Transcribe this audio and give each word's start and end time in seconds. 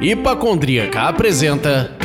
Hipacondríaca 0.00 1.08
apresenta 1.08 1.99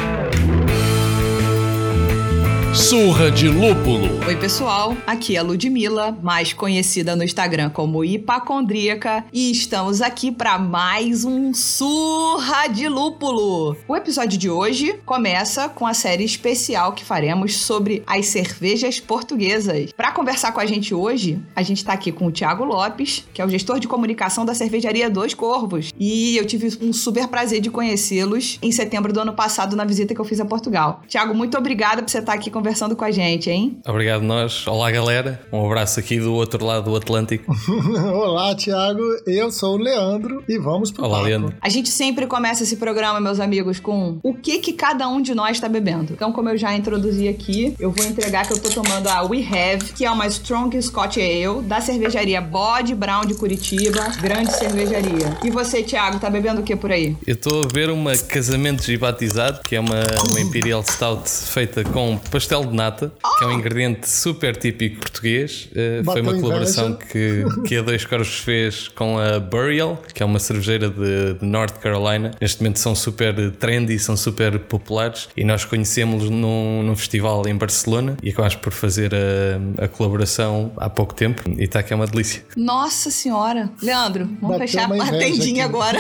Surra 2.76 3.32
de 3.32 3.48
Lúpulo. 3.48 4.20
Oi, 4.28 4.36
pessoal. 4.36 4.98
Aqui 5.08 5.38
é 5.38 5.40
a 5.40 5.44
Ludmilla, 5.44 6.12
mais 6.22 6.52
conhecida 6.52 7.16
no 7.16 7.24
Instagram 7.24 7.70
como 7.70 8.04
Hipacondríaca, 8.04 9.24
e 9.32 9.50
estamos 9.50 10.02
aqui 10.02 10.30
para 10.30 10.60
mais 10.60 11.24
um 11.24 11.54
Surra 11.54 12.68
de 12.68 12.90
Lúpulo. 12.90 13.78
O 13.88 13.96
episódio 13.96 14.38
de 14.38 14.50
hoje 14.50 15.00
começa 15.06 15.70
com 15.70 15.88
a 15.88 15.94
série 15.94 16.26
especial 16.26 16.92
que 16.92 17.06
faremos 17.06 17.56
sobre 17.56 18.04
as 18.06 18.26
cervejas 18.26 19.00
portuguesas. 19.00 19.94
Para 19.94 20.12
conversar 20.12 20.52
com 20.52 20.60
a 20.60 20.66
gente 20.66 20.94
hoje, 20.94 21.42
a 21.56 21.64
gente 21.64 21.78
está 21.78 21.94
aqui 21.94 22.12
com 22.12 22.28
o 22.28 22.32
Thiago 22.32 22.66
Lopes, 22.66 23.26
que 23.34 23.42
é 23.42 23.46
o 23.46 23.50
gestor 23.50 23.80
de 23.80 23.88
comunicação 23.88 24.44
da 24.46 24.54
cervejaria 24.54 25.10
Dois 25.10 25.34
Corvos, 25.34 25.94
e 25.98 26.36
eu 26.36 26.46
tive 26.46 26.78
um 26.82 26.92
super 26.92 27.30
prazer 27.30 27.62
de 27.62 27.70
conhecê-los 27.70 28.60
em 28.62 28.72
setembro 28.72 29.14
do 29.14 29.22
ano 29.22 29.34
passado 29.34 29.78
na 29.78 29.86
visita 29.86 30.14
que 30.14 30.20
eu 30.20 30.26
fiz 30.26 30.42
a 30.42 30.46
Portugal. 30.46 31.02
Thiago, 31.08 31.34
muito 31.34 31.58
obrigada 31.58 32.04
por 32.04 32.12
você 32.12 32.20
estar 32.20 32.34
aqui 32.34 32.52
conversando 32.52 32.65
conversando 32.66 32.96
com 32.96 33.06
a 33.06 33.12
gente, 33.12 33.48
hein? 33.48 33.78
Obrigado 33.88 34.24
nós. 34.24 34.66
Olá, 34.66 34.90
galera. 34.90 35.40
Um 35.54 35.64
abraço 35.64 36.00
aqui 36.00 36.20
do 36.20 36.34
outro 36.34 36.66
lado 36.66 36.90
do 36.90 36.96
Atlântico. 36.96 37.56
Olá, 38.12 38.56
Tiago. 38.56 39.04
Eu 39.28 39.52
sou 39.52 39.76
o 39.76 39.78
Leandro 39.78 40.44
e 40.50 40.58
vamos 40.58 40.92
pro 40.92 41.06
Olá, 41.06 41.18
papo. 41.18 41.28
Leandro. 41.28 41.54
A 41.62 41.70
gente 41.70 41.90
sempre 41.90 42.26
começa 42.26 42.64
esse 42.64 42.78
programa, 42.78 43.20
meus 43.20 43.40
amigos, 43.40 43.80
com 43.80 44.18
o 44.24 44.34
que 44.34 44.58
que 44.58 44.74
cada 44.74 45.08
um 45.08 45.22
de 45.22 45.36
nós 45.36 45.58
está 45.58 45.70
bebendo. 45.70 46.14
Então, 46.14 46.32
como 46.32 46.50
eu 46.50 46.58
já 46.58 46.76
introduzi 46.76 47.28
aqui, 47.28 47.76
eu 47.80 47.92
vou 47.92 48.04
entregar 48.04 48.48
que 48.48 48.54
eu 48.54 48.60
tô 48.60 48.70
tomando 48.70 49.10
a 49.10 49.22
We 49.22 49.46
Have, 49.46 49.94
que 49.94 50.04
é 50.04 50.10
uma 50.10 50.26
Strong 50.26 50.82
Scotch 50.82 51.18
Ale 51.18 51.62
da 51.68 51.80
cervejaria 51.82 52.42
Bode 52.42 52.96
Brown 52.96 53.28
de 53.28 53.36
Curitiba, 53.36 54.08
grande 54.20 54.52
cervejaria. 54.54 55.38
E 55.44 55.52
você, 55.52 55.84
Thiago, 55.84 56.20
tá 56.20 56.32
bebendo 56.32 56.62
o 56.62 56.64
que 56.64 56.76
por 56.76 56.92
aí? 56.92 57.16
Eu 57.28 57.36
estou 57.36 57.64
a 57.64 57.68
ver 57.72 57.92
uma 57.92 58.18
Casamentos 58.18 58.90
e 58.90 58.98
Batizado, 58.98 59.60
que 59.64 59.76
é 59.76 59.80
uma, 59.80 60.02
uma 60.32 60.42
Imperial 60.42 60.82
Stout 60.82 61.30
feita 61.30 61.84
com 61.84 62.18
pastel 62.32 62.55
de 62.64 62.76
nata, 62.76 63.12
que 63.40 63.44
é 63.44 63.48
um 63.48 63.54
ingrediente 63.54 64.08
super 64.10 64.56
típico 64.56 65.00
português. 65.00 65.70
Uh, 65.72 66.04
foi 66.04 66.22
uma 66.22 66.36
colaboração 66.36 66.94
que, 66.94 67.44
que 67.68 67.78
a 67.78 67.82
Dois 67.82 68.06
Corvos 68.06 68.40
fez 68.40 68.88
com 68.88 69.18
a 69.18 69.40
Burial, 69.40 70.02
que 70.14 70.22
é 70.22 70.26
uma 70.26 70.40
cervejeira 70.40 70.90
de, 70.90 71.34
de 71.34 71.46
North 71.46 71.80
Carolina. 71.80 72.32
Neste 72.40 72.62
momento 72.62 72.80
são 72.80 72.96
super 72.96 73.52
trendy, 73.52 73.98
são 74.00 74.16
super 74.16 74.60
populares 74.60 75.28
e 75.36 75.44
nós 75.44 75.66
conhecemos-los 75.66 76.30
num, 76.30 76.84
num 76.84 76.96
festival 76.96 77.48
em 77.48 77.56
Barcelona 77.56 78.18
e 78.22 78.30
acabámos 78.30 78.56
por 78.56 78.72
fazer 78.72 79.12
a, 79.14 79.86
a 79.86 79.88
colaboração 79.88 80.72
há 80.78 80.90
pouco 80.90 81.14
tempo 81.14 81.44
e 81.58 81.64
está 81.64 81.80
aqui 81.80 81.94
é 81.94 81.96
uma 81.96 82.08
delícia. 82.08 82.44
Nossa 82.56 83.10
senhora. 83.10 83.70
Leandro, 83.82 84.26
vamos 84.42 84.58
Bateu 84.58 84.68
fechar 84.68 84.92
a 84.92 84.96
inveja 84.98 85.18
tendinha 85.18 85.66
aqui. 85.66 85.76
agora. 85.76 86.00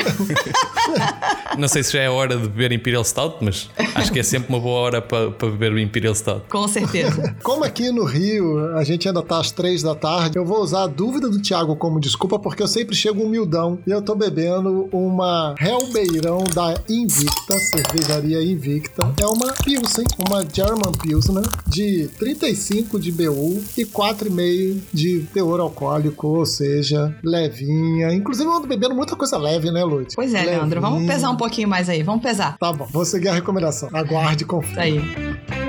Não 1.57 1.67
sei 1.67 1.83
se 1.83 1.93
já 1.93 2.01
é 2.01 2.07
a 2.07 2.11
hora 2.11 2.35
de 2.35 2.47
beber 2.47 2.71
Imperial 2.71 3.03
Stout, 3.03 3.37
mas 3.41 3.69
acho 3.95 4.11
que 4.11 4.19
é 4.19 4.23
sempre 4.23 4.49
uma 4.49 4.59
boa 4.59 4.79
hora 4.79 5.01
para, 5.01 5.31
para 5.31 5.49
beber 5.49 5.73
o 5.73 5.79
Imperial 5.79 6.13
Stout. 6.15 6.44
Com 6.49 6.67
certeza. 6.67 7.35
Como 7.43 7.63
aqui 7.63 7.91
no 7.91 8.03
Rio 8.03 8.75
a 8.75 8.83
gente 8.83 9.07
ainda 9.07 9.21
tá 9.21 9.39
às 9.39 9.51
três 9.51 9.81
da 9.81 9.95
tarde, 9.95 10.37
eu 10.37 10.45
vou 10.45 10.59
usar 10.61 10.83
a 10.83 10.87
dúvida 10.87 11.29
do 11.29 11.41
Thiago 11.41 11.75
como 11.75 11.99
desculpa, 11.99 12.39
porque 12.39 12.61
eu 12.63 12.67
sempre 12.67 12.95
chego 12.95 13.23
humildão 13.23 13.79
e 13.85 13.91
eu 13.91 14.01
tô 14.01 14.15
bebendo 14.15 14.87
uma 14.91 15.55
Hellbeirão 15.59 16.43
da 16.53 16.75
Invicta, 16.89 17.57
cervejaria 17.59 18.41
Invicta. 18.43 19.13
É 19.19 19.25
uma 19.25 19.53
Pilsen, 19.63 20.05
uma 20.27 20.45
German 20.51 20.91
Pilsner 21.01 21.43
de 21.67 22.07
35 22.19 22.99
de 22.99 23.11
BU 23.11 23.63
e 23.77 23.85
4,5 23.85 24.81
de 24.93 25.21
teor 25.33 25.59
alcoólico, 25.59 26.27
ou 26.27 26.45
seja, 26.45 27.15
levinha. 27.23 28.13
Inclusive 28.13 28.47
eu 28.47 28.53
ando 28.53 28.67
bebendo 28.67 28.95
muita 28.95 29.15
coisa 29.15 29.37
leve, 29.37 29.71
né, 29.71 29.83
Lud? 29.83 30.07
Pois 30.15 30.33
é, 30.33 30.43
Leandro, 30.43 30.81
vamos 30.81 30.99
Levinha. 30.99 31.13
pesar 31.13 31.29
um 31.29 31.37
pouquinho 31.37 31.67
mais 31.67 31.89
aí, 31.89 32.03
vamos 32.03 32.21
pesar. 32.21 32.57
Tá 32.57 32.71
bom, 32.71 32.87
vou 32.91 33.05
seguir 33.05 33.29
a 33.29 33.33
recomendação. 33.33 33.89
Aguarde 33.93 34.43
e 34.43 34.47
confie. 34.47 34.71
Isso 34.71 34.79
aí. 34.79 35.64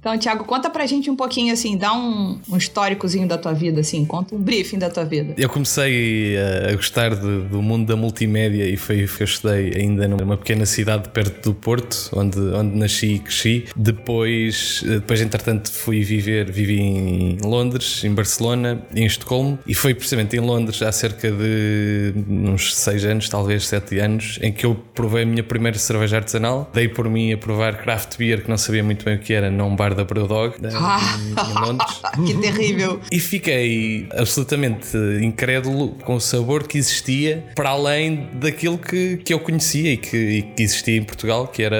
Então, 0.00 0.16
Thiago, 0.18 0.44
conta 0.44 0.70
pra 0.70 0.86
gente 0.86 1.10
um 1.10 1.14
pouquinho, 1.16 1.52
assim, 1.52 1.76
dá 1.76 1.92
um, 1.92 2.38
um 2.48 2.56
históricozinho 2.56 3.28
da 3.28 3.36
tua 3.36 3.52
vida, 3.52 3.80
assim, 3.82 4.02
conta 4.06 4.34
um 4.34 4.38
briefing 4.38 4.78
da 4.78 4.88
tua 4.88 5.04
vida. 5.04 5.34
Eu 5.36 5.48
comecei 5.50 6.36
a, 6.38 6.70
a 6.70 6.74
gostar 6.74 7.14
de- 7.14 7.42
do 7.42 7.60
mundo 7.60 7.86
da 7.86 7.96
multimédia 7.96 8.64
e 8.66 8.78
foi 8.78 9.06
que 9.06 9.22
eu 9.22 9.24
estudei 9.26 9.74
ainda 9.76 10.08
numa 10.08 10.38
pequena 10.38 10.64
cidade 10.64 11.10
perto 11.10 11.50
do 11.50 11.54
Porto, 11.54 12.10
onde, 12.14 12.38
onde 12.38 12.76
nasci 12.78 13.14
e 13.14 13.18
cresci. 13.18 13.64
Depois, 13.76 14.82
eh, 14.86 14.94
depois, 14.94 15.20
entretanto, 15.20 15.70
fui 15.70 16.00
viver, 16.02 16.50
vivi 16.50 16.80
em 16.80 17.36
Londres, 17.44 18.02
em 18.02 18.14
Barcelona 18.14 18.80
em 18.96 19.04
Estocolmo. 19.04 19.58
E 19.66 19.74
foi 19.74 19.94
precisamente 19.94 20.34
em 20.34 20.40
Londres, 20.40 20.80
há 20.80 20.90
cerca 20.92 21.30
de 21.30 22.14
uns 22.26 22.74
6 22.74 23.04
anos, 23.04 23.28
talvez 23.28 23.66
7 23.66 23.98
anos, 23.98 24.38
em 24.40 24.50
que 24.50 24.64
eu 24.64 24.74
provei 24.94 25.24
a 25.24 25.26
minha 25.26 25.42
primeira 25.44 25.78
cerveja 25.78 26.16
artesanal. 26.16 26.70
Dei 26.72 26.88
por 26.88 27.06
mim 27.08 27.32
a 27.34 27.36
provar 27.38 27.76
craft 27.82 28.16
beer, 28.16 28.42
que 28.42 28.48
não 28.48 28.56
sabia 28.56 28.82
muito 28.82 29.04
bem 29.04 29.16
o 29.16 29.18
que 29.18 29.34
era, 29.34 29.50
num 29.50 29.76
bar 29.76 29.89
da 29.94 30.04
Brewdog, 30.04 30.54
eh, 30.62 30.68
em, 30.68 31.50
em 31.50 31.66
Londres. 31.66 32.00
que 32.26 32.34
terrível. 32.40 33.00
E 33.10 33.18
fiquei 33.18 34.06
absolutamente 34.12 34.96
incrédulo 35.22 35.88
com 36.04 36.14
o 36.16 36.20
sabor 36.20 36.66
que 36.66 36.78
existia 36.78 37.44
para 37.54 37.70
além 37.70 38.28
daquilo 38.34 38.78
que, 38.78 39.18
que 39.18 39.32
eu 39.32 39.38
conhecia 39.40 39.92
e 39.92 39.96
que, 39.96 40.16
e 40.16 40.42
que 40.42 40.62
existia 40.62 40.96
em 40.96 41.02
Portugal, 41.02 41.46
que 41.48 41.62
era 41.62 41.78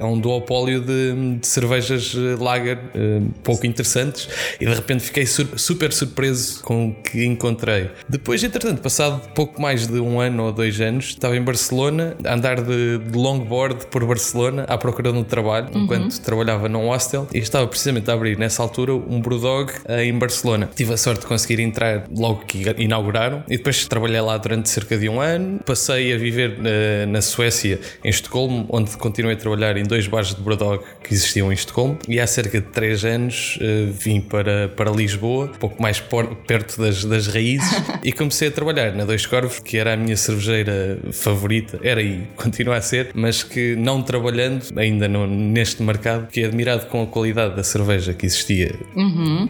um 0.00 0.18
duopólio 0.18 0.80
de, 0.80 1.36
de 1.38 1.46
cervejas 1.46 2.14
eh, 2.16 2.36
lager 2.42 2.78
eh, 2.94 3.20
pouco 3.42 3.66
interessantes 3.66 4.28
e 4.60 4.66
de 4.66 4.72
repente 4.74 5.02
fiquei 5.02 5.26
sur- 5.26 5.58
super 5.58 5.92
surpreso 5.92 6.62
com 6.62 6.88
o 6.88 6.94
que 6.94 7.24
encontrei. 7.24 7.90
Depois, 8.08 8.42
entretanto, 8.42 8.80
passado 8.80 9.20
pouco 9.34 9.60
mais 9.60 9.86
de 9.86 9.98
um 10.00 10.20
ano 10.20 10.44
ou 10.44 10.52
dois 10.52 10.80
anos, 10.80 11.06
estava 11.06 11.36
em 11.36 11.42
Barcelona 11.42 12.16
a 12.24 12.34
andar 12.34 12.60
de, 12.62 12.98
de 12.98 13.18
longboard 13.18 13.86
por 13.86 14.04
Barcelona 14.06 14.64
à 14.68 14.76
procura 14.78 15.12
de 15.12 15.18
um 15.18 15.24
trabalho, 15.24 15.68
enquanto 15.74 16.20
trabalhava 16.20 16.68
num 16.68 16.86
hostel 16.88 17.26
e 17.32 17.38
estava 17.42 17.66
precisamente 17.66 18.10
a 18.10 18.14
abrir 18.14 18.38
nessa 18.38 18.62
altura 18.62 18.94
um 18.94 19.20
Brewdog 19.20 19.72
eh, 19.86 20.04
em 20.04 20.18
Barcelona. 20.18 20.68
Tive 20.74 20.92
a 20.94 20.96
sorte 20.96 21.20
de 21.22 21.26
conseguir 21.26 21.60
entrar 21.60 22.06
logo 22.14 22.44
que 22.46 22.62
inauguraram 22.78 23.42
e 23.48 23.56
depois 23.56 23.86
trabalhei 23.86 24.20
lá 24.20 24.36
durante 24.38 24.68
cerca 24.68 24.96
de 24.96 25.08
um 25.08 25.20
ano. 25.20 25.60
Passei 25.64 26.12
a 26.12 26.16
viver 26.18 26.56
eh, 26.64 27.06
na 27.06 27.20
Suécia, 27.22 27.80
em 28.04 28.08
Estocolmo, 28.10 28.66
onde 28.70 28.96
continuei 28.96 29.34
a 29.34 29.38
trabalhar 29.38 29.76
em 29.76 29.84
dois 29.84 30.06
bares 30.06 30.34
de 30.34 30.40
Brewdog 30.40 30.82
que 31.02 31.12
existiam 31.14 31.50
em 31.50 31.54
Estocolmo. 31.54 31.98
E 32.08 32.20
há 32.20 32.26
cerca 32.26 32.60
de 32.60 32.66
três 32.68 33.04
anos 33.04 33.58
eh, 33.60 33.86
vim 33.92 34.20
para, 34.20 34.68
para 34.68 34.90
Lisboa, 34.90 35.46
um 35.46 35.58
pouco 35.58 35.80
mais 35.82 36.00
por- 36.00 36.34
perto 36.46 36.80
das, 36.80 37.04
das 37.04 37.26
raízes, 37.26 37.68
e 38.02 38.12
comecei 38.12 38.48
a 38.48 38.50
trabalhar 38.50 38.92
na 38.92 39.04
Dois 39.04 39.26
Corvos, 39.26 39.58
que 39.60 39.76
era 39.78 39.94
a 39.94 39.96
minha 39.96 40.16
cervejeira 40.16 40.98
favorita, 41.12 41.78
era 41.82 42.02
e 42.02 42.26
continua 42.36 42.76
a 42.76 42.80
ser, 42.82 43.10
mas 43.14 43.42
que 43.42 43.74
não 43.76 44.02
trabalhando 44.02 44.66
ainda 44.76 45.08
no- 45.08 45.26
neste 45.26 45.82
mercado, 45.82 46.28
que 46.28 46.40
é 46.42 46.46
admirado 46.46 46.86
com 46.86 47.02
a 47.02 47.06
qualidade 47.06 47.31
da 47.32 47.62
cerveja 47.62 48.12
que 48.12 48.26
existia 48.26 48.74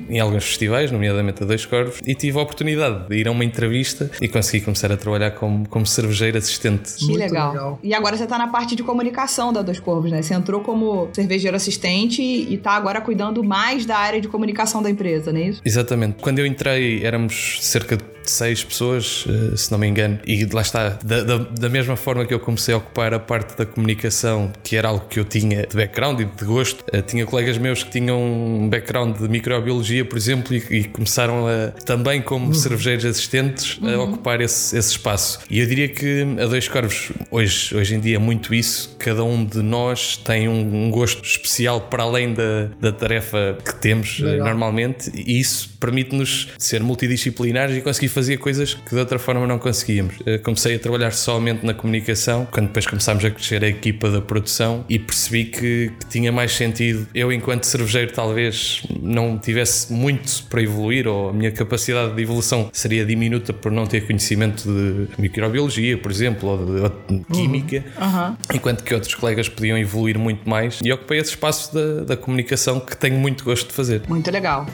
em 0.08 0.20
alguns 0.20 0.44
festivais, 0.44 0.90
nomeadamente 0.90 1.42
a 1.42 1.46
Dois 1.46 1.64
Corvos, 1.66 2.00
e 2.06 2.14
tive 2.14 2.38
a 2.38 2.42
oportunidade 2.42 3.08
de 3.08 3.16
ir 3.16 3.28
a 3.28 3.30
uma 3.30 3.44
entrevista 3.44 4.10
e 4.20 4.28
consegui 4.28 4.64
começar 4.64 4.90
a 4.92 4.96
trabalhar 4.96 5.32
como, 5.32 5.68
como 5.68 5.86
cervejeiro 5.86 6.38
assistente. 6.38 6.94
Que 6.96 7.06
Muito 7.06 7.18
legal. 7.18 7.52
legal. 7.52 7.78
E 7.82 7.94
agora 7.94 8.16
você 8.16 8.26
tá 8.26 8.38
na 8.38 8.48
parte 8.48 8.76
de 8.76 8.82
comunicação 8.82 9.52
da 9.52 9.62
Dois 9.62 9.80
Corvos, 9.80 10.10
né? 10.10 10.22
Você 10.22 10.34
entrou 10.34 10.60
como 10.60 11.08
cervejeiro 11.12 11.56
assistente 11.56 12.22
e 12.22 12.56
tá 12.56 12.72
agora 12.72 13.00
cuidando 13.00 13.42
mais 13.42 13.84
da 13.86 13.96
área 13.96 14.20
de 14.20 14.28
comunicação 14.28 14.82
da 14.82 14.90
empresa, 14.90 15.32
não 15.32 15.40
é 15.40 15.48
isso? 15.48 15.62
Exatamente. 15.64 16.16
Quando 16.20 16.38
eu 16.38 16.46
entrei 16.46 17.04
éramos 17.04 17.58
cerca 17.60 17.96
de 17.96 18.21
seis 18.30 18.62
pessoas, 18.64 19.24
eh, 19.28 19.56
se 19.56 19.70
não 19.70 19.78
me 19.78 19.86
engano, 19.86 20.18
e 20.26 20.44
lá 20.46 20.62
está, 20.62 20.90
da, 21.02 21.22
da, 21.22 21.38
da 21.38 21.68
mesma 21.68 21.96
forma 21.96 22.24
que 22.24 22.34
eu 22.34 22.40
comecei 22.40 22.74
a 22.74 22.76
ocupar 22.78 23.14
a 23.14 23.18
parte 23.18 23.56
da 23.56 23.66
comunicação, 23.66 24.52
que 24.62 24.76
era 24.76 24.88
algo 24.88 25.06
que 25.08 25.18
eu 25.18 25.24
tinha 25.24 25.66
de 25.66 25.76
background 25.76 26.20
e 26.20 26.24
de 26.24 26.44
gosto, 26.44 26.84
eh, 26.92 27.02
tinha 27.02 27.26
colegas 27.26 27.58
meus 27.58 27.82
que 27.82 27.90
tinham 27.90 28.20
um 28.22 28.68
background 28.68 29.16
de 29.18 29.28
microbiologia, 29.28 30.04
por 30.04 30.16
exemplo, 30.16 30.54
e, 30.54 30.58
e 30.70 30.84
começaram 30.84 31.46
a, 31.46 31.68
também 31.84 32.20
como 32.22 32.54
cervejeiros 32.54 33.04
assistentes 33.04 33.78
a 33.82 34.00
ocupar 34.00 34.40
esse, 34.40 34.76
esse 34.76 34.90
espaço. 34.90 35.40
E 35.50 35.60
eu 35.60 35.66
diria 35.66 35.88
que 35.88 36.22
a 36.40 36.46
Dois 36.46 36.68
Corvos, 36.68 37.10
hoje, 37.30 37.74
hoje 37.76 37.94
em 37.94 38.00
dia, 38.00 38.16
é 38.16 38.18
muito 38.18 38.54
isso. 38.54 38.94
Cada 38.98 39.24
um 39.24 39.44
de 39.44 39.62
nós 39.62 40.16
tem 40.16 40.48
um, 40.48 40.86
um 40.86 40.90
gosto 40.90 41.24
especial 41.24 41.80
para 41.82 42.02
além 42.02 42.34
da, 42.34 42.68
da 42.80 42.92
tarefa 42.92 43.58
que 43.64 43.74
temos 43.74 44.20
eh, 44.20 44.24
Legal. 44.24 44.46
normalmente, 44.46 45.10
e 45.14 45.40
isso 45.40 45.70
permite-nos 45.80 46.48
ser 46.58 46.82
multidisciplinares 46.82 47.76
e 47.76 47.80
conseguir 47.80 48.08
fazia 48.12 48.38
coisas 48.38 48.74
que 48.74 48.90
de 48.90 48.98
outra 48.98 49.18
forma 49.18 49.46
não 49.46 49.58
conseguíamos. 49.58 50.16
Uh, 50.20 50.38
comecei 50.42 50.76
a 50.76 50.78
trabalhar 50.78 51.10
somente 51.12 51.64
na 51.64 51.74
comunicação, 51.74 52.46
quando 52.50 52.66
depois 52.68 52.86
começámos 52.86 53.24
a 53.24 53.30
crescer 53.30 53.64
a 53.64 53.68
equipa 53.68 54.10
da 54.10 54.20
produção 54.20 54.84
e 54.88 54.98
percebi 54.98 55.46
que, 55.46 55.92
que 55.98 56.06
tinha 56.08 56.30
mais 56.32 56.52
sentido. 56.52 57.06
Eu, 57.14 57.32
enquanto 57.32 57.64
cervejeiro, 57.64 58.12
talvez 58.12 58.82
não 59.00 59.38
tivesse 59.38 59.92
muito 59.92 60.44
para 60.48 60.62
evoluir, 60.62 61.06
ou 61.06 61.30
a 61.30 61.32
minha 61.32 61.50
capacidade 61.50 62.14
de 62.14 62.22
evolução 62.22 62.70
seria 62.72 63.04
diminuta 63.04 63.52
por 63.52 63.72
não 63.72 63.86
ter 63.86 64.06
conhecimento 64.06 64.64
de 64.68 65.08
microbiologia, 65.20 65.96
por 65.98 66.10
exemplo, 66.10 66.48
ou 66.48 66.90
de, 67.08 67.18
de 67.18 67.24
química, 67.32 67.84
Uhum. 68.00 68.36
enquanto 68.54 68.82
que 68.84 68.94
outros 68.94 69.14
colegas 69.14 69.48
podiam 69.48 69.78
evoluir 69.78 70.18
muito 70.18 70.48
mais. 70.48 70.78
E 70.82 70.92
ocupei 70.92 71.18
esse 71.18 71.30
espaço 71.30 71.74
da, 71.74 72.04
da 72.04 72.16
comunicação 72.16 72.80
que 72.80 72.96
tenho 72.96 73.16
muito 73.16 73.44
gosto 73.44 73.68
de 73.68 73.72
fazer. 73.74 74.02
Muito 74.08 74.30
legal. 74.30 74.66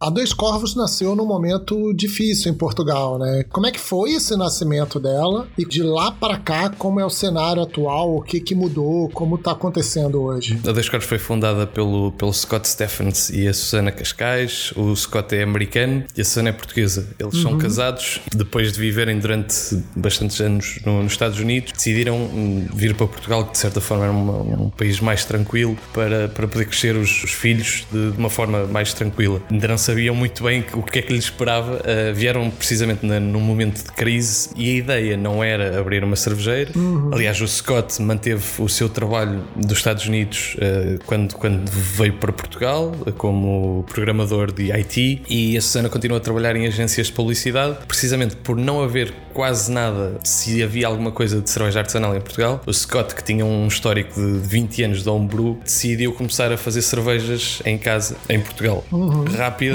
A 0.00 0.10
Dois 0.10 0.32
Corvos 0.32 0.76
nasceu 0.76 1.16
num 1.16 1.26
momento 1.26 1.92
difícil 1.92 2.52
em 2.52 2.54
Portugal, 2.54 3.18
né? 3.18 3.44
Como 3.50 3.66
é 3.66 3.72
que 3.72 3.80
foi 3.80 4.12
esse 4.12 4.36
nascimento 4.36 5.00
dela? 5.00 5.48
E 5.58 5.64
de 5.64 5.82
lá 5.82 6.12
para 6.12 6.38
cá, 6.38 6.70
como 6.70 7.00
é 7.00 7.04
o 7.04 7.10
cenário 7.10 7.60
atual? 7.62 8.14
O 8.16 8.22
que 8.22 8.38
que 8.38 8.54
mudou? 8.54 9.08
Como 9.08 9.36
tá 9.36 9.50
acontecendo 9.50 10.22
hoje? 10.22 10.56
A 10.64 10.70
Dois 10.70 10.88
Corpos 10.88 11.08
foi 11.08 11.18
fundada 11.18 11.66
pelo, 11.66 12.12
pelo 12.12 12.32
Scott 12.32 12.68
Stephens 12.68 13.28
e 13.30 13.48
a 13.48 13.52
Susana 13.52 13.90
Cascais. 13.90 14.72
O 14.76 14.94
Scott 14.94 15.34
é 15.34 15.42
americano 15.42 16.04
e 16.16 16.20
a 16.20 16.24
Susana 16.24 16.50
é 16.50 16.52
portuguesa. 16.52 17.08
Eles 17.18 17.42
são 17.42 17.58
casados. 17.58 18.20
Depois 18.32 18.72
de 18.72 18.78
viverem 18.78 19.18
durante 19.18 19.82
bastantes 19.96 20.40
anos 20.40 20.78
no- 20.86 21.02
nos 21.02 21.10
Estados 21.10 21.40
Unidos, 21.40 21.72
decidiram 21.72 22.18
hum, 22.18 22.68
vir 22.72 22.94
para 22.94 23.08
Portugal, 23.08 23.44
que 23.46 23.50
de 23.50 23.58
certa 23.58 23.80
forma 23.80 24.04
era 24.04 24.12
uma- 24.12 24.62
um 24.66 24.70
país 24.70 25.00
mais 25.00 25.24
tranquilo, 25.24 25.76
para, 25.92 26.28
para 26.28 26.46
poder 26.46 26.66
crescer 26.66 26.94
os, 26.94 27.24
os 27.24 27.32
filhos 27.32 27.84
de, 27.90 28.12
de 28.12 28.16
uma 28.18 28.30
forma 28.30 28.64
mais 28.66 28.94
tranquila. 28.94 29.42
Sabiam 29.88 30.14
muito 30.14 30.44
bem 30.44 30.62
o 30.74 30.82
que 30.82 30.98
é 30.98 31.02
que 31.02 31.12
lhes 31.14 31.24
esperava. 31.24 31.76
Uh, 31.76 32.14
vieram 32.14 32.50
precisamente 32.50 33.06
na- 33.06 33.18
num 33.18 33.40
momento 33.40 33.78
de 33.82 33.90
crise 33.92 34.50
e 34.54 34.68
a 34.70 34.74
ideia 34.74 35.16
não 35.16 35.42
era 35.42 35.80
abrir 35.80 36.04
uma 36.04 36.14
cervejeira. 36.16 36.70
Aliás, 37.10 37.40
o 37.40 37.48
Scott 37.48 38.00
manteve 38.02 38.44
o 38.58 38.68
seu 38.68 38.88
trabalho 38.90 39.42
dos 39.56 39.78
Estados 39.78 40.06
Unidos 40.06 40.56
uh, 40.56 41.02
quando, 41.06 41.34
quando 41.36 41.66
veio 41.70 42.12
para 42.14 42.32
Portugal 42.32 42.92
uh, 43.06 43.12
como 43.12 43.84
programador 43.88 44.52
de 44.52 44.70
IT 44.72 45.22
e 45.28 45.56
a 45.56 45.60
Susana 45.62 45.88
continua 45.88 46.18
a 46.18 46.20
trabalhar 46.20 46.54
em 46.54 46.66
agências 46.66 47.06
de 47.06 47.12
publicidade, 47.14 47.78
precisamente 47.86 48.36
por 48.36 48.56
não 48.56 48.82
haver 48.82 49.12
quase 49.32 49.70
nada 49.70 50.18
se 50.24 50.62
havia 50.62 50.86
alguma 50.86 51.12
coisa 51.12 51.40
de 51.40 51.48
cerveja 51.48 51.78
artesanal 51.78 52.14
em 52.14 52.20
Portugal. 52.20 52.60
O 52.66 52.72
Scott, 52.74 53.14
que 53.14 53.22
tinha 53.24 53.44
um 53.46 53.68
histórico 53.68 54.20
de 54.20 54.38
20 54.48 54.82
anos 54.82 55.02
de 55.02 55.08
homebrew, 55.08 55.58
decidiu 55.64 56.12
começar 56.12 56.52
a 56.52 56.56
fazer 56.58 56.82
cervejas 56.82 57.62
em 57.64 57.78
casa 57.78 58.16
em 58.28 58.40
Portugal. 58.40 58.84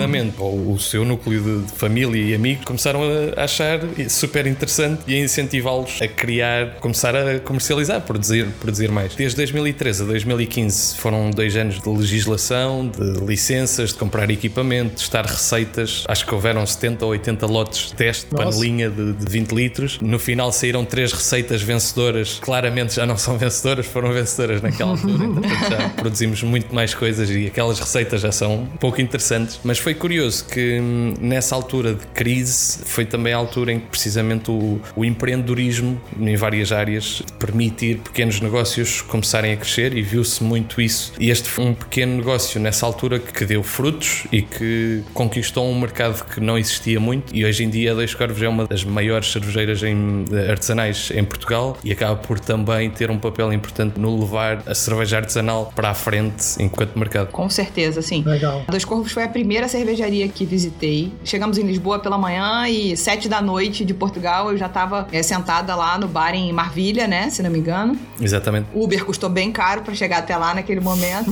Rapidamente, 0.04 0.36
ou 0.40 0.74
o 0.74 0.80
seu 0.80 1.06
núcleo 1.06 1.64
de, 1.64 1.72
família 1.74 2.22
e 2.22 2.36
amigos 2.36 2.66
começaram 2.66 3.02
a 3.36 3.44
achar 3.44 3.80
super 4.10 4.46
interessante 4.46 5.02
e 5.08 5.16
a 5.16 5.20
incentivá-los 5.20 6.02
a 6.02 6.08
criar, 6.08 6.76
começar 6.80 7.16
a 7.16 7.40
comercializar, 7.40 8.02
produzir, 8.02 8.48
produzir 8.60 8.92
mais. 8.92 9.16
Desde 9.16 9.38
2013 9.38 10.04
a 10.04 10.06
2015 10.06 10.98
foram 10.98 11.30
dois 11.30 11.56
anos 11.56 11.80
de 11.80 11.90
legislação, 11.90 12.88
de 12.88 13.26
licenças, 13.26 13.90
de 13.90 13.96
comprar 13.96 14.30
equipamento, 14.30 14.92
de 14.92 14.96
testar 14.98 15.26
receitas. 15.26 16.04
Acho 16.08 16.26
que 16.26 16.34
houveram 16.34 16.66
70 16.66 17.06
ou 17.06 17.12
80 17.12 17.46
lotes 17.46 17.88
de 17.88 17.94
teste, 17.96 18.28
Nossa. 18.32 18.46
panelinha 18.46 18.90
de, 18.90 19.14
de 19.14 19.32
20 19.32 19.52
litros. 19.52 20.00
No 20.02 20.20
final 20.20 20.52
saíram 20.52 20.84
três 20.84 21.14
receitas 21.14 21.62
vencedoras. 21.62 22.40
Claramente 22.42 22.96
já 22.96 23.06
não 23.06 23.18
são 23.18 23.38
vencedoras, 23.38 23.86
foram 23.86 24.12
vencedoras 24.12 24.62
naquela 24.62 24.92
altura. 24.92 25.24
Entretanto, 25.24 25.70
já 25.70 25.90
produzimos 25.90 26.44
muito 26.44 26.74
mais 26.76 26.94
coisas 26.94 27.30
e 27.30 27.48
aquelas 27.48 27.80
receitas 27.80 28.22
já 28.22 28.32
são 28.32 28.68
pouco 28.80 29.02
interessantes. 29.02 29.60
Mas 29.64 29.80
foi 29.80 29.93
curioso 29.96 30.46
que 30.46 30.80
hum, 30.80 31.14
nessa 31.20 31.56
altura 31.56 31.94
de 31.96 32.06
crise 32.08 32.80
foi 32.86 33.06
também 33.06 33.34
a 33.34 33.38
altura 33.38 33.72
em 33.74 33.80
que 33.80 33.88
precisamente 33.88 34.50
o, 34.52 34.80
o 34.96 35.06
empreendedorismo 35.06 36.00
em 36.20 36.36
várias 36.36 36.72
áreas 36.72 37.22
permitir 37.40 37.98
pequenos 38.00 38.40
negócios 38.42 39.02
começarem 39.02 39.54
a 39.54 39.58
crescer 39.58 39.96
e 39.98 40.02
viu-se 40.02 40.44
muito 40.44 40.82
isso. 40.82 41.14
E 41.20 41.30
este 41.30 41.48
foi 41.50 41.66
um 41.66 41.74
pequeno 41.74 42.18
negócio 42.18 42.60
nessa 42.60 42.86
altura 42.86 43.20
que 43.20 43.46
deu 43.46 43.64
frutos 43.64 44.26
e 44.32 44.42
que 44.42 45.04
conquistou 45.14 45.70
um 45.70 45.80
mercado 45.80 46.24
que 46.26 46.40
não 46.40 46.58
existia 46.58 47.00
muito 47.00 47.36
e 47.36 47.46
hoje 47.46 47.64
em 47.64 47.70
dia 47.70 47.92
a 47.92 47.96
Dois 47.96 48.14
Corvos 48.14 48.42
é 48.42 48.48
uma 48.48 48.66
das 48.68 48.84
maiores 48.84 49.32
cervejeiras 49.32 49.82
em- 49.84 50.26
artesanais 50.50 51.12
em 51.14 51.24
Portugal 51.24 51.78
e 51.84 51.92
acaba 51.92 52.16
por 52.16 52.40
também 52.40 52.90
ter 52.90 53.10
um 53.12 53.18
papel 53.18 53.52
importante 53.54 54.00
no 54.00 54.20
levar 54.20 54.64
a 54.66 54.76
cerveja 54.76 55.18
artesanal 55.18 55.72
para 55.76 55.90
a 55.90 55.94
frente 55.94 56.44
enquanto 56.60 56.98
mercado. 56.98 57.28
Com 57.32 57.50
certeza, 57.50 58.02
sim. 58.02 58.24
Legal. 58.26 58.64
A 58.68 58.72
Dois 58.72 58.86
Corvos 58.86 59.12
foi 59.12 59.24
a 59.24 59.28
primeira 59.28 59.68
cervejaria 59.84 60.28
que 60.30 60.46
visitei. 60.46 61.12
Chegamos 61.26 61.58
em 61.58 61.64
Lisboa 61.64 62.00
pela 62.00 62.18
manhã 62.18 62.68
e 62.70 62.96
sete 62.96 63.28
da 63.28 63.42
noite 63.42 63.84
de 63.84 63.94
Portugal 63.94 64.50
eu 64.50 64.58
já 64.58 64.68
estava 64.68 65.08
sentada 65.22 65.76
lá 65.76 65.98
no 65.98 66.08
bar 66.08 66.34
em 66.34 66.52
Marvilha, 66.54 67.06
né? 67.06 67.30
Se 67.30 67.44
não 67.44 67.50
me 67.50 67.60
engano. 67.60 67.98
Exatamente. 68.20 68.68
Uber 68.74 69.04
custou 69.04 69.30
bem 69.30 69.52
caro 69.52 69.82
para 69.82 69.94
chegar 69.94 70.20
até 70.20 70.38
lá 70.38 70.54
naquele 70.54 70.80
momento. 70.80 71.32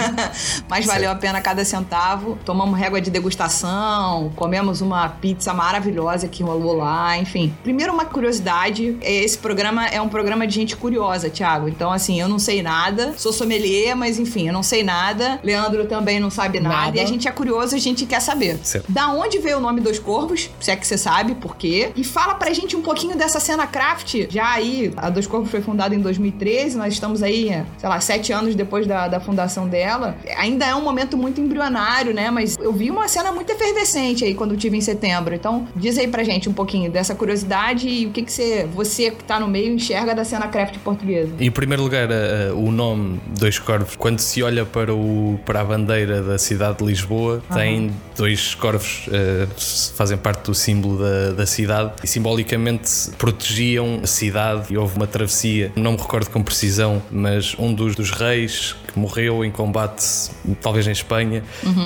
Mas 0.68 0.84
valeu 0.84 1.10
a 1.10 1.14
pena 1.14 1.40
cada 1.40 1.64
centavo. 1.64 2.38
Tomamos 2.44 2.78
régua 2.78 3.00
de 3.00 3.10
degustação, 3.10 4.30
comemos 4.36 4.82
uma 4.82 5.08
pizza 5.08 5.54
maravilhosa 5.54 6.28
que 6.28 6.42
rolou 6.42 6.76
lá, 6.76 7.16
enfim. 7.16 7.54
Primeiro, 7.62 7.92
uma 7.92 8.04
curiosidade: 8.04 8.98
esse 9.00 9.38
programa 9.38 9.86
é 9.86 10.00
um 10.00 10.08
programa 10.08 10.46
de 10.46 10.54
gente 10.54 10.76
curiosa, 10.76 11.30
Thiago. 11.30 11.68
Então, 11.68 11.90
assim, 11.90 12.20
eu 12.20 12.28
não 12.28 12.38
sei 12.38 12.62
nada, 12.62 13.14
sou 13.16 13.32
sommelier, 13.32 13.96
mas 13.96 14.18
enfim, 14.18 14.48
eu 14.48 14.52
não 14.52 14.62
sei 14.62 14.84
nada. 14.84 15.40
Leandro 15.42 15.86
também 15.86 16.20
não 16.20 16.30
sabe 16.30 16.60
nada. 16.60 16.68
Nada. 16.68 16.96
E 16.98 17.00
a 17.00 17.06
gente 17.06 17.26
é 17.26 17.30
curioso, 17.30 17.77
a 17.78 17.82
gente 17.82 18.06
quer 18.06 18.20
saber. 18.20 18.58
Certo. 18.62 18.90
Da 18.90 19.08
onde 19.08 19.38
veio 19.38 19.58
o 19.58 19.60
nome 19.60 19.80
Dois 19.80 19.98
Corvos? 19.98 20.50
Se 20.60 20.70
é 20.70 20.76
que 20.76 20.86
você 20.86 20.98
sabe 20.98 21.34
por 21.34 21.56
quê. 21.56 21.90
E 21.96 22.04
fala 22.04 22.34
pra 22.34 22.52
gente 22.52 22.76
um 22.76 22.82
pouquinho 22.82 23.16
dessa 23.16 23.40
cena 23.40 23.66
craft. 23.66 24.26
Já 24.30 24.48
aí, 24.52 24.92
a 24.96 25.10
Dois 25.10 25.26
Corvos 25.26 25.50
foi 25.50 25.60
fundada 25.60 25.94
em 25.94 26.00
2013, 26.00 26.76
nós 26.76 26.92
estamos 26.94 27.22
aí, 27.22 27.62
sei 27.78 27.88
lá, 27.88 28.00
sete 28.00 28.32
anos 28.32 28.54
depois 28.54 28.86
da, 28.86 29.08
da 29.08 29.20
fundação 29.20 29.68
dela. 29.68 30.16
Ainda 30.36 30.66
é 30.66 30.74
um 30.74 30.82
momento 30.82 31.16
muito 31.16 31.40
embrionário, 31.40 32.12
né? 32.14 32.30
Mas 32.30 32.56
eu 32.60 32.72
vi 32.72 32.90
uma 32.90 33.08
cena 33.08 33.32
muito 33.32 33.50
efervescente 33.50 34.24
aí 34.24 34.34
quando 34.34 34.52
eu 34.52 34.56
tive 34.58 34.76
em 34.76 34.80
setembro. 34.80 35.34
Então, 35.34 35.66
diz 35.76 35.96
aí 35.98 36.08
pra 36.08 36.22
gente 36.24 36.48
um 36.48 36.52
pouquinho 36.52 36.90
dessa 36.90 37.14
curiosidade 37.14 37.88
e 37.88 38.06
o 38.06 38.10
que, 38.10 38.22
que 38.22 38.32
você, 38.32 38.68
você 38.74 39.10
que 39.10 39.24
tá 39.24 39.38
no 39.40 39.48
meio, 39.48 39.72
enxerga 39.72 40.14
da 40.14 40.24
cena 40.24 40.48
craft 40.48 40.78
portuguesa. 40.78 41.32
Em 41.40 41.50
primeiro 41.50 41.82
lugar, 41.82 42.08
a- 42.10 42.50
a- 42.50 42.54
o 42.54 42.70
nome 42.70 43.20
Dois 43.38 43.58
Corvos, 43.58 43.96
quando 43.96 44.18
se 44.20 44.42
olha 44.42 44.64
para, 44.64 44.94
o, 44.94 45.38
para 45.44 45.60
a 45.60 45.64
bandeira 45.64 46.22
da 46.22 46.38
cidade 46.38 46.78
de 46.78 46.84
Lisboa, 46.84 47.42
tem 47.54 47.67
dois 48.16 48.54
corvos 48.54 49.08
eh, 49.12 49.46
fazem 49.94 50.16
parte 50.16 50.44
do 50.44 50.54
símbolo 50.54 50.98
da, 50.98 51.32
da 51.32 51.46
cidade 51.46 51.92
e 52.02 52.06
simbolicamente 52.06 53.10
protegiam 53.16 54.00
a 54.02 54.06
cidade. 54.06 54.72
E 54.72 54.76
houve 54.76 54.96
uma 54.96 55.06
travessia, 55.06 55.72
não 55.76 55.92
me 55.92 55.98
recordo 55.98 56.30
com 56.30 56.42
precisão, 56.42 57.02
mas 57.10 57.54
um 57.58 57.72
dos, 57.72 57.94
dos 57.94 58.10
reis 58.10 58.74
que 58.92 58.98
morreu 58.98 59.44
em 59.44 59.50
combate, 59.50 60.30
talvez 60.60 60.86
em 60.86 60.92
Espanha, 60.92 61.42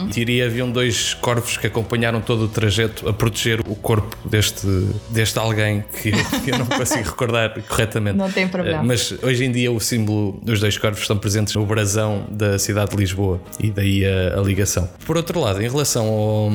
diria 0.08 0.46
haviam 0.46 0.70
dois 0.70 1.14
corvos 1.14 1.56
que 1.56 1.66
acompanharam 1.66 2.20
todo 2.20 2.44
o 2.44 2.48
trajeto 2.48 3.08
a 3.08 3.12
proteger 3.12 3.60
o 3.60 3.74
corpo 3.74 4.16
deste, 4.28 4.66
deste 5.10 5.38
alguém 5.38 5.84
que 6.00 6.10
eu, 6.10 6.40
que 6.42 6.50
eu 6.50 6.58
não 6.58 6.66
consigo 6.78 7.04
recordar 7.08 7.54
corretamente. 7.68 8.16
Não 8.16 8.30
tem 8.30 8.48
problema. 8.48 8.82
Eh, 8.82 8.86
Mas 8.86 9.12
hoje 9.22 9.44
em 9.44 9.50
dia 9.52 9.70
o 9.72 9.80
símbolo 9.80 10.38
dos 10.42 10.60
dois 10.60 10.78
corvos 10.78 11.00
estão 11.00 11.16
presentes 11.18 11.54
no 11.54 11.64
brasão 11.66 12.24
da 12.30 12.58
cidade 12.58 12.90
de 12.92 12.96
Lisboa 12.96 13.40
e 13.58 13.70
daí 13.70 14.04
a, 14.04 14.38
a 14.38 14.42
ligação. 14.42 14.88
Por 15.04 15.16
outro 15.16 15.40
lado, 15.40 15.62
em 15.62 15.68
relação 15.68 16.06
ao, 16.06 16.50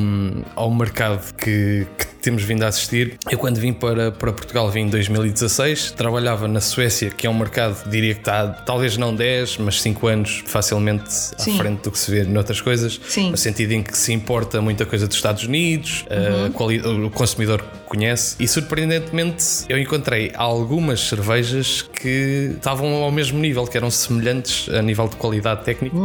ao 0.64 0.70
mercado 0.70 1.34
que, 1.34 1.86
que 1.98 2.06
temos 2.20 2.42
vindo 2.42 2.62
a 2.64 2.68
assistir, 2.68 3.18
eu 3.30 3.38
quando 3.38 3.58
vim 3.58 3.72
para, 3.72 4.10
para 4.12 4.32
Portugal 4.32 4.70
vim 4.70 4.80
em 4.82 4.88
2016, 4.88 5.92
trabalhava 5.92 6.46
na 6.48 6.60
Suécia, 6.60 7.10
que 7.10 7.26
é 7.26 7.30
um 7.30 7.34
mercado, 7.38 7.88
diria 7.90 8.14
que 8.14 8.20
está 8.20 8.48
talvez 8.48 8.96
não 8.96 9.14
10, 9.14 9.58
mas 9.58 9.80
5 9.82 10.06
anos 10.06 10.42
facilmente 10.46 11.04
à 11.38 11.42
Sim. 11.42 11.56
frente 11.58 11.82
do 11.82 11.90
que 11.90 11.98
se 11.98 12.10
vê 12.10 12.24
noutras 12.24 12.60
coisas, 12.60 13.00
Sim. 13.08 13.30
no 13.30 13.36
sentido 13.36 13.72
em 13.72 13.82
que 13.82 13.96
se 13.96 14.12
importa 14.12 14.60
muita 14.60 14.84
coisa 14.84 15.06
dos 15.06 15.16
Estados 15.16 15.44
Unidos, 15.44 16.04
a 16.10 16.50
quali- 16.50 16.80
o 16.80 17.10
consumidor 17.10 17.62
conhece. 17.86 18.36
E 18.38 18.46
surpreendentemente 18.46 19.44
eu 19.68 19.78
encontrei 19.78 20.32
algumas 20.34 21.00
cervejas 21.00 21.82
que 21.82 22.52
estavam 22.56 23.02
ao 23.02 23.10
mesmo 23.10 23.38
nível, 23.38 23.66
que 23.66 23.76
eram 23.76 23.90
semelhantes 23.90 24.68
a 24.68 24.82
nível 24.82 25.08
de 25.08 25.16
qualidade 25.16 25.64
técnica, 25.64 25.96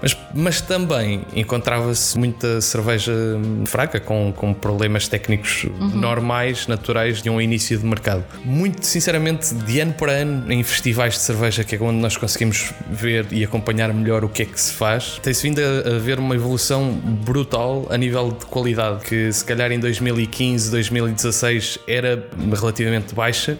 mas, 0.00 0.16
mas 0.34 0.60
também 0.60 1.22
encontrava-se 1.34 2.18
muita 2.18 2.60
cerveja 2.60 3.12
hum, 3.12 3.64
fraca, 3.66 3.98
com, 4.00 4.32
com 4.34 4.52
problemas 4.52 5.08
técnicos 5.08 5.51
técnicos 5.52 5.94
normais, 5.94 6.66
naturais 6.66 7.22
de 7.22 7.30
um 7.30 7.40
início 7.40 7.78
de 7.78 7.84
mercado. 7.84 8.24
Muito 8.44 8.84
sinceramente, 8.86 9.54
de 9.54 9.80
ano 9.80 9.92
para 9.92 10.12
ano, 10.12 10.50
em 10.50 10.62
festivais 10.62 11.14
de 11.14 11.20
cerveja, 11.20 11.64
que 11.64 11.74
é 11.74 11.80
onde 11.80 11.98
nós 11.98 12.16
conseguimos 12.16 12.72
ver 12.90 13.26
e 13.30 13.44
acompanhar 13.44 13.92
melhor 13.92 14.24
o 14.24 14.28
que 14.28 14.42
é 14.42 14.44
que 14.44 14.60
se 14.60 14.72
faz, 14.72 15.18
tem-se 15.22 15.42
vindo 15.42 15.60
a 15.60 15.96
haver 15.96 16.18
uma 16.18 16.34
evolução 16.34 16.92
brutal 17.24 17.86
a 17.90 17.96
nível 17.96 18.30
de 18.32 18.46
qualidade, 18.46 19.04
que 19.04 19.32
se 19.32 19.44
calhar 19.44 19.70
em 19.70 19.78
2015, 19.78 20.70
2016 20.70 21.78
era 21.86 22.28
relativamente 22.52 23.14
baixa 23.14 23.58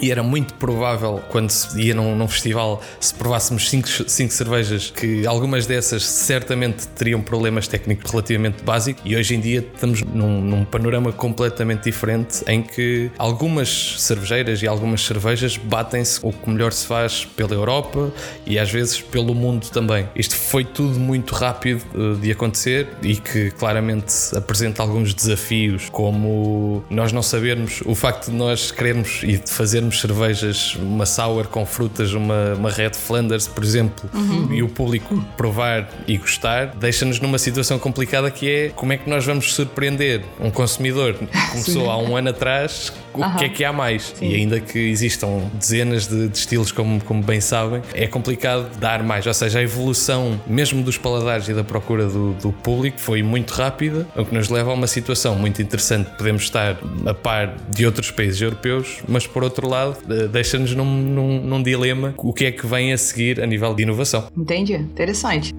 e 0.00 0.10
era 0.10 0.22
muito 0.22 0.54
provável 0.54 1.22
quando 1.28 1.50
se 1.50 1.80
ia 1.80 1.94
num, 1.94 2.16
num 2.16 2.28
festival 2.28 2.82
se 3.00 3.14
provássemos 3.14 3.68
5 3.68 3.88
cervejas 4.30 4.90
que 4.90 5.26
algumas 5.26 5.66
dessas 5.66 6.04
certamente 6.04 6.86
teriam 6.88 7.20
problemas 7.20 7.68
técnicos 7.68 8.10
relativamente 8.10 8.62
básicos. 8.62 9.02
E 9.04 9.16
hoje 9.16 9.34
em 9.34 9.40
dia 9.40 9.60
estamos 9.60 10.02
num, 10.02 10.40
num 10.40 10.64
panorama 10.64 11.12
completamente 11.28 11.84
diferente 11.84 12.42
em 12.46 12.62
que 12.62 13.10
algumas 13.18 13.96
cervejeiras 13.98 14.62
e 14.62 14.66
algumas 14.66 15.04
cervejas 15.04 15.58
batem-se 15.58 16.18
o 16.22 16.32
que 16.32 16.48
melhor 16.48 16.72
se 16.72 16.86
faz 16.86 17.26
pela 17.26 17.52
Europa 17.52 18.10
e 18.46 18.58
às 18.58 18.70
vezes 18.70 19.00
pelo 19.00 19.34
mundo 19.34 19.68
também. 19.68 20.08
Isto 20.16 20.34
foi 20.36 20.64
tudo 20.64 20.98
muito 20.98 21.34
rápido 21.34 21.82
eh, 21.94 22.20
de 22.20 22.32
acontecer 22.32 22.88
e 23.02 23.16
que 23.16 23.50
claramente 23.50 24.14
apresenta 24.34 24.82
alguns 24.82 25.12
desafios, 25.12 25.90
como 25.90 26.82
nós 26.88 27.12
não 27.12 27.22
sabermos 27.22 27.82
o 27.84 27.94
facto 27.94 28.30
de 28.30 28.36
nós 28.36 28.70
querermos 28.70 29.20
e 29.22 29.36
de 29.36 29.50
fazermos 29.50 30.00
cervejas, 30.00 30.76
uma 30.76 31.04
sour 31.04 31.48
com 31.48 31.66
frutas, 31.66 32.14
uma, 32.14 32.54
uma 32.54 32.70
Red 32.70 32.94
Flanders, 32.94 33.46
por 33.46 33.62
exemplo, 33.62 34.08
e 34.50 34.62
o 34.62 34.68
público 34.68 35.22
provar 35.36 35.88
e 36.06 36.16
gostar, 36.16 36.74
deixa-nos 36.74 37.20
numa 37.20 37.38
situação 37.38 37.78
complicada 37.78 38.30
que 38.30 38.48
é 38.48 38.68
como 38.70 38.92
é 38.94 38.96
que 38.96 39.10
nós 39.10 39.26
vamos 39.26 39.52
surpreender 39.52 40.22
um 40.40 40.50
consumidor 40.50 41.17
que 41.26 41.38
começou 41.50 41.90
há 41.90 41.98
um 41.98 42.16
ano 42.16 42.30
atrás, 42.30 42.92
o 43.14 43.38
que 43.38 43.44
é 43.44 43.48
que 43.48 43.64
há 43.64 43.72
mais? 43.72 44.14
E 44.20 44.34
ainda 44.34 44.60
que 44.60 44.78
existam 44.78 45.50
dezenas 45.54 46.06
de, 46.06 46.28
de 46.28 46.38
estilos, 46.38 46.70
como, 46.70 47.02
como 47.02 47.22
bem 47.22 47.40
sabem, 47.40 47.82
é 47.94 48.06
complicado 48.06 48.68
dar 48.78 49.02
mais. 49.02 49.26
Ou 49.26 49.34
seja, 49.34 49.58
a 49.58 49.62
evolução 49.62 50.40
mesmo 50.46 50.82
dos 50.82 50.96
paladares 50.96 51.48
e 51.48 51.54
da 51.54 51.64
procura 51.64 52.06
do, 52.06 52.34
do 52.34 52.52
público 52.52 52.98
foi 52.98 53.22
muito 53.22 53.52
rápida, 53.52 54.06
o 54.16 54.24
que 54.24 54.34
nos 54.34 54.48
leva 54.48 54.70
a 54.70 54.74
uma 54.74 54.86
situação 54.86 55.34
muito 55.34 55.60
interessante. 55.60 56.10
Podemos 56.16 56.42
estar 56.42 56.78
a 57.06 57.14
par 57.14 57.56
de 57.68 57.86
outros 57.86 58.10
países 58.10 58.40
europeus, 58.40 59.02
mas 59.08 59.26
por 59.26 59.42
outro 59.42 59.68
lado, 59.68 59.96
eh, 60.08 60.28
deixa-nos 60.28 60.74
num, 60.74 60.84
num, 60.84 61.40
num 61.40 61.62
dilema 61.62 62.14
o 62.16 62.32
que 62.32 62.46
é 62.46 62.52
que 62.52 62.66
vem 62.66 62.92
a 62.92 62.98
seguir 62.98 63.40
a 63.40 63.46
nível 63.46 63.74
de 63.74 63.82
inovação. 63.82 64.28
Entendi. 64.36 64.74
Interessante. 64.74 65.52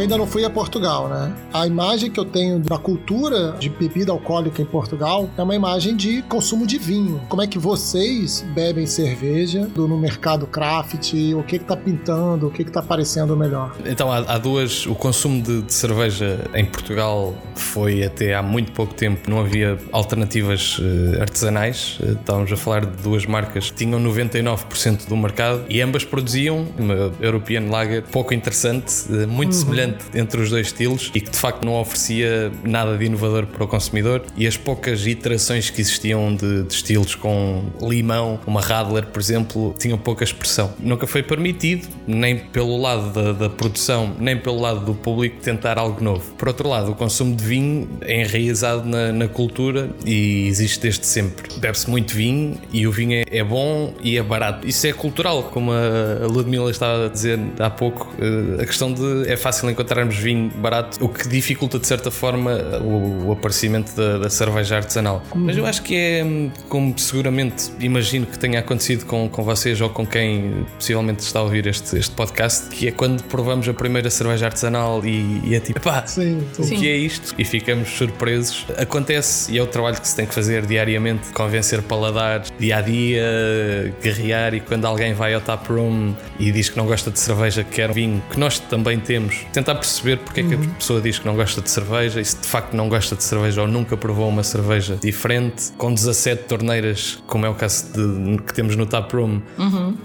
Eu 0.00 0.04
ainda 0.04 0.16
não 0.16 0.26
fui 0.26 0.42
a 0.46 0.48
Portugal, 0.48 1.10
né? 1.10 1.30
A 1.52 1.66
imagem 1.66 2.10
que 2.10 2.18
eu 2.18 2.24
tenho 2.24 2.58
da 2.58 2.78
cultura 2.78 3.52
de 3.58 3.68
bebida 3.68 4.10
alcoólica 4.10 4.62
em 4.62 4.64
Portugal 4.64 5.28
é 5.36 5.42
uma 5.42 5.54
imagem 5.54 5.94
de 5.94 6.22
consumo 6.22 6.66
de 6.66 6.78
vinho. 6.78 7.20
Como 7.28 7.42
é 7.42 7.46
que 7.46 7.58
vocês 7.58 8.42
bebem 8.54 8.86
cerveja 8.86 9.68
no 9.76 9.98
mercado 9.98 10.46
craft? 10.46 11.12
O 11.36 11.42
que 11.42 11.58
que 11.58 11.66
tá 11.66 11.76
pintando? 11.76 12.46
O 12.46 12.50
que 12.50 12.64
que 12.64 12.70
tá 12.70 12.80
parecendo 12.80 13.36
melhor? 13.36 13.76
Então 13.84 14.10
há, 14.10 14.20
há 14.20 14.38
duas. 14.38 14.86
O 14.86 14.94
consumo 14.94 15.42
de, 15.42 15.60
de 15.60 15.74
cerveja 15.74 16.48
em 16.54 16.64
Portugal 16.64 17.34
foi 17.54 18.02
até 18.02 18.34
há 18.34 18.42
muito 18.42 18.72
pouco 18.72 18.94
tempo, 18.94 19.30
não 19.30 19.40
havia 19.40 19.78
alternativas 19.92 20.80
eh, 20.80 21.20
artesanais. 21.20 21.98
Eh, 22.02 22.12
Estávamos 22.12 22.50
a 22.50 22.56
falar 22.56 22.86
de 22.86 23.02
duas 23.02 23.26
marcas 23.26 23.70
que 23.70 23.76
tinham 23.76 24.00
99% 24.02 25.06
do 25.06 25.16
mercado 25.16 25.62
e 25.68 25.82
ambas 25.82 26.04
produziam 26.04 26.66
uma 26.78 27.12
European 27.20 27.68
Lager 27.68 28.02
pouco 28.10 28.32
interessante, 28.32 28.94
eh, 29.10 29.26
muito 29.26 29.54
semelhante 29.54 29.89
entre 30.14 30.40
os 30.40 30.50
dois 30.50 30.68
estilos 30.68 31.10
e 31.14 31.20
que 31.20 31.30
de 31.30 31.38
facto 31.38 31.64
não 31.64 31.80
oferecia 31.80 32.50
nada 32.64 32.96
de 32.96 33.04
inovador 33.04 33.46
para 33.46 33.64
o 33.64 33.68
consumidor. 33.68 34.22
E 34.36 34.46
as 34.46 34.56
poucas 34.56 35.06
iterações 35.06 35.70
que 35.70 35.80
existiam 35.80 36.34
de, 36.34 36.64
de 36.64 36.74
estilos 36.74 37.14
com 37.14 37.64
limão, 37.80 38.38
uma 38.46 38.60
Radler, 38.60 39.06
por 39.06 39.20
exemplo, 39.20 39.74
tinham 39.78 39.98
pouca 39.98 40.24
expressão. 40.24 40.72
Nunca 40.78 41.06
foi 41.06 41.22
permitido, 41.22 41.88
nem 42.06 42.38
pelo 42.38 42.80
lado 42.80 43.12
da, 43.12 43.32
da 43.32 43.50
produção, 43.50 44.14
nem 44.18 44.36
pelo 44.36 44.60
lado 44.60 44.84
do 44.84 44.94
público, 44.94 45.36
tentar 45.42 45.78
algo 45.78 46.02
novo. 46.02 46.32
Por 46.34 46.48
outro 46.48 46.68
lado, 46.68 46.92
o 46.92 46.94
consumo 46.94 47.34
de 47.34 47.44
vinho 47.44 47.88
é 48.00 48.22
enraizado 48.22 48.86
na, 48.88 49.12
na 49.12 49.28
cultura 49.28 49.90
e 50.04 50.46
existe 50.46 50.80
desde 50.80 51.06
sempre. 51.06 51.48
Bebe-se 51.58 51.88
muito 51.88 52.14
vinho 52.14 52.58
e 52.72 52.86
o 52.86 52.92
vinho 52.92 53.14
é, 53.14 53.24
é 53.30 53.44
bom 53.44 53.94
e 54.02 54.16
é 54.16 54.22
barato. 54.22 54.66
Isso 54.66 54.86
é 54.86 54.92
cultural, 54.92 55.44
como 55.44 55.72
a 55.72 56.26
Ludmilla 56.26 56.70
estava 56.70 57.06
a 57.06 57.08
dizer 57.08 57.38
há 57.58 57.70
pouco. 57.70 58.12
eh, 58.20 58.62
A 58.62 58.66
questão 58.66 58.92
de 58.92 59.28
é 59.28 59.36
fácil 59.36 59.66
encontrarmos 59.80 60.16
vinho 60.16 60.50
barato, 60.56 61.02
o 61.04 61.08
que 61.08 61.26
dificulta 61.28 61.78
de 61.78 61.86
certa 61.86 62.10
forma 62.10 62.52
o, 62.82 63.28
o 63.28 63.32
aparecimento 63.32 63.94
da, 63.94 64.18
da 64.18 64.30
cerveja 64.30 64.76
artesanal. 64.76 65.22
Mas 65.34 65.56
eu 65.56 65.66
acho 65.66 65.82
que 65.82 65.96
é 65.96 66.24
hum, 66.24 66.50
como 66.68 66.98
seguramente 66.98 67.70
imagino 67.80 68.26
que 68.26 68.38
tenha 68.38 68.60
acontecido 68.60 69.06
com, 69.06 69.28
com 69.28 69.42
vocês 69.42 69.80
ou 69.80 69.88
com 69.88 70.06
quem 70.06 70.66
possivelmente 70.76 71.20
está 71.20 71.40
a 71.40 71.42
ouvir 71.42 71.66
este, 71.66 71.96
este 71.96 72.14
podcast, 72.14 72.68
que 72.68 72.88
é 72.88 72.90
quando 72.92 73.22
provamos 73.24 73.68
a 73.68 73.74
primeira 73.74 74.10
cerveja 74.10 74.46
artesanal 74.46 75.04
e, 75.04 75.40
e 75.44 75.54
é 75.54 75.60
tipo, 75.60 75.80
pá, 75.80 76.06
Sim, 76.06 76.42
o 76.58 76.62
que 76.62 76.88
é 76.88 76.96
isto? 76.96 77.34
E 77.38 77.44
ficamos 77.44 77.88
surpresos. 77.90 78.66
Acontece 78.76 79.52
e 79.52 79.58
é 79.58 79.62
o 79.62 79.66
trabalho 79.66 80.00
que 80.00 80.08
se 80.08 80.16
tem 80.16 80.26
que 80.26 80.34
fazer 80.34 80.66
diariamente, 80.66 81.30
convencer 81.32 81.82
paladares, 81.82 82.49
dia 82.60 82.76
a 82.76 82.80
dia, 82.80 83.94
guerrear. 84.02 84.54
E 84.54 84.60
quando 84.60 84.84
alguém 84.84 85.12
vai 85.14 85.34
ao 85.34 85.40
tap 85.40 85.66
room 85.68 86.14
e 86.38 86.52
diz 86.52 86.68
que 86.68 86.76
não 86.76 86.86
gosta 86.86 87.10
de 87.10 87.18
cerveja, 87.18 87.64
que 87.64 87.70
quer 87.76 87.90
um 87.90 87.94
vinho, 87.94 88.22
que 88.30 88.38
nós 88.38 88.58
também 88.58 88.98
temos, 89.00 89.36
tentar 89.52 89.74
perceber 89.74 90.18
porque 90.18 90.40
é 90.40 90.42
que 90.44 90.54
a 90.54 90.58
pessoa 90.78 91.00
diz 91.00 91.18
que 91.18 91.26
não 91.26 91.34
gosta 91.34 91.60
de 91.60 91.70
cerveja 91.70 92.20
e 92.20 92.24
se 92.24 92.36
de 92.40 92.46
facto 92.46 92.74
não 92.74 92.88
gosta 92.88 93.16
de 93.16 93.22
cerveja 93.24 93.62
ou 93.62 93.68
nunca 93.68 93.96
provou 93.96 94.28
uma 94.28 94.42
cerveja 94.42 94.96
diferente, 95.00 95.72
com 95.76 95.92
17 95.92 96.44
torneiras, 96.44 97.22
como 97.26 97.46
é 97.46 97.48
o 97.48 97.54
caso 97.54 97.86
de- 97.92 98.42
que 98.42 98.54
temos 98.54 98.76
no 98.76 98.86
tap 98.86 99.12
room, 99.12 99.40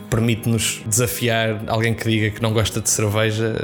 permite-nos 0.10 0.82
desafiar 0.86 1.62
alguém 1.68 1.94
que 1.94 2.08
diga 2.10 2.30
que 2.30 2.42
não 2.42 2.54
gosta 2.54 2.82
de 2.82 2.90
cerveja. 2.90 3.56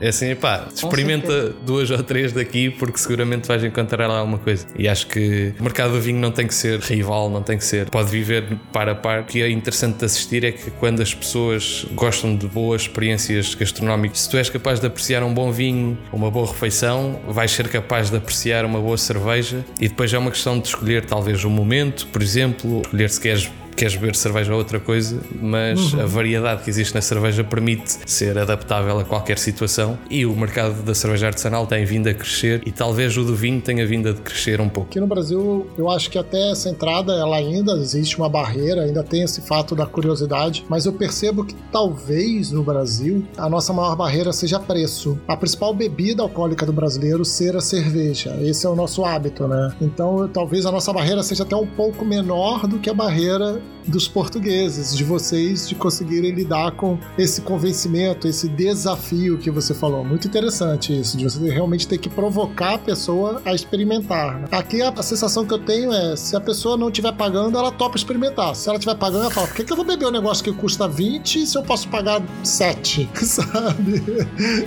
É 0.00 0.08
assim, 0.08 0.34
pá, 0.34 0.66
experimenta 0.74 1.50
duas 1.64 1.90
ou 1.90 2.02
três 2.02 2.32
daqui 2.32 2.70
porque 2.70 2.98
seguramente 2.98 3.46
vais 3.48 3.62
encontrar 3.64 4.06
lá 4.06 4.18
alguma 4.18 4.38
coisa. 4.38 4.66
E 4.78 4.88
acho 4.88 5.06
que 5.06 5.54
o 5.58 5.62
mercado 5.62 5.92
do 5.92 6.00
vinho 6.00 6.18
não 6.18 6.30
tem 6.30 6.46
que 6.46 6.54
ser 6.54 6.80
rival, 6.80 7.30
não 7.30 7.42
tem 7.42 7.56
que 7.58 7.64
ser. 7.64 7.88
Pode 7.94 8.10
viver 8.10 8.58
par 8.72 8.88
a 8.88 8.94
par. 8.96 9.20
O 9.20 9.24
que 9.24 9.40
é 9.40 9.48
interessante 9.48 9.98
de 9.98 10.04
assistir 10.04 10.42
é 10.42 10.50
que 10.50 10.68
quando 10.68 11.00
as 11.00 11.14
pessoas 11.14 11.86
gostam 11.92 12.34
de 12.34 12.44
boas 12.44 12.82
experiências 12.82 13.54
gastronómicas, 13.54 14.22
se 14.22 14.28
tu 14.28 14.36
és 14.36 14.50
capaz 14.50 14.80
de 14.80 14.86
apreciar 14.88 15.22
um 15.22 15.32
bom 15.32 15.52
vinho, 15.52 15.96
uma 16.12 16.28
boa 16.28 16.48
refeição, 16.48 17.20
vais 17.28 17.52
ser 17.52 17.68
capaz 17.68 18.10
de 18.10 18.16
apreciar 18.16 18.64
uma 18.64 18.80
boa 18.80 18.98
cerveja 18.98 19.64
e 19.78 19.86
depois 19.86 20.12
é 20.12 20.18
uma 20.18 20.32
questão 20.32 20.58
de 20.58 20.66
escolher 20.66 21.04
talvez 21.04 21.44
o 21.44 21.50
momento, 21.50 22.08
por 22.08 22.20
exemplo, 22.20 22.82
escolher 22.82 23.10
se 23.10 23.20
queres 23.20 23.52
queres 23.74 23.96
beber 23.96 24.14
cerveja 24.14 24.52
ou 24.52 24.58
outra 24.58 24.80
coisa, 24.80 25.20
mas 25.40 25.94
a 25.94 26.06
variedade 26.06 26.62
que 26.62 26.70
existe 26.70 26.94
na 26.94 27.00
cerveja 27.00 27.42
permite 27.44 27.98
ser 28.06 28.38
adaptável 28.38 28.98
a 28.98 29.04
qualquer 29.04 29.38
situação 29.38 29.98
e 30.10 30.24
o 30.24 30.34
mercado 30.34 30.82
da 30.82 30.94
cerveja 30.94 31.26
artesanal 31.26 31.66
tem 31.66 31.84
vindo 31.84 32.08
a 32.08 32.14
crescer 32.14 32.62
e 32.64 32.72
talvez 32.72 33.16
o 33.16 33.24
do 33.24 33.34
vinho 33.34 33.60
tenha 33.60 33.86
vindo 33.86 34.08
a 34.08 34.14
crescer 34.14 34.60
um 34.60 34.68
pouco. 34.68 34.90
Aqui 34.90 35.00
no 35.00 35.06
Brasil, 35.06 35.66
eu 35.76 35.88
acho 35.88 36.10
que 36.10 36.18
até 36.18 36.50
essa 36.50 36.68
entrada, 36.68 37.12
ela 37.12 37.36
ainda 37.36 37.72
existe 37.72 38.16
uma 38.16 38.28
barreira, 38.28 38.82
ainda 38.82 39.02
tem 39.02 39.22
esse 39.22 39.40
fato 39.40 39.74
da 39.74 39.86
curiosidade, 39.86 40.64
mas 40.68 40.86
eu 40.86 40.92
percebo 40.92 41.44
que 41.44 41.54
talvez 41.72 42.50
no 42.50 42.62
Brasil 42.62 43.24
a 43.36 43.48
nossa 43.48 43.72
maior 43.72 43.96
barreira 43.96 44.32
seja 44.32 44.58
preço. 44.58 45.18
A 45.26 45.36
principal 45.36 45.74
bebida 45.74 46.22
alcoólica 46.22 46.64
do 46.64 46.72
brasileiro 46.72 47.24
ser 47.24 47.56
a 47.56 47.60
cerveja. 47.60 48.36
Esse 48.40 48.66
é 48.66 48.68
o 48.68 48.76
nosso 48.76 49.04
hábito, 49.04 49.46
né? 49.48 49.74
Então, 49.80 50.28
talvez 50.28 50.66
a 50.66 50.72
nossa 50.72 50.92
barreira 50.92 51.22
seja 51.22 51.42
até 51.42 51.56
um 51.56 51.66
pouco 51.66 52.04
menor 52.04 52.66
do 52.66 52.78
que 52.78 52.90
a 52.90 52.94
barreira 52.94 53.60
dos 53.86 54.08
portugueses, 54.08 54.96
de 54.96 55.04
vocês, 55.04 55.68
de 55.68 55.74
conseguirem 55.74 56.30
lidar 56.30 56.72
com 56.72 56.98
esse 57.18 57.42
convencimento, 57.42 58.26
esse 58.26 58.48
desafio 58.48 59.38
que 59.38 59.50
você 59.50 59.74
falou. 59.74 60.04
Muito 60.04 60.26
interessante 60.26 60.98
isso, 60.98 61.16
de 61.16 61.24
você 61.24 61.50
realmente 61.50 61.86
ter 61.86 61.98
que 61.98 62.08
provocar 62.08 62.74
a 62.74 62.78
pessoa 62.78 63.42
a 63.44 63.54
experimentar. 63.54 64.40
né? 64.40 64.48
Aqui 64.50 64.82
a, 64.82 64.88
a 64.88 65.02
sensação 65.02 65.44
que 65.44 65.52
eu 65.52 65.58
tenho 65.58 65.92
é: 65.92 66.16
se 66.16 66.36
a 66.36 66.40
pessoa 66.40 66.76
não 66.76 66.88
estiver 66.88 67.12
pagando, 67.12 67.58
ela 67.58 67.70
topa 67.70 67.96
experimentar. 67.96 68.54
Se 68.54 68.68
ela 68.68 68.78
estiver 68.78 68.96
pagando, 68.96 69.22
ela 69.22 69.30
fala: 69.30 69.46
por 69.46 69.56
que, 69.56 69.64
que 69.64 69.72
eu 69.72 69.76
vou 69.76 69.84
beber 69.84 70.06
um 70.06 70.10
negócio 70.10 70.42
que 70.42 70.52
custa 70.52 70.88
20 70.88 71.46
se 71.46 71.56
eu 71.56 71.62
posso 71.62 71.88
pagar 71.88 72.22
7? 72.42 73.08
Sabe? 73.24 74.02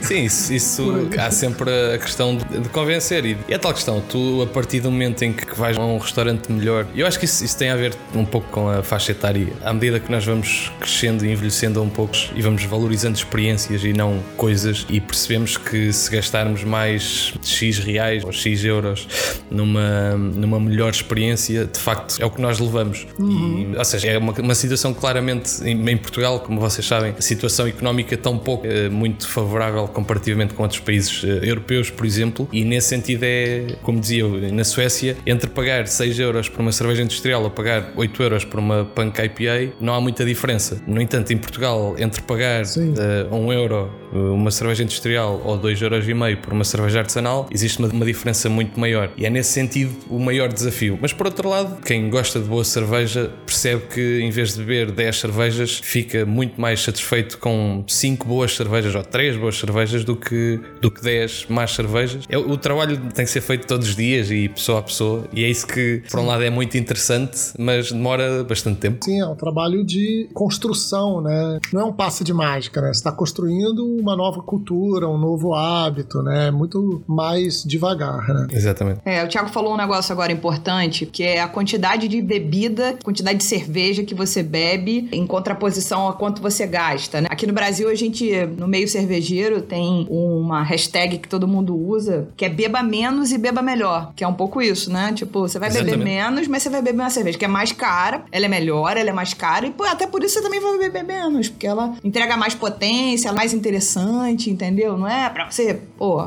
Sim, 0.02 0.24
isso, 0.24 0.54
isso 0.54 0.84
há 1.20 1.32
sempre 1.32 1.70
a 1.96 1.98
questão 1.98 2.38
de, 2.38 2.46
de 2.60 2.70
convencer 2.70 3.26
e 3.26 3.38
é 3.50 3.58
tal 3.58 3.74
questão, 3.74 4.02
tu 4.02 4.42
a 4.44 4.48
partir 4.48 4.80
do 4.80 4.92
momento 4.92 5.24
em 5.24 5.34
que 5.34 5.56
vais 5.56 5.78
a 5.78 5.82
um 5.82 5.98
restaurante 5.98 6.52
melhor, 6.52 6.86
eu 6.96 7.08
acho 7.08 7.20
que 7.20 7.26
isso, 7.26 7.44
isso 7.44 7.58
tem 7.58 7.70
a 7.70 7.76
ver 7.76 7.96
um 8.14 8.26
pouco 8.26 8.48
com 8.52 8.70
a 8.70 8.84
faixa 8.88 9.12
etária. 9.12 9.48
À 9.64 9.74
medida 9.74 10.00
que 10.00 10.12
nós 10.12 10.26
vamos 10.26 10.72
crescendo 10.80 11.26
e 11.26 11.32
envelhecendo 11.32 11.82
um 11.82 11.90
pouco 11.90 12.16
e 12.36 12.42
vamos 12.42 12.64
valorizando 12.64 13.18
experiências 13.18 13.84
e 13.84 13.94
não 13.94 14.24
coisas, 14.38 14.86
e 14.90 15.00
percebemos 15.00 15.58
que 15.58 15.92
se 15.92 16.10
gastarmos 16.10 16.64
mais 16.64 17.34
X 17.44 17.80
reais 17.80 18.24
ou 18.24 18.32
X 18.32 18.64
euros 18.64 19.08
numa, 19.52 20.12
numa 20.16 20.60
melhor 20.60 20.90
experiência, 20.90 21.66
de 21.66 21.80
facto 21.80 22.16
é 22.20 22.26
o 22.26 22.30
que 22.30 22.42
nós 22.42 22.60
levamos. 22.60 23.06
Uhum. 23.20 23.74
E, 23.74 23.78
ou 23.78 23.86
seja, 23.86 24.08
é 24.08 24.18
uma, 24.18 24.34
uma 24.34 24.56
situação 24.56 24.94
claramente 24.94 25.64
em, 25.64 25.90
em, 25.90 25.98
Portugal, 25.98 26.40
como 26.40 26.60
vocês 26.60 26.86
sabem, 26.86 27.14
a 27.18 27.22
situação 27.22 27.68
económica 27.68 28.16
tão 28.16 28.38
pouco, 28.38 28.66
é, 28.66 28.88
muito 28.90 29.28
favorável 29.28 29.88
comparativamente 29.88 30.54
com 30.54 30.64
outros 30.64 30.80
países 30.80 31.24
eh, 31.24 31.40
europeus, 31.44 31.90
por 31.90 32.06
exemplo, 32.06 32.48
e 32.52 32.64
nesse 32.64 32.90
sentido 32.90 33.24
é, 33.24 33.76
como 33.84 34.00
dizia 34.00 34.22
eu, 34.22 34.54
na 34.54 34.64
Suécia, 34.64 35.18
entre 35.26 35.50
pagar 35.50 35.88
6 35.88 36.20
euros 36.20 36.50
por 36.50 36.62
uma 36.62 36.72
cerveja 36.72 37.02
industrial 37.04 37.44
ou 37.44 37.50
pagar 37.50 37.92
8 37.96 38.24
euros 38.24 38.46
por 38.46 38.60
uma 38.60 38.77
Punk 38.86 39.20
IPA, 39.20 39.74
não 39.80 39.94
há 39.94 40.02
muita 40.02 40.26
diferença. 40.26 40.82
No 40.88 41.02
entanto, 41.02 41.32
em 41.32 41.38
Portugal, 41.38 41.96
entre 41.98 42.22
pagar 42.22 42.64
uh, 42.64 43.36
1 43.36 43.54
euro 43.54 43.92
uma 44.12 44.52
cerveja 44.52 44.84
industrial 44.84 45.42
ou 45.44 45.58
2 45.58 45.82
euros 45.82 46.08
e 46.08 46.14
meio 46.14 46.38
por 46.38 46.54
uma 46.54 46.64
cerveja 46.64 47.00
artesanal, 47.00 47.48
existe 47.52 47.80
uma, 47.80 47.88
uma 47.90 48.06
diferença 48.06 48.50
muito 48.50 48.80
maior. 48.80 49.12
E 49.18 49.26
é 49.26 49.30
nesse 49.30 49.52
sentido 49.52 49.96
o 50.10 50.20
maior 50.20 50.52
desafio. 50.52 50.98
Mas 51.02 51.14
por 51.14 51.26
outro 51.26 51.50
lado, 51.50 51.82
quem 51.82 52.10
gosta 52.10 52.40
de 52.40 52.46
boa 52.46 52.64
cerveja 52.64 53.32
percebe 53.46 53.84
que 53.94 54.22
em 54.22 54.30
vez 54.30 54.54
de 54.54 54.60
beber 54.64 54.92
10 54.92 55.20
cervejas, 55.20 55.80
fica 55.84 56.26
muito 56.26 56.60
mais 56.60 56.82
satisfeito 56.82 57.38
com 57.38 57.84
5 57.88 58.28
boas 58.28 58.56
cervejas 58.56 58.96
ou 58.96 59.04
3 59.04 59.38
boas 59.38 59.58
cervejas 59.58 60.04
do 60.04 60.16
que, 60.16 60.60
do 60.82 60.90
que 60.92 61.02
10 61.02 61.48
más 61.50 61.72
cervejas. 61.72 62.24
É, 62.30 62.38
o 62.38 62.58
trabalho 62.58 62.98
tem 63.14 63.26
que 63.26 63.32
ser 63.32 63.42
feito 63.42 63.68
todos 63.68 63.90
os 63.90 63.96
dias 63.96 64.32
e 64.32 64.50
pessoa 64.50 64.80
a 64.80 64.84
pessoa, 64.84 65.28
e 65.34 65.44
é 65.44 65.50
isso 65.50 65.66
que, 65.68 66.04
por 66.10 66.20
um 66.20 66.26
lado, 66.26 66.44
é 66.44 66.50
muito 66.50 66.78
interessante, 66.78 67.38
mas 67.58 67.92
demora 67.92 68.44
bastante 68.44 68.67
tempo. 68.76 69.04
Sim, 69.04 69.20
é 69.22 69.26
um 69.26 69.36
trabalho 69.36 69.84
de 69.84 70.30
construção, 70.34 71.22
né? 71.22 71.60
Não 71.72 71.82
é 71.82 71.84
um 71.86 71.94
passo 71.94 72.24
de 72.24 72.34
mágica, 72.34 72.82
né? 72.82 72.88
Você 72.88 73.00
está 73.00 73.12
construindo 73.12 73.86
uma 74.00 74.16
nova 74.16 74.42
cultura, 74.42 75.08
um 75.08 75.18
novo 75.18 75.54
hábito, 75.54 76.22
né? 76.22 76.52
Muito 76.52 77.04
mais 77.08 77.64
devagar, 77.64 78.28
né? 78.28 78.48
Exatamente. 78.52 79.02
É, 79.06 79.24
o 79.24 79.28
Thiago 79.28 79.50
falou 79.50 79.74
um 79.74 79.78
negócio 79.78 80.12
agora 80.12 80.32
importante, 80.32 81.06
que 81.06 81.24
é 81.24 81.42
a 81.42 81.48
quantidade 81.48 82.08
de 82.08 82.22
bebida, 82.22 82.98
quantidade 83.04 83.38
de 83.38 83.44
cerveja 83.44 84.04
que 84.04 84.16
você 84.16 84.44
bebe 84.44 85.08
em 85.12 85.26
contraposição 85.26 86.08
a 86.08 86.14
quanto 86.14 86.42
você 86.42 86.66
gasta, 86.66 87.22
né? 87.22 87.28
Aqui 87.30 87.46
no 87.46 87.54
Brasil, 87.54 87.90
a 87.90 87.96
gente, 87.96 88.32
no 88.58 88.68
meio 88.68 88.88
cervejeiro, 88.88 89.62
tem 89.62 90.08
uma 90.10 90.64
hashtag 90.64 91.18
que 91.18 91.28
todo 91.28 91.48
mundo 91.48 91.76
usa, 91.76 92.28
que 92.36 92.46
é 92.46 92.50
beba 92.50 92.82
menos 92.84 93.32
e 93.32 93.38
beba 93.38 93.62
melhor, 93.62 94.14
que 94.16 94.24
é 94.24 94.28
um 94.28 94.34
pouco 94.34 94.62
isso, 94.62 94.92
né? 94.92 95.14
Tipo, 95.14 95.42
você 95.42 95.60
vai 95.60 95.70
Exatamente. 95.70 95.98
beber 95.98 96.04
menos, 96.04 96.48
mas 96.48 96.64
você 96.64 96.70
vai 96.70 96.82
beber 96.82 97.02
uma 97.02 97.10
cerveja 97.10 97.38
que 97.38 97.46
é 97.46 97.48
mais 97.48 97.72
cara, 97.72 98.26
ela 98.32 98.46
é 98.46 98.50
melhor, 98.58 98.98
ela 98.98 99.10
é 99.10 99.14
mais 99.14 99.34
cara, 99.34 99.68
e 99.68 99.72
pô, 99.72 99.84
até 99.84 100.08
por 100.08 100.24
isso 100.24 100.36
você 100.36 100.42
também 100.42 100.60
vai 100.60 100.78
beber 100.78 101.04
menos, 101.04 101.50
porque 101.50 101.68
ela 101.68 101.96
entrega 102.04 102.36
mais 102.36 102.56
potência, 102.56 103.28
ela 103.30 103.38
é 103.38 103.40
mais 103.40 103.54
interessante, 103.54 104.50
entendeu? 104.50 104.98
Não 104.98 105.08
é 105.08 105.30
pra 105.30 105.50
você, 105.50 105.80
pô, 105.98 106.24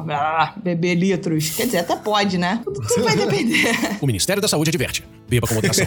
beber 0.56 0.94
litros. 0.94 1.50
Quer 1.50 1.66
dizer, 1.66 1.78
até 1.78 1.96
pode, 1.96 2.38
né? 2.38 2.60
Tudo, 2.64 2.80
tudo 2.86 3.04
vai 3.04 3.16
depender. 3.16 3.74
O 4.00 4.06
Ministério 4.06 4.40
da 4.40 4.48
Saúde 4.48 4.70
adverte. 4.70 5.04
Beba 5.30 5.46
com 5.46 5.54
moderação. 5.54 5.86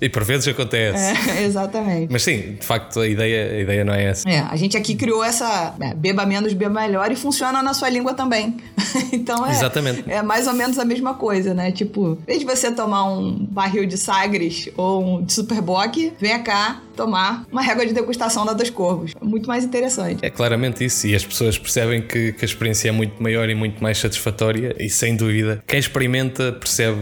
e 0.00 0.08
por 0.10 0.22
vezes 0.22 0.46
acontece. 0.46 1.02
É, 1.30 1.44
exatamente. 1.48 2.12
Mas 2.12 2.22
sim, 2.22 2.56
de 2.60 2.66
facto, 2.66 3.00
a 3.00 3.08
ideia, 3.08 3.56
a 3.56 3.60
ideia 3.60 3.84
não 3.84 3.94
é 3.94 4.04
essa. 4.04 4.28
É, 4.28 4.40
a 4.40 4.54
gente 4.54 4.76
aqui 4.76 4.94
criou 4.94 5.24
essa 5.24 5.74
é, 5.80 5.94
beba 5.94 6.26
menos, 6.26 6.52
beba 6.52 6.82
melhor 6.82 7.10
e 7.10 7.16
funciona 7.16 7.62
na 7.62 7.72
sua 7.72 7.88
língua 7.88 8.12
também. 8.12 8.58
então 9.10 9.46
é, 9.46 9.52
Exatamente. 9.52 10.04
é 10.06 10.20
mais 10.20 10.46
ou 10.46 10.52
menos 10.52 10.78
a 10.78 10.84
mesma 10.84 11.14
coisa, 11.14 11.54
né? 11.54 11.72
Tipo, 11.72 12.18
em 12.22 12.26
vez 12.26 12.40
de 12.40 12.44
você 12.44 12.70
tomar 12.70 13.04
um 13.04 13.46
barril 13.46 13.86
de 13.86 13.96
Sagres 13.96 14.68
ou 14.76 15.02
um 15.02 15.24
de 15.24 15.32
Superbock, 15.32 16.12
vem 16.20 16.42
cá 16.42 16.82
tomar 16.96 17.44
uma 17.50 17.62
régua 17.62 17.86
de 17.86 17.92
degustação 17.92 18.44
da 18.44 18.52
Dos 18.52 18.70
Corvos. 18.70 19.14
Muito 19.20 19.48
mais 19.48 19.64
interessante. 19.64 20.24
É 20.24 20.30
claramente 20.30 20.84
isso. 20.84 21.06
E 21.06 21.14
as 21.14 21.24
pessoas 21.24 21.58
percebem 21.58 22.02
que, 22.02 22.32
que 22.32 22.44
a 22.44 22.46
experiência 22.46 22.88
é 22.88 22.92
muito 22.92 23.22
maior 23.22 23.48
e 23.48 23.54
muito 23.54 23.82
mais 23.82 23.98
satisfatória. 23.98 24.74
E 24.78 24.88
sem 24.90 25.16
dúvida, 25.16 25.62
quem 25.66 25.78
experimenta 25.78 26.52
percebe. 26.52 26.98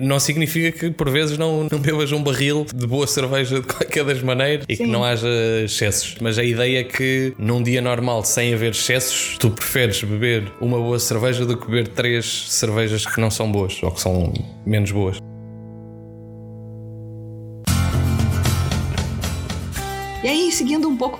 Não 0.00 0.18
significa 0.18 0.76
que 0.76 0.90
por 0.90 1.10
vezes 1.10 1.33
não, 1.38 1.66
não 1.70 1.78
bebas 1.78 2.12
um 2.12 2.22
barril 2.22 2.66
de 2.74 2.86
boa 2.86 3.06
cerveja 3.06 3.60
de 3.60 3.66
qualquer 3.66 4.04
das 4.04 4.22
maneiras 4.22 4.64
e 4.68 4.76
Sim. 4.76 4.84
que 4.84 4.90
não 4.90 5.04
haja 5.04 5.28
excessos. 5.64 6.16
Mas 6.20 6.38
a 6.38 6.44
ideia 6.44 6.80
é 6.80 6.84
que 6.84 7.34
num 7.38 7.62
dia 7.62 7.80
normal, 7.80 8.24
sem 8.24 8.54
haver 8.54 8.72
excessos, 8.72 9.36
tu 9.38 9.50
preferes 9.50 10.02
beber 10.02 10.52
uma 10.60 10.78
boa 10.78 10.98
cerveja 10.98 11.44
do 11.44 11.56
que 11.56 11.66
beber 11.66 11.88
três 11.88 12.46
cervejas 12.48 13.06
que 13.06 13.20
não 13.20 13.30
são 13.30 13.50
boas 13.50 13.82
ou 13.82 13.90
que 13.90 14.00
são 14.00 14.32
menos 14.66 14.90
boas. 14.90 15.23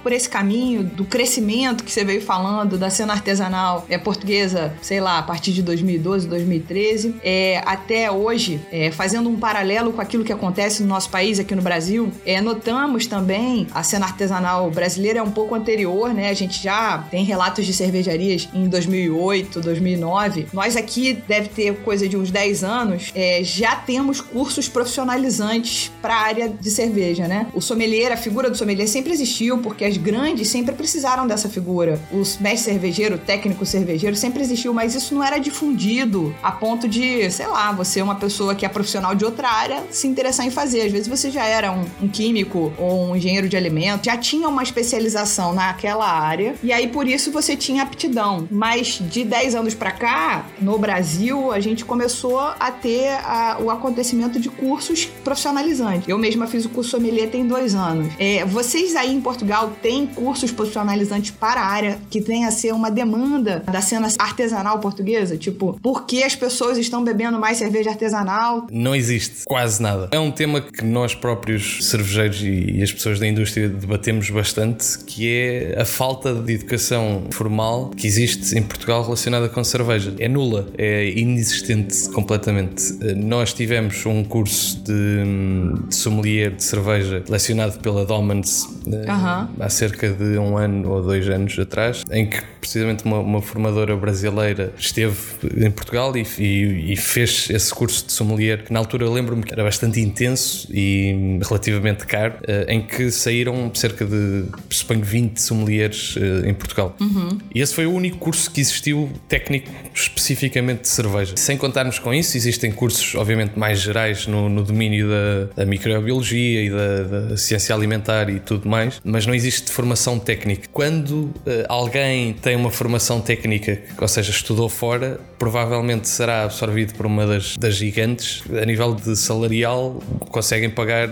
Por 0.04 0.12
esse 0.12 0.28
caminho 0.28 0.84
do 0.84 1.06
crescimento 1.06 1.82
que 1.82 1.90
você 1.90 2.04
veio 2.04 2.20
falando 2.20 2.76
da 2.76 2.90
cena 2.90 3.14
artesanal 3.14 3.86
é, 3.88 3.96
portuguesa, 3.96 4.74
sei 4.82 5.00
lá, 5.00 5.18
a 5.18 5.22
partir 5.22 5.50
de 5.52 5.62
2012, 5.62 6.28
2013, 6.28 7.14
é, 7.24 7.62
até 7.64 8.10
hoje, 8.10 8.60
é, 8.70 8.90
fazendo 8.90 9.30
um 9.30 9.36
paralelo 9.36 9.94
com 9.94 10.02
aquilo 10.02 10.22
que 10.22 10.32
acontece 10.32 10.82
no 10.82 10.88
nosso 10.90 11.08
país, 11.08 11.38
aqui 11.40 11.54
no 11.54 11.62
Brasil, 11.62 12.12
é, 12.26 12.38
notamos 12.42 13.06
também 13.06 13.66
a 13.72 13.82
cena 13.82 14.04
artesanal 14.04 14.70
brasileira 14.70 15.20
é 15.20 15.22
um 15.22 15.30
pouco 15.30 15.54
anterior, 15.54 16.12
né? 16.12 16.28
A 16.28 16.34
gente 16.34 16.62
já 16.62 16.98
tem 17.10 17.24
relatos 17.24 17.64
de 17.64 17.72
cervejarias 17.72 18.46
em 18.52 18.68
2008, 18.68 19.62
2009. 19.62 20.48
Nós 20.52 20.76
aqui, 20.76 21.14
deve 21.26 21.48
ter 21.48 21.74
coisa 21.76 22.06
de 22.06 22.14
uns 22.14 22.30
10 22.30 22.62
anos, 22.62 23.10
é, 23.14 23.42
já 23.42 23.74
temos 23.74 24.20
cursos 24.20 24.68
profissionalizantes 24.68 25.90
para 26.02 26.14
a 26.14 26.20
área 26.20 26.48
de 26.50 26.70
cerveja, 26.70 27.26
né? 27.26 27.46
O 27.54 27.62
sommelier, 27.62 28.12
a 28.12 28.18
figura 28.18 28.50
do 28.50 28.56
sommelier 28.56 28.86
sempre 28.86 29.10
existiu, 29.14 29.56
porque 29.58 29.93
as 29.94 29.96
grandes 29.96 30.48
sempre 30.48 30.74
precisaram 30.74 31.26
dessa 31.26 31.48
figura. 31.48 32.00
Os 32.12 32.38
mestre 32.38 32.72
cervejeiro, 32.72 33.16
técnico 33.16 33.64
cervejeiro 33.64 34.16
sempre 34.16 34.42
existiu, 34.42 34.74
mas 34.74 34.94
isso 34.94 35.14
não 35.14 35.22
era 35.22 35.38
difundido 35.38 36.34
a 36.42 36.50
ponto 36.50 36.88
de, 36.88 37.30
sei 37.30 37.46
lá, 37.46 37.72
você 37.72 38.02
uma 38.02 38.16
pessoa 38.16 38.54
que 38.54 38.66
é 38.66 38.68
profissional 38.68 39.14
de 39.14 39.24
outra 39.24 39.48
área 39.48 39.82
se 39.90 40.06
interessar 40.06 40.46
em 40.46 40.50
fazer. 40.50 40.82
Às 40.82 40.92
vezes 40.92 41.08
você 41.08 41.30
já 41.30 41.44
era 41.44 41.72
um, 41.72 41.84
um 42.02 42.08
químico 42.08 42.72
ou 42.76 43.10
um 43.10 43.16
engenheiro 43.16 43.48
de 43.48 43.56
alimentos, 43.56 44.06
já 44.06 44.16
tinha 44.16 44.48
uma 44.48 44.62
especialização 44.62 45.54
naquela 45.54 46.10
área 46.10 46.54
e 46.62 46.72
aí 46.72 46.88
por 46.88 47.06
isso 47.06 47.30
você 47.30 47.56
tinha 47.56 47.82
aptidão. 47.82 48.48
Mas 48.50 49.00
de 49.00 49.24
10 49.24 49.54
anos 49.54 49.74
para 49.74 49.92
cá, 49.92 50.46
no 50.60 50.78
Brasil, 50.78 51.52
a 51.52 51.60
gente 51.60 51.84
começou 51.84 52.38
a 52.38 52.70
ter 52.70 53.08
a, 53.24 53.58
o 53.60 53.70
acontecimento 53.70 54.40
de 54.40 54.50
cursos 54.50 55.06
profissionalizantes. 55.22 56.08
Eu 56.08 56.18
mesma 56.18 56.46
fiz 56.46 56.64
o 56.64 56.68
curso 56.68 56.90
sommelier 56.90 57.30
tem 57.30 57.46
dois 57.46 57.74
anos. 57.74 58.12
É, 58.18 58.44
você 58.44 58.74
vocês 58.74 58.96
aí 58.96 59.14
em 59.14 59.20
Portugal 59.20 59.72
têm 59.84 60.06
cursos 60.06 60.50
profissionalizantes 60.50 61.30
para 61.30 61.60
a 61.60 61.66
área 61.66 61.98
que 62.08 62.18
venha 62.18 62.48
a 62.48 62.50
ser 62.50 62.72
uma 62.72 62.90
demanda 62.90 63.62
da 63.70 63.82
cena 63.82 64.08
artesanal 64.18 64.78
portuguesa? 64.78 65.36
Tipo, 65.36 65.78
por 65.82 66.06
que 66.06 66.24
as 66.24 66.34
pessoas 66.34 66.78
estão 66.78 67.04
bebendo 67.04 67.38
mais 67.38 67.58
cerveja 67.58 67.90
artesanal? 67.90 68.66
Não 68.72 68.96
existe 68.96 69.44
quase 69.44 69.82
nada. 69.82 70.08
É 70.10 70.18
um 70.18 70.30
tema 70.30 70.62
que 70.62 70.82
nós 70.82 71.14
próprios 71.14 71.86
cervejeiros 71.86 72.40
e 72.42 72.82
as 72.82 72.90
pessoas 72.90 73.20
da 73.20 73.26
indústria 73.26 73.68
debatemos 73.68 74.30
bastante, 74.30 75.00
que 75.00 75.28
é 75.30 75.78
a 75.78 75.84
falta 75.84 76.32
de 76.32 76.54
educação 76.54 77.24
formal 77.30 77.90
que 77.90 78.06
existe 78.06 78.56
em 78.56 78.62
Portugal 78.62 79.02
relacionada 79.02 79.50
com 79.50 79.62
cerveja. 79.62 80.14
É 80.18 80.28
nula, 80.28 80.66
é 80.78 81.10
inexistente 81.10 82.08
completamente. 82.08 82.94
Nós 83.16 83.52
tivemos 83.52 84.06
um 84.06 84.24
curso 84.24 84.82
de, 84.82 85.84
de 85.88 85.94
sommelier 85.94 86.52
de 86.52 86.64
cerveja 86.64 87.22
lecionado 87.28 87.78
pela 87.80 88.06
Domans 88.06 88.66
uhum. 88.86 89.48
há 89.60 89.73
cerca 89.74 90.08
de 90.08 90.38
um 90.38 90.56
ano 90.56 90.90
ou 90.90 91.02
dois 91.02 91.28
anos 91.28 91.58
atrás, 91.58 92.02
em 92.10 92.28
que 92.28 92.40
precisamente 92.64 93.04
uma, 93.04 93.18
uma 93.18 93.42
formadora 93.42 93.94
brasileira 93.94 94.72
esteve 94.78 95.16
em 95.54 95.70
Portugal 95.70 96.16
e, 96.16 96.26
e, 96.38 96.92
e, 96.92 96.96
fez 96.96 97.50
esse 97.50 97.74
curso 97.74 98.06
de 98.06 98.12
sommelier, 98.12 98.64
que 98.64 98.72
na 98.72 98.78
altura 98.78 99.08
lembro-me 99.08 99.42
que 99.42 99.52
era 99.52 99.62
bastante 99.62 100.00
intenso 100.00 100.66
e 100.72 101.38
relativamente 101.46 102.06
caro, 102.06 102.36
eh, 102.48 102.64
em 102.68 102.80
que 102.80 103.10
saíram 103.10 103.70
cerca 103.74 104.06
de, 104.06 104.46
suponho, 104.70 105.04
20 105.04 105.36
sommeliers 105.36 106.16
eh, 106.16 106.48
em 106.48 106.54
Portugal. 106.54 106.96
Uhum. 106.98 107.38
E 107.54 107.60
esse 107.60 107.74
foi 107.74 107.84
o 107.84 107.92
único 107.92 108.16
curso 108.16 108.50
que 108.50 108.62
existiu 108.62 109.12
técnico 109.28 109.70
especificamente 109.94 110.82
de 110.82 110.88
cerveja. 110.88 111.34
Sem 111.36 111.58
contarmos 111.58 111.98
com 111.98 112.14
isso, 112.14 112.34
existem 112.36 112.72
cursos, 112.72 113.14
obviamente, 113.14 113.58
mais 113.58 113.80
gerais 113.80 114.26
no, 114.26 114.48
no 114.48 114.62
domínio 114.62 115.08
da, 115.08 115.62
da 115.62 115.66
microbiologia 115.66 116.62
e 116.62 116.70
da, 116.70 117.02
da 117.02 117.36
ciência 117.36 117.74
alimentar 117.74 118.30
e 118.30 118.40
tudo 118.40 118.66
mais, 118.66 119.00
mas 119.04 119.26
não 119.26 119.34
existe 119.34 119.70
formação 119.70 120.18
técnica. 120.18 120.68
Quando 120.72 121.12
uh, 121.12 121.32
alguém 121.68 122.32
tem 122.32 122.53
uma 122.56 122.70
formação 122.70 123.20
técnica, 123.20 123.82
ou 124.00 124.08
seja, 124.08 124.30
estudou 124.30 124.68
fora, 124.68 125.20
provavelmente 125.38 126.08
será 126.08 126.44
absorvido 126.44 126.94
por 126.94 127.06
uma 127.06 127.26
das, 127.26 127.56
das 127.56 127.74
gigantes. 127.74 128.42
A 128.60 128.64
nível 128.64 128.94
de 128.94 129.16
salarial, 129.16 130.02
conseguem 130.30 130.70
pagar, 130.70 131.08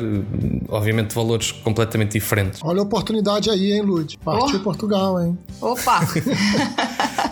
obviamente, 0.68 1.14
valores 1.14 1.52
completamente 1.52 2.12
diferentes. 2.12 2.61
Olha 2.62 2.81
a 2.81 2.83
oportunidade 2.83 3.50
aí, 3.50 3.72
hein, 3.72 3.83
Lud? 3.83 4.18
Partiu 4.24 4.59
oh. 4.59 4.62
Portugal, 4.62 5.20
hein? 5.20 5.38
Opa! 5.61 6.00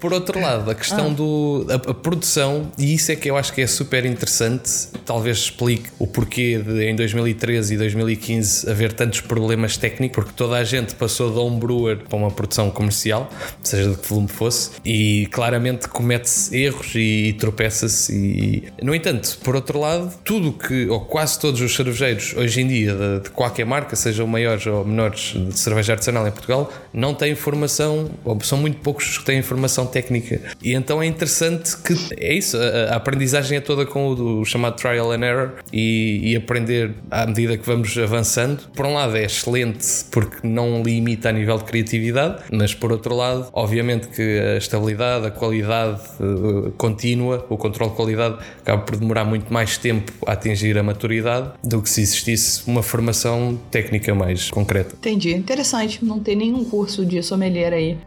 Por 0.00 0.12
outro 0.12 0.40
lado, 0.40 0.70
a 0.70 0.74
questão 0.74 1.08
ah. 1.08 1.14
do 1.14 1.66
a, 1.68 1.90
a, 1.90 1.94
produção, 1.94 2.70
e 2.78 2.94
isso 2.94 3.10
é 3.10 3.16
que 3.16 3.28
eu 3.28 3.36
acho 3.36 3.52
que 3.52 3.60
é 3.60 3.66
super 3.66 4.04
interessante, 4.04 4.88
talvez 5.04 5.38
explique 5.38 5.90
o 5.98 6.06
porquê 6.06 6.58
de 6.58 6.84
em 6.84 6.94
2013 6.94 7.74
e 7.74 7.78
2015 7.78 8.70
haver 8.70 8.92
tantos 8.92 9.20
problemas 9.20 9.76
técnicos, 9.76 10.24
porque 10.24 10.32
toda 10.36 10.56
a 10.56 10.64
gente 10.64 10.94
passou 10.94 11.32
de 11.32 11.38
um 11.38 11.58
brewer 11.58 11.98
para 12.08 12.16
uma 12.16 12.30
produção 12.30 12.70
comercial, 12.70 13.28
seja 13.62 13.90
de 13.90 13.96
que 13.96 14.08
volume 14.08 14.28
fosse, 14.28 14.70
e 14.84 15.26
claramente 15.32 15.88
comete-se 15.88 16.56
erros 16.56 16.94
e, 16.94 17.28
e 17.28 17.32
tropeça-se. 17.32 18.14
E... 18.14 18.64
No 18.82 18.94
entanto, 18.94 19.38
por 19.42 19.56
outro 19.56 19.80
lado, 19.80 20.12
tudo 20.24 20.52
que, 20.52 20.86
ou 20.86 21.00
quase 21.00 21.38
todos 21.40 21.60
os 21.60 21.74
cervejeiros 21.74 22.34
hoje 22.36 22.60
em 22.60 22.68
dia, 22.68 22.94
de, 22.94 23.24
de 23.24 23.30
qualquer 23.30 23.66
marca, 23.66 23.96
sejam 23.96 24.26
maiores 24.26 24.64
ou 24.66 24.84
menores 24.84 25.34
de 25.34 25.58
cerveja 25.58 25.94
artesanal 25.94 26.26
em 26.26 26.30
Portugal, 26.30 26.72
não 26.92 27.14
têm 27.14 27.32
informação, 27.32 28.10
ou 28.24 28.40
são 28.42 28.58
muito 28.58 28.78
poucos 28.78 29.18
que 29.18 29.24
têm 29.24 29.38
informação 29.38 29.87
técnica. 29.88 30.40
E 30.62 30.74
então 30.74 31.02
é 31.02 31.06
interessante 31.06 31.76
que 31.78 31.94
é 32.16 32.34
isso, 32.34 32.56
a, 32.56 32.94
a 32.94 32.96
aprendizagem 32.96 33.58
é 33.58 33.60
toda 33.60 33.84
com 33.84 34.08
o, 34.08 34.44
chamado 34.44 34.76
trial 34.76 35.10
and 35.12 35.24
error 35.24 35.52
e, 35.72 36.32
e, 36.32 36.36
aprender 36.36 36.94
à 37.10 37.26
medida 37.26 37.56
que 37.56 37.66
vamos 37.66 37.96
avançando. 37.98 38.68
Por 38.74 38.86
um 38.86 38.94
lado 38.94 39.16
é 39.16 39.24
excelente 39.24 40.04
porque 40.10 40.46
não 40.46 40.82
limita 40.82 41.28
a 41.28 41.32
nível 41.32 41.58
de 41.58 41.64
criatividade, 41.64 42.44
mas 42.52 42.74
por 42.74 42.92
outro 42.92 43.14
lado, 43.14 43.48
obviamente 43.52 44.08
que 44.08 44.38
a 44.38 44.56
estabilidade, 44.56 45.26
a 45.26 45.30
qualidade 45.30 46.00
uh, 46.20 46.70
contínua, 46.72 47.44
o 47.48 47.56
controle 47.56 47.90
de 47.90 47.96
qualidade 47.96 48.38
acaba 48.60 48.82
por 48.82 48.96
demorar 48.96 49.24
muito 49.24 49.52
mais 49.52 49.76
tempo 49.76 50.12
a 50.26 50.32
atingir 50.32 50.78
a 50.78 50.82
maturidade 50.82 51.50
do 51.62 51.82
que 51.82 51.88
se 51.88 52.00
existisse 52.00 52.62
uma 52.66 52.82
formação 52.82 53.58
técnica 53.70 54.14
mais 54.14 54.50
concreta. 54.50 54.94
Entendi, 54.94 55.34
interessante, 55.34 56.04
não 56.04 56.20
tem 56.20 56.36
nenhum 56.36 56.64
curso 56.64 57.04
de 57.04 57.22
sommelier 57.22 57.72
aí. 57.72 57.98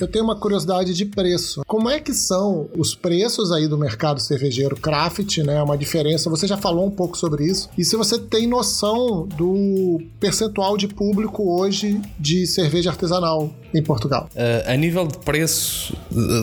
Eu 0.00 0.08
tenho 0.08 0.24
uma 0.24 0.36
curiosidade 0.36 0.94
de 0.94 1.04
preço. 1.04 1.62
Como 1.66 1.88
é 1.88 2.00
que 2.00 2.12
são 2.12 2.68
os 2.76 2.94
preços 2.94 3.52
aí 3.52 3.68
do 3.68 3.78
mercado 3.78 4.20
cervejeiro 4.20 4.76
craft, 4.76 5.38
né? 5.38 5.62
Uma 5.62 5.76
diferença, 5.76 6.30
você 6.30 6.46
já 6.46 6.56
falou 6.56 6.86
um 6.86 6.90
pouco 6.90 7.16
sobre 7.16 7.44
isso. 7.44 7.68
E 7.76 7.84
se 7.84 7.96
você 7.96 8.18
tem 8.18 8.46
noção 8.46 9.26
do 9.26 10.00
percentual 10.18 10.76
de 10.76 10.88
público 10.88 11.58
hoje 11.58 12.00
de 12.18 12.46
cerveja 12.46 12.90
artesanal 12.90 13.52
em 13.74 13.82
Portugal? 13.82 14.28
Uh, 14.34 14.70
a 14.70 14.76
nível 14.76 15.06
de 15.06 15.18
preço, 15.18 15.96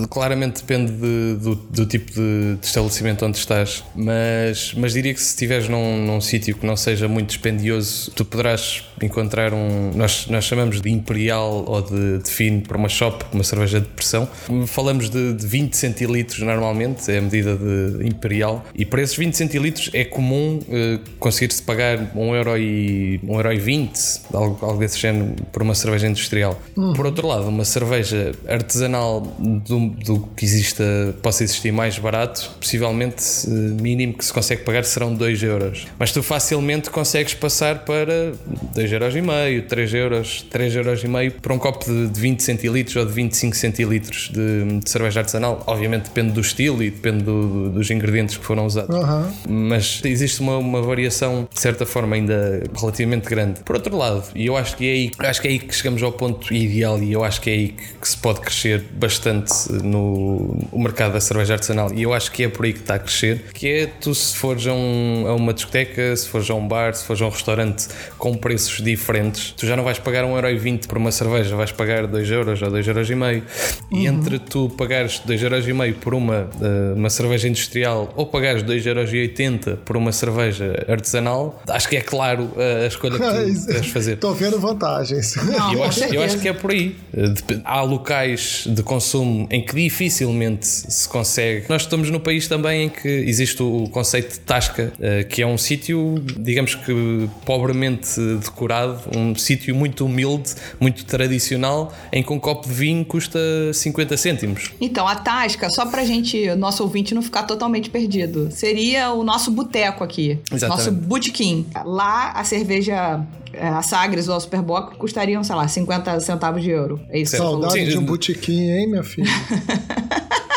claramente 0.10 0.62
depende 0.62 0.92
de, 0.92 1.36
do, 1.36 1.56
do, 1.56 1.86
tipo 1.86 2.12
de, 2.12 2.56
de, 2.56 2.66
estabelecimento 2.66 3.26
onde 3.26 3.38
estás, 3.38 3.84
mas, 3.96 4.74
mas 4.76 4.94
diria 4.94 5.14
que 5.14 5.22
se 5.22 5.30
estiveres 5.30 5.68
num, 5.68 6.06
num 6.06 6.22
sítio 6.22 6.56
que 6.56 6.66
não 6.66 6.76
seja 6.76 7.08
muito 7.08 7.28
dispendioso, 7.30 8.12
tu 8.12 8.26
poderás 8.26 8.84
encontrar 9.02 9.54
um. 9.54 9.92
Nós, 9.96 10.28
nós 10.28 10.44
chamamos 10.44 10.82
de 10.82 10.90
imperial 10.90 11.64
ou 11.68 11.82
de, 11.82 12.20
de 12.20 12.30
fino 12.30 12.62
para 12.62 12.78
uma 12.78 12.90
shop, 12.90 13.26
uma 13.34 13.44
cerveja 13.44 13.80
de 13.80 13.88
pressão. 13.88 14.28
Falamos 14.68 15.10
de, 15.10 15.34
de 15.34 15.48
20 15.48 15.74
centilitros 15.76 16.40
normalmente, 16.40 17.10
é 17.12 17.18
a 17.18 17.22
medida 17.22 17.56
de 17.56 18.08
imperial, 18.08 18.66
e 18.76 18.86
para 18.86 19.02
esses 19.02 19.16
20 19.16 19.36
centilitros 19.36 19.90
é 19.94 20.04
comum 20.04 20.60
uh, 20.60 21.00
conseguir-se 21.20 21.62
pagar 21.62 21.98
1,20€, 22.16 22.36
euro 22.36 22.58
e, 22.58 23.20
1 23.24 23.34
euro 23.36 23.54
e 23.54 23.60
20, 23.60 24.22
algo, 24.34 24.66
algo 24.66 24.80
desse 24.80 24.98
género, 24.98 25.36
por 25.52 25.62
uma 25.62 25.76
cerveja 25.76 26.08
industrial. 26.08 26.60
Uhum. 26.76 26.94
Por 26.94 27.06
outro 27.06 27.19
lado, 27.28 27.48
uma 27.48 27.66
cerveja 27.66 28.32
artesanal 28.48 29.22
do, 29.40 29.90
do 29.90 30.20
que 30.36 30.46
exista, 30.46 30.84
possa 31.22 31.44
existir 31.44 31.72
mais 31.72 31.98
barato, 31.98 32.52
possivelmente 32.60 33.24
mínimo 33.50 34.14
que 34.14 34.26
se 34.26 34.34
consegue 34.34 34.64
pagar 34.64 34.84
serão 34.84 35.14
2 35.14 35.44
euros. 35.44 35.88
Mas 35.98 36.12
tu 36.12 36.22
facilmente 36.22 36.90
consegues 36.90 37.34
passar 37.34 37.86
para 37.86 38.34
2 38.76 38.92
euros 38.92 39.16
e 39.16 39.22
meio, 39.22 39.64
3 39.68 39.94
euros, 39.94 40.46
3 40.50 40.76
euros 40.76 41.04
e 41.04 41.08
meio 41.08 41.32
por 41.34 41.52
um 41.52 41.60
copo 41.60 41.86
de, 41.86 42.08
de 42.08 42.20
20 42.20 42.42
centilitros 42.42 42.96
ou 42.96 43.06
de 43.06 43.12
25 43.12 43.56
centilitros 43.56 44.30
de, 44.34 44.80
de, 44.80 44.90
cerveja 44.90 45.22
artesanal. 45.22 45.64
Obviamente 45.68 46.04
depende 46.04 46.32
do 46.32 46.42
estilo 46.42 46.82
e 46.84 46.90
depende 46.90 47.24
do, 47.24 47.70
dos 47.70 47.90
ingredientes 47.90 48.38
que 48.38 48.46
foram 48.46 48.66
usados. 48.66 48.96
Uhum. 48.96 49.32
Mas 49.68 50.02
existe 50.04 50.42
uma, 50.42 50.58
uma, 50.58 50.82
variação, 50.82 51.48
de 51.52 51.60
certa 51.60 51.86
forma, 51.86 52.16
ainda 52.16 52.64
relativamente 52.76 53.30
grande. 53.30 53.62
Por 53.62 53.76
outro 53.76 53.96
lado, 53.96 54.24
e 54.36 54.46
eu 54.46 54.58
acho 54.58 54.76
que 54.76 54.88
é 54.88 54.92
aí, 54.92 55.12
acho 55.20 55.42
que 55.42 55.48
é 55.48 55.52
aí 55.52 55.60
que 55.60 55.76
chegamos 55.76 56.02
ao 56.02 56.12
ponto 56.12 56.54
ideal 56.54 57.02
e 57.10 57.14
eu 57.14 57.24
acho 57.24 57.42
que 57.42 57.50
é 57.50 57.54
aí 57.54 57.68
que, 57.70 57.94
que 57.96 58.08
se 58.08 58.18
pode 58.18 58.40
crescer 58.40 58.86
bastante 58.94 59.52
no 59.84 60.56
mercado 60.72 61.14
da 61.14 61.20
cerveja 61.20 61.54
artesanal. 61.54 61.92
E 61.92 62.04
eu 62.04 62.14
acho 62.14 62.32
que 62.32 62.44
é 62.44 62.50
por 62.50 62.66
aí 62.66 62.74
que 62.74 62.82
está 62.82 62.96
a 62.96 63.00
crescer, 63.00 63.46
que 63.52 63.68
é 63.68 63.88
tu 63.88 64.14
se 64.14 64.38
fores 64.38 64.68
a, 64.68 64.74
um, 64.74 65.26
a 65.28 65.34
uma 65.34 65.52
discoteca, 65.52 66.16
se 66.16 66.28
fores 66.28 66.48
a 66.52 66.54
um 66.54 66.68
bar, 66.68 66.94
se 66.94 67.04
fores 67.04 67.20
a 67.22 67.26
um 67.26 67.30
restaurante 67.30 67.88
com 68.20 68.36
preços 68.36 68.84
diferentes, 68.84 69.56
tu 69.58 69.66
já 69.66 69.76
não 69.76 69.84
vais 69.84 69.98
pagar 69.98 70.24
1,20€ 70.24 70.86
por 70.86 71.00
uma 71.00 71.12
cerveja, 71.12 71.56
vais 71.56 71.72
pagar 71.72 72.08
2€ 72.08 72.62
ou 72.62 72.72
2,5€ 72.72 73.16
meio. 73.16 73.44
E 73.92 74.08
uhum. 74.08 74.16
entre 74.16 74.38
tu 74.38 74.70
pagares 74.78 75.20
2,5€ 75.28 75.96
por 75.96 76.14
uma, 76.14 76.48
uh, 76.62 76.96
uma 76.96 77.10
cerveja 77.10 77.48
industrial 77.48 78.14
ou 78.16 78.28
pagares 78.28 78.62
2,80€ 78.62 79.78
por 79.78 79.98
uma 79.98 80.12
cerveja 80.12 80.86
artesanal, 80.88 81.60
acho 81.68 81.90
que 81.90 81.98
é 81.98 82.02
claro 82.02 82.44
uh, 82.56 82.84
a 82.84 82.88
escolha 82.88 83.18
que 83.18 83.26
tu 83.66 83.66
deves 83.66 83.90
fazer. 83.90 84.14
Estou 84.14 84.36
vendo 84.36 84.60
vantagens. 84.60 85.36
Não, 85.38 85.74
eu, 85.74 85.84
acho, 85.84 86.04
eu 86.04 86.22
acho 86.22 86.38
que 86.38 86.48
é 86.48 86.54
por 86.54 86.70
aí. 86.70 86.96
Uh, 87.14 87.62
há 87.64 87.82
locais 87.82 88.66
de 88.68 88.84
consumo 88.84 89.48
em 89.50 89.64
que 89.64 89.76
dificilmente 89.76 90.66
se 90.66 91.08
consegue. 91.08 91.66
Nós 91.68 91.84
estamos 91.84 92.10
no 92.10 92.20
país 92.20 92.48
também 92.48 92.86
em 92.86 92.90
que 92.90 93.08
existe 93.08 93.62
o 93.64 93.90
conceito 93.90 94.34
de 94.34 94.40
tasca, 94.40 94.94
que 95.30 95.42
é 95.42 95.48
um 95.48 95.58
sítio, 95.58 96.24
digamos 96.38 96.76
que 96.76 97.30
pobremente 97.46 98.20
decorado, 98.40 99.00
um 99.16 99.36
sítio 99.36 99.76
muito 99.76 100.06
humilde, 100.06 100.54
muito 100.80 101.06
tradicional, 101.06 101.94
em 102.12 102.22
que 102.22 102.32
um 102.32 102.40
copo 102.40 102.68
de 102.68 102.74
vinho 102.74 103.06
custa 103.06 103.40
50 103.74 104.18
cêntimos. 104.18 104.72
Então, 104.80 105.08
a 105.08 105.16
Tasca, 105.16 105.70
só 105.70 105.86
pra 105.86 106.04
gente, 106.06 106.54
nosso 106.56 106.84
ouvinte 106.84 107.14
não 107.14 107.22
ficar 107.22 107.44
totalmente 107.44 107.90
perdido, 107.90 108.50
seria 108.52 109.12
o 109.12 109.24
nosso 109.24 109.52
boteco 109.52 110.04
aqui. 110.04 110.40
Exatamente. 110.52 110.86
Nosso 110.86 110.92
botequim. 110.92 111.66
Lá, 111.86 112.32
a 112.32 112.44
cerveja 112.44 113.22
é, 113.54 113.68
a 113.68 113.82
Sagres 113.82 114.28
ou 114.28 114.36
a 114.36 114.40
Superboc 114.40 114.96
custariam, 114.98 115.44
sei 115.44 115.56
lá, 115.56 115.68
50 115.68 116.20
centavos 116.20 116.62
de 116.62 116.70
euro. 116.70 117.00
É 117.10 117.20
isso. 117.20 117.38
Saudade 117.38 117.88
de 117.88 117.98
um 117.98 118.06
botequim, 118.06 118.70
hein, 118.70 118.88
minha 118.90 119.04
filha? 119.04 119.30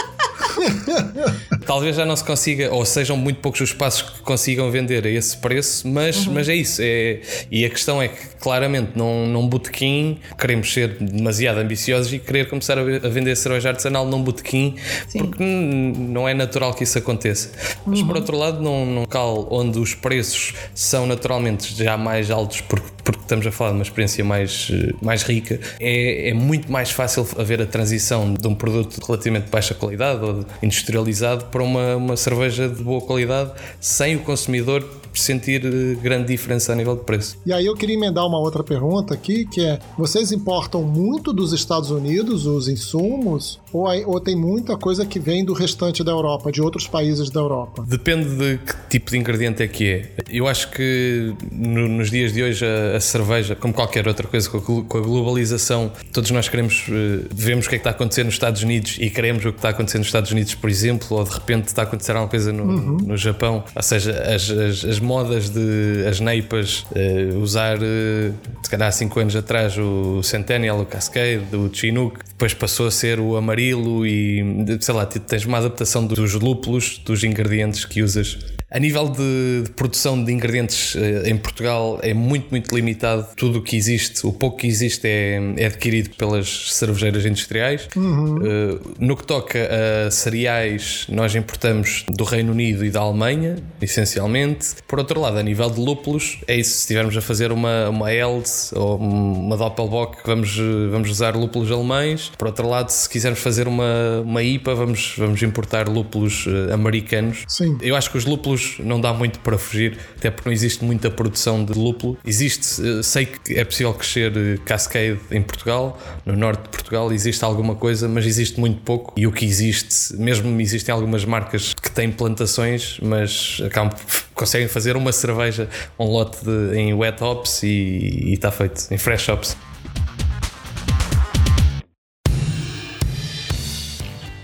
Talvez 1.66 1.96
já 1.96 2.04
não 2.04 2.16
se 2.16 2.24
consiga, 2.24 2.72
ou 2.72 2.84
sejam 2.84 3.16
muito 3.16 3.40
poucos 3.40 3.60
os 3.60 3.68
espaços 3.70 4.02
que 4.02 4.20
consigam 4.20 4.70
vender 4.70 5.06
a 5.06 5.10
esse 5.10 5.36
preço, 5.36 5.86
mas, 5.88 6.26
uhum. 6.26 6.34
mas 6.34 6.48
é 6.48 6.54
isso. 6.54 6.80
É, 6.82 7.20
e 7.50 7.64
a 7.64 7.70
questão 7.70 8.02
é 8.02 8.08
que, 8.08 8.26
claramente, 8.40 8.92
num, 8.96 9.26
num 9.26 9.46
botequim, 9.46 10.18
queremos 10.38 10.72
ser 10.72 10.96
demasiado 10.98 11.58
ambiciosos 11.58 12.12
e 12.12 12.18
querer 12.18 12.48
começar 12.48 12.78
a, 12.78 12.82
vender 12.82 13.36
cerveja 13.36 13.70
artesanal 13.70 14.06
num 14.06 14.22
botequim, 14.22 14.76
porque 15.16 15.42
não 15.42 16.28
é 16.28 16.34
natural 16.34 16.74
que 16.74 16.84
isso 16.84 16.98
aconteça. 16.98 17.50
Mas, 17.86 18.00
uhum. 18.00 18.06
por 18.06 18.16
outro 18.16 18.36
lado, 18.36 18.60
num, 18.60 18.84
num 18.84 19.00
local 19.00 19.46
onde 19.50 19.78
os 19.78 19.94
preços 19.94 20.54
são 20.74 21.06
naturalmente 21.06 21.74
já 21.74 21.96
mais 21.96 22.30
altos, 22.30 22.60
porque, 22.60 22.90
porque 23.04 23.20
estamos 23.20 23.46
a 23.46 23.50
falar 23.50 23.70
de 23.70 23.76
uma 23.76 23.82
experiência 23.82 24.24
mais, 24.24 24.70
mais 25.00 25.22
rica, 25.22 25.60
é, 25.80 26.30
é 26.30 26.34
muito 26.34 26.70
mais 26.70 26.90
fácil 26.90 27.26
haver 27.36 27.60
a 27.60 27.66
transição 27.66 28.32
de 28.34 28.46
um 28.46 28.54
produto 28.54 29.04
relativamente 29.04 29.44
de 29.44 29.50
baixa 29.50 29.74
qualidade 29.74 30.24
ou 30.24 30.44
industrializado 30.62 31.46
para 31.46 31.62
uma, 31.62 31.96
uma 31.96 32.16
cerveja 32.16 32.68
de 32.68 32.82
boa 32.82 33.00
qualidade 33.00 33.52
sem 33.80 34.16
o 34.16 34.20
consumidor 34.20 35.01
sentir 35.20 35.64
eh, 35.64 35.94
grande 36.00 36.28
diferença 36.28 36.72
a 36.72 36.76
nível 36.76 36.96
de 36.96 37.04
preço. 37.04 37.36
E 37.44 37.52
aí 37.52 37.66
eu 37.66 37.74
queria 37.74 37.94
emendar 37.94 38.26
uma 38.26 38.38
outra 38.38 38.62
pergunta 38.62 39.14
aqui, 39.14 39.44
que 39.44 39.64
é: 39.64 39.78
vocês 39.96 40.32
importam 40.32 40.82
muito 40.82 41.32
dos 41.32 41.52
Estados 41.52 41.90
Unidos 41.90 42.46
os 42.46 42.68
insumos 42.68 43.60
ou, 43.72 43.86
ou 44.06 44.20
tem 44.20 44.36
muita 44.36 44.76
coisa 44.76 45.06
que 45.06 45.18
vem 45.18 45.44
do 45.44 45.52
restante 45.52 46.04
da 46.04 46.12
Europa, 46.12 46.52
de 46.52 46.60
outros 46.60 46.86
países 46.86 47.30
da 47.30 47.40
Europa? 47.40 47.84
Depende 47.86 48.36
de 48.36 48.58
que 48.58 48.88
tipo 48.88 49.10
de 49.10 49.18
ingrediente 49.18 49.62
é 49.62 49.68
que 49.68 49.88
é. 49.88 50.10
Eu 50.28 50.46
acho 50.46 50.70
que 50.70 51.34
no, 51.50 51.88
nos 51.88 52.10
dias 52.10 52.32
de 52.32 52.42
hoje 52.42 52.64
a, 52.64 52.96
a, 52.96 53.00
cerveja, 53.00 53.54
como 53.54 53.72
qualquer 53.72 54.06
outra 54.06 54.26
coisa, 54.26 54.48
com 54.48 54.58
a, 54.58 54.84
com 54.84 54.98
a 54.98 55.00
globalização, 55.00 55.90
todos 56.12 56.30
nós 56.30 56.48
queremos 56.48 56.86
uh, 56.88 57.26
vemos 57.34 57.66
o 57.66 57.68
que 57.68 57.76
é 57.76 57.78
que 57.78 57.80
está 57.80 57.90
a 57.90 57.92
acontecer 57.92 58.24
nos 58.24 58.34
Estados 58.34 58.62
Unidos 58.62 58.96
e 59.00 59.10
queremos 59.10 59.44
o 59.44 59.52
que 59.52 59.58
está 59.58 59.68
a 59.68 59.70
acontecer 59.70 59.98
nos 59.98 60.06
Estados 60.08 60.30
Unidos, 60.30 60.54
por 60.54 60.68
exemplo, 60.68 61.16
ou 61.16 61.24
de 61.24 61.30
repente 61.30 61.68
está 61.68 61.82
a 61.82 61.84
acontecer 61.84 62.12
alguma 62.12 62.28
coisa 62.28 62.52
no, 62.52 62.64
uhum. 62.64 62.96
no 62.98 63.16
Japão. 63.16 63.64
Ou 63.74 63.82
seja, 63.82 64.12
as, 64.22 64.50
as, 64.50 64.84
as 64.84 65.00
modas 65.02 65.50
de 65.50 66.06
as 66.08 66.20
neipas, 66.20 66.86
uh, 66.90 67.38
usar 67.38 67.76
uh, 67.76 68.34
se 68.62 68.70
calhar 68.70 68.88
há 68.88 68.92
5 68.92 69.20
anos 69.20 69.36
atrás 69.36 69.76
o 69.76 70.22
Centennial, 70.22 70.80
o 70.80 70.86
Cascade, 70.86 71.54
o 71.54 71.72
Chinook, 71.72 72.20
depois 72.28 72.54
passou 72.54 72.86
a 72.86 72.90
ser 72.90 73.20
o 73.20 73.36
amarelo 73.36 74.06
e 74.06 74.42
sei 74.80 74.94
lá, 74.94 75.04
tens 75.06 75.44
uma 75.44 75.58
adaptação 75.58 76.06
dos 76.06 76.34
lúpulos, 76.34 76.98
dos 77.04 77.22
ingredientes 77.24 77.84
que 77.84 78.02
usas 78.02 78.38
a 78.72 78.78
nível 78.78 79.06
de, 79.10 79.64
de, 79.64 79.70
produção 79.72 80.24
de 80.24 80.32
ingredientes 80.32 80.96
eh, 80.96 81.28
em 81.28 81.36
Portugal 81.36 82.00
é 82.02 82.14
muito, 82.14 82.48
muito 82.50 82.74
limitado. 82.74 83.26
Tudo 83.36 83.58
o 83.58 83.62
que 83.62 83.76
existe, 83.76 84.26
o 84.26 84.32
pouco 84.32 84.56
que 84.56 84.66
existe 84.66 85.06
é, 85.06 85.38
é 85.58 85.66
adquirido 85.66 86.08
pelas 86.16 86.72
cervejeiras 86.72 87.26
industriais. 87.26 87.86
Uhum. 87.94 88.36
Uh, 88.36 88.80
no 88.98 89.14
que 89.14 89.26
toca 89.26 89.58
a 90.06 90.10
cereais, 90.10 91.04
nós 91.10 91.34
importamos 91.34 92.06
do 92.08 92.24
Reino 92.24 92.52
Unido 92.52 92.82
e 92.82 92.90
da 92.90 93.00
Alemanha, 93.00 93.56
essencialmente. 93.82 94.68
Por 94.92 94.98
outro 94.98 95.18
lado, 95.18 95.38
a 95.38 95.42
nível 95.42 95.70
de 95.70 95.80
lúpulos, 95.80 96.36
é 96.46 96.54
isso. 96.54 96.72
Se 96.72 96.78
estivermos 96.80 97.16
a 97.16 97.22
fazer 97.22 97.50
uma, 97.50 97.88
uma 97.88 98.12
Eld 98.12 98.46
ou 98.74 98.98
uma 98.98 99.56
Doppelbock, 99.56 100.18
vamos, 100.22 100.58
vamos 100.90 101.08
usar 101.08 101.34
lúpulos 101.34 101.72
alemães. 101.72 102.30
Por 102.36 102.48
outro 102.48 102.68
lado, 102.68 102.90
se 102.90 103.08
quisermos 103.08 103.40
fazer 103.40 103.66
uma, 103.66 104.20
uma 104.22 104.42
IPA, 104.42 104.74
vamos, 104.74 105.14
vamos 105.16 105.42
importar 105.42 105.88
lúpulos 105.88 106.44
uh, 106.44 106.74
americanos. 106.74 107.44
Sim. 107.48 107.78
Eu 107.80 107.96
acho 107.96 108.10
que 108.10 108.18
os 108.18 108.26
lúpulos 108.26 108.76
não 108.80 109.00
dá 109.00 109.14
muito 109.14 109.38
para 109.38 109.56
fugir, 109.56 109.96
até 110.14 110.30
porque 110.30 110.46
não 110.46 110.52
existe 110.52 110.84
muita 110.84 111.10
produção 111.10 111.64
de 111.64 111.72
lúpulo. 111.72 112.18
Existe, 112.22 112.82
uh, 112.82 113.02
sei 113.02 113.24
que 113.24 113.54
é 113.54 113.64
possível 113.64 113.94
crescer 113.94 114.30
uh, 114.30 114.60
Cascade 114.60 115.18
em 115.30 115.40
Portugal, 115.40 115.98
no 116.26 116.36
norte 116.36 116.64
de 116.64 116.68
Portugal 116.68 117.10
existe 117.10 117.42
alguma 117.42 117.74
coisa, 117.76 118.06
mas 118.10 118.26
existe 118.26 118.60
muito 118.60 118.82
pouco. 118.82 119.14
E 119.16 119.26
o 119.26 119.32
que 119.32 119.46
existe, 119.46 120.14
mesmo 120.18 120.60
existem 120.60 120.92
algumas 120.92 121.24
marcas 121.24 121.72
que 121.72 121.90
têm 121.90 122.12
plantações, 122.12 122.98
mas 123.02 123.58
acabam, 123.64 123.96
conseguem 124.42 124.66
fazer 124.66 124.96
uma 124.96 125.12
cerveja, 125.12 125.68
um 125.96 126.04
lote 126.04 126.38
de, 126.44 126.76
em 126.76 126.92
wet 126.92 127.22
hops 127.22 127.62
e 127.62 128.32
está 128.32 128.50
feito, 128.50 128.92
em 128.92 128.98
fresh 128.98 129.28
hops. 129.28 129.56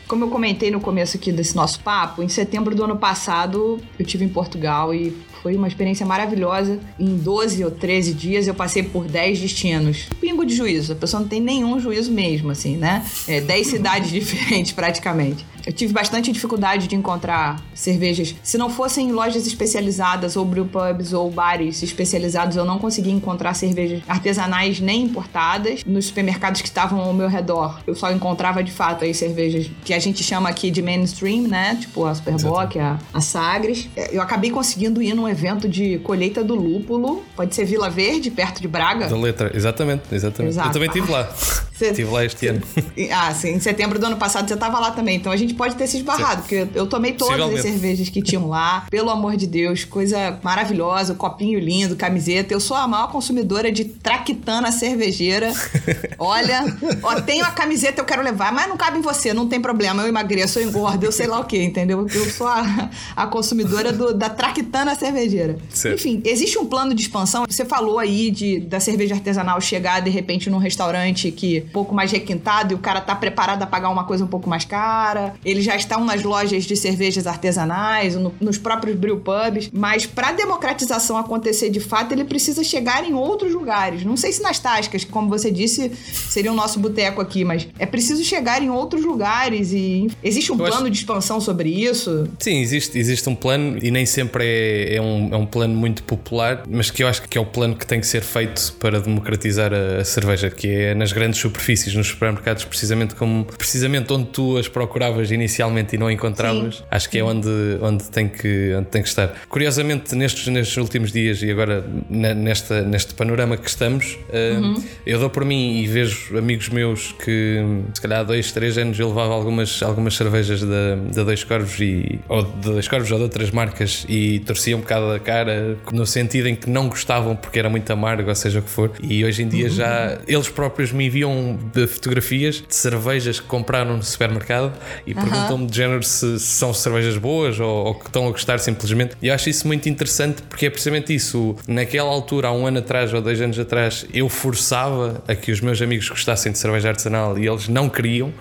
Como 0.07 0.25
eu 0.25 0.29
comentei 0.29 0.71
no 0.71 0.81
começo 0.81 1.17
aqui 1.17 1.33
desse 1.33 1.57
nosso 1.57 1.81
papo, 1.81 2.23
em 2.23 2.29
setembro 2.29 2.77
do 2.77 2.85
ano 2.85 2.97
passado 2.97 3.81
eu 3.99 4.07
tive 4.07 4.25
em 4.25 4.29
Portugal 4.29 4.95
e 4.95 5.15
foi 5.43 5.57
uma 5.57 5.67
experiência 5.67 6.07
maravilhosa. 6.07 6.79
Em 6.99 7.17
12 7.17 7.65
ou 7.65 7.71
13 7.71 8.15
dias 8.15 8.47
eu 8.47 8.55
passei 8.55 8.85
por 8.85 9.05
10 9.05 9.41
destinos. 9.41 10.09
Pingo 10.21 10.47
de 10.47 10.55
juízo, 10.55 10.93
a 10.93 10.97
pessoa 10.97 11.21
não 11.21 11.29
tem 11.29 11.41
nenhum 11.41 11.79
juízo 11.81 12.13
mesmo, 12.13 12.51
assim, 12.53 12.77
né? 12.77 13.05
É, 13.27 13.41
10 13.41 13.67
cidades 13.67 14.11
diferentes 14.13 14.71
praticamente. 14.73 15.45
Eu 15.69 15.73
tive 15.75 15.93
bastante 15.93 16.33
dificuldade 16.33 16.89
de 16.89 16.97
encontrar 16.97 17.61
cervejas. 17.75 18.35
Se 18.43 18.57
não 18.57 18.71
fossem 18.71 19.13
lojas 19.13 19.47
especializadas 19.47 20.35
ou 20.35 20.43
brewpubs 20.43 21.13
ou 21.13 21.31
bares 21.31 21.83
especializados, 21.83 22.57
eu 22.57 22.65
não 22.65 22.79
conseguia 22.79 23.13
encontrar 23.13 23.53
cervejas 23.53 24.01
artesanais 24.09 24.81
nem 24.81 25.03
importadas. 25.03 25.85
Nos 25.85 26.07
supermercados 26.07 26.63
que 26.63 26.69
estavam 26.69 26.99
ao 27.03 27.13
meu 27.13 27.29
redor, 27.29 27.81
eu 27.87 27.95
só 27.95 28.11
encontrava 28.11 28.65
de 28.65 28.73
fato 28.73 29.05
aí 29.05 29.13
cervejas 29.13 29.71
que 29.85 29.93
a 29.93 29.99
gente 29.99 30.25
chama 30.25 30.49
aqui 30.49 30.71
de 30.71 30.81
mainstream, 30.81 31.43
né? 31.43 31.77
Tipo 31.79 32.07
a 32.07 32.15
Superbock, 32.15 32.79
a, 32.79 32.99
a 33.13 33.21
Sagres. 33.21 33.91
Eu 34.11 34.23
acabei 34.23 34.51
conseguindo 34.51 35.03
ir 35.03 35.13
num 35.13 35.29
evento 35.29 35.69
de 35.69 35.99
colheita 35.99 36.43
do 36.43 36.55
lúpulo. 36.55 37.23
Pode 37.37 37.55
ser 37.55 37.67
Vila 37.67 37.91
Verde, 37.91 38.31
perto 38.31 38.63
de 38.63 38.69
Braga. 38.69 39.07
Da 39.07 39.19
letra, 39.19 39.55
exatamente, 39.55 40.05
exatamente. 40.13 40.53
Exato. 40.53 40.69
Eu 40.69 40.73
também 40.73 40.89
estive 40.89 41.13
lá. 41.13 41.29
Estive 41.81 42.11
lá 42.11 42.25
este 42.25 42.47
ano. 42.49 42.63
Ah, 43.13 43.33
sim, 43.33 43.51
em 43.51 43.61
setembro 43.61 43.99
do 43.99 44.07
ano 44.07 44.17
passado 44.17 44.49
você 44.49 44.57
tava 44.57 44.79
lá 44.79 44.91
também, 44.91 45.17
então 45.17 45.31
a 45.31 45.37
gente 45.37 45.55
pode 45.59 45.75
ter 45.77 45.87
se 45.87 45.99
esbarrado, 45.99 46.43
porque 46.43 46.67
eu 46.75 46.87
tomei 46.87 47.13
todas 47.13 47.35
as 47.57 47.63
cervejas 47.63 48.09
que 48.09 48.23
tinham 48.23 48.49
lá, 48.49 48.87
pelo 48.91 49.11
amor 49.11 49.37
de 49.37 49.47
Deus, 49.47 49.85
coisa 49.85 50.39
maravilhosa, 50.43 51.15
copinho 51.15 51.59
lindo, 51.59 51.97
camiseta. 51.97 52.55
Eu 52.55 52.61
sou 52.61 52.77
a 52.77 52.87
maior 52.89 53.11
consumidora 53.13 53.71
de 53.71 53.85
traquitana 53.85 54.73
cervejeira. 54.73 55.53
Olha, 56.19 56.65
ó, 57.03 57.21
tenho 57.21 57.45
a 57.45 57.51
camiseta, 57.51 58.01
eu 58.01 58.05
quero 58.05 58.23
levar, 58.23 58.53
mas 58.53 58.69
não 58.69 58.77
cabe 58.77 58.99
em 58.99 59.03
você, 59.03 59.35
não 59.35 59.47
tem 59.49 59.61
problema, 59.61 60.03
eu 60.03 60.09
emagreço, 60.09 60.59
eu 60.59 60.69
engordo, 60.69 61.05
eu 61.05 61.13
sei 61.13 61.27
lá 61.27 61.41
o 61.41 61.45
que, 61.45 61.63
entendeu? 61.63 62.07
Eu 62.15 62.31
sou 62.31 62.47
a, 62.47 62.91
a 63.17 63.27
consumidora 63.27 63.93
do- 63.93 64.15
da 64.15 64.31
traquitana 64.31 64.95
cervejeira. 64.95 65.59
Certo. 65.69 65.97
Enfim, 65.99 66.23
existe 66.25 66.59
um 66.59 66.67
plano 66.67 66.95
de 66.95 67.03
expansão. 67.03 67.45
Você 67.49 67.65
falou 67.65 67.99
aí 67.99 68.31
de, 68.31 68.61
da 68.61 68.79
cerveja 68.81 69.15
artesanal 69.15 69.61
chegar 69.61 70.01
de 70.01 70.11
repente 70.11 70.49
num 70.49 70.59
restaurante 70.59 71.31
que 71.33 71.65
um 71.69 71.73
pouco 71.73 71.95
mais 71.95 72.13
requintado 72.13 72.73
e 72.73 72.75
o 72.75 72.79
cara 72.79 73.01
tá 73.01 73.15
preparado 73.15 73.63
a 73.63 73.67
pagar 73.67 73.89
uma 73.91 74.05
coisa 74.05 74.25
um 74.25 74.29
pouco 74.29 74.49
mais 74.49 74.65
cara. 74.65 75.35
Eles 75.45 75.65
já 75.65 75.77
estão 75.77 76.05
nas 76.05 76.23
lojas 76.23 76.65
de 76.65 76.77
cervejas 76.77 77.27
artesanais, 77.27 78.15
no- 78.17 78.35
nos 78.41 78.59
próprios 78.59 78.97
brewpubs. 78.97 79.71
Mas 79.73 80.07
pra 80.07 80.33
democratização 80.33 81.17
acontecer 81.17 81.71
de 81.71 81.81
fato, 81.81 82.13
ele 82.13 82.25
precisa 82.25 82.63
chegar 82.65 83.05
em 83.09 83.15
outros 83.15 83.53
lugares. 83.53 84.05
Não 84.05 84.17
sei 84.17 84.33
se 84.33 84.43
nas 84.43 84.59
tascas, 84.59 85.05
que 85.05 85.11
como 85.11 85.29
você 85.29 85.51
disse, 85.51 85.91
seria 86.29 86.53
o 86.53 86.55
nosso 86.55 86.79
boteco 86.81 87.21
aqui, 87.21 87.45
mas 87.45 87.69
é 87.79 87.87
preciso 87.87 88.23
chegar 88.25 88.63
em 88.63 88.71
outros 88.71 89.05
lugares 89.05 89.73
e 89.73 90.09
existe 90.23 90.53
um 90.53 90.57
Eu 90.59 90.65
acho- 90.67 90.73
plano 90.75 90.91
de 90.91 90.99
expansão 90.99 91.41
sobre 91.41 91.69
isso. 91.71 92.29
Sim, 92.39 92.61
existe, 92.61 92.99
existe 92.99 93.29
um 93.29 93.35
plano 93.35 93.79
e 93.83 93.91
nem 93.91 94.05
sempre 94.07 94.45
é, 94.45 94.97
é, 94.97 95.01
um, 95.03 95.29
é 95.33 95.37
um 95.37 95.47
plano 95.47 95.75
muito 95.75 96.03
popular, 96.03 96.63
mas 96.69 96.91
que 96.91 97.03
eu 97.03 97.09
acho 97.09 97.23
que 97.29 97.37
é 97.39 97.41
o 97.41 97.47
plano 97.47 97.77
que 97.77 97.87
tem 97.87 98.01
que 98.01 98.07
ser 98.07 98.23
feito 98.23 98.73
para 98.81 99.01
democratizar 99.01 99.73
a, 99.73 100.01
a 100.01 100.05
cerveja, 100.05 100.51
que 100.51 100.69
é 100.69 100.95
nas 100.95 101.13
grandes 101.13 101.41
superfícies, 101.41 101.95
nos 101.95 102.09
supermercados, 102.09 102.65
precisamente 102.65 103.15
como 103.15 103.45
precisamente 103.45 104.13
onde 104.13 104.27
tu 104.27 104.57
as 104.57 104.69
procuravas 104.69 105.28
inicialmente 105.31 105.97
e 105.97 105.99
não 105.99 106.11
encontravas, 106.11 106.77
Sim. 106.77 106.83
acho 106.91 107.09
que 107.11 107.19
é 107.19 107.25
onde, 107.25 107.49
onde, 107.81 108.05
tem 108.05 108.29
que, 108.29 108.75
onde 108.77 108.87
tem 108.89 109.03
que 109.03 109.09
estar. 109.09 109.33
Curiosamente, 109.49 110.15
nestes, 110.15 110.47
nestes 110.49 110.77
últimos 110.77 111.13
dias 111.13 111.43
e 111.43 111.51
agora 111.51 111.85
na- 112.09 112.35
nesta, 112.35 112.83
neste 112.83 113.15
panorama 113.15 113.57
que 113.57 113.69
estamos, 113.69 114.19
uh, 114.29 114.83
eu 115.07 115.19
dou 115.19 115.31
por 115.31 115.45
mim 115.45 115.81
e 115.83 115.87
vejo 115.87 116.37
amigos 116.37 116.69
meus 116.69 117.13
que 117.13 117.63
se 117.95 118.01
calhar 118.01 118.21
há 118.21 118.23
dois, 118.23 118.53
três 118.53 118.77
anos 118.79 118.99
eu 118.99 119.09
levava 119.09 119.33
algumas, 119.33 119.83
algumas 119.83 120.15
cervejas 120.15 120.61
da, 120.63 120.97
da 121.15 121.25
Dois 121.25 121.45
Corvos 121.45 121.79
e, 121.81 122.19
ou 122.29 122.43
de 122.43 122.61
Dois 122.61 122.89
Corvos 122.89 123.11
ou 123.11 123.19
de 123.19 123.25
outras 123.25 123.51
marcas 123.51 124.05
e 124.09 124.41
torcia 124.41 124.77
um 124.77 124.81
bocado 124.81 125.13
a 125.13 125.19
cara 125.19 125.77
no 125.93 126.07
sentido 126.07 126.49
em 126.49 126.55
que 126.55 126.69
não 126.69 126.89
gostavam 126.89 127.35
porque 127.37 127.59
era 127.59 127.69
muito 127.69 127.91
amargo, 127.93 128.29
ou 128.29 128.35
seja 128.35 128.59
o 128.61 128.63
que 128.63 128.71
for. 128.71 128.93
E 129.03 129.25
hoje 129.25 129.43
em 129.43 129.49
dia 129.49 129.69
já 129.69 130.19
eles 130.27 130.49
próprios 130.49 130.93
me 130.93 131.07
enviam 131.07 131.59
fotografias 131.89 132.63
de 132.67 132.75
cervejas 132.75 133.41
que 133.41 133.47
compraram 133.47 133.97
no 133.97 134.03
supermercado 134.03 134.73
e 135.07 135.15
perguntam-me 135.21 135.67
de 135.67 135.77
género 135.77 136.03
se, 136.03 136.39
se 136.39 136.47
são 136.47 136.73
cervejas 136.73 137.17
boas 137.17 137.59
ou, 137.61 137.87
ou 137.87 137.95
que 137.95 138.07
estão 138.07 138.27
a 138.27 138.31
gostar 138.31 138.59
simplesmente. 138.59 139.17
E 139.23 139.29
eu 139.29 139.35
acho 139.35 139.49
isso 139.49 139.67
muito 139.67 139.89
interessante 139.89 140.43
porque 140.43 140.67
é 140.67 140.71
precisamente 140.71 141.15
isso. 141.15 141.57
Naquela 141.67 142.11
altura, 142.11 142.49
há 142.49 142.53
um 142.53 142.67
ano 142.67 142.79
atrás 142.79 143.13
ou 143.13 143.21
dois 143.21 143.41
anos 143.41 143.59
atrás, 143.59 144.07
eu 144.13 144.29
forçava 144.29 145.23
a 145.27 145.35
que 145.35 145.53
os 145.53 145.61
meus 145.61 145.81
amigos 145.81 146.09
gostassem 146.09 146.53
de 146.53 146.59
cerveja 146.59 146.89
artesanal 146.89 147.39
e 147.39 147.47
eles 147.47 147.69
não 147.69 147.89
queriam. 147.89 148.33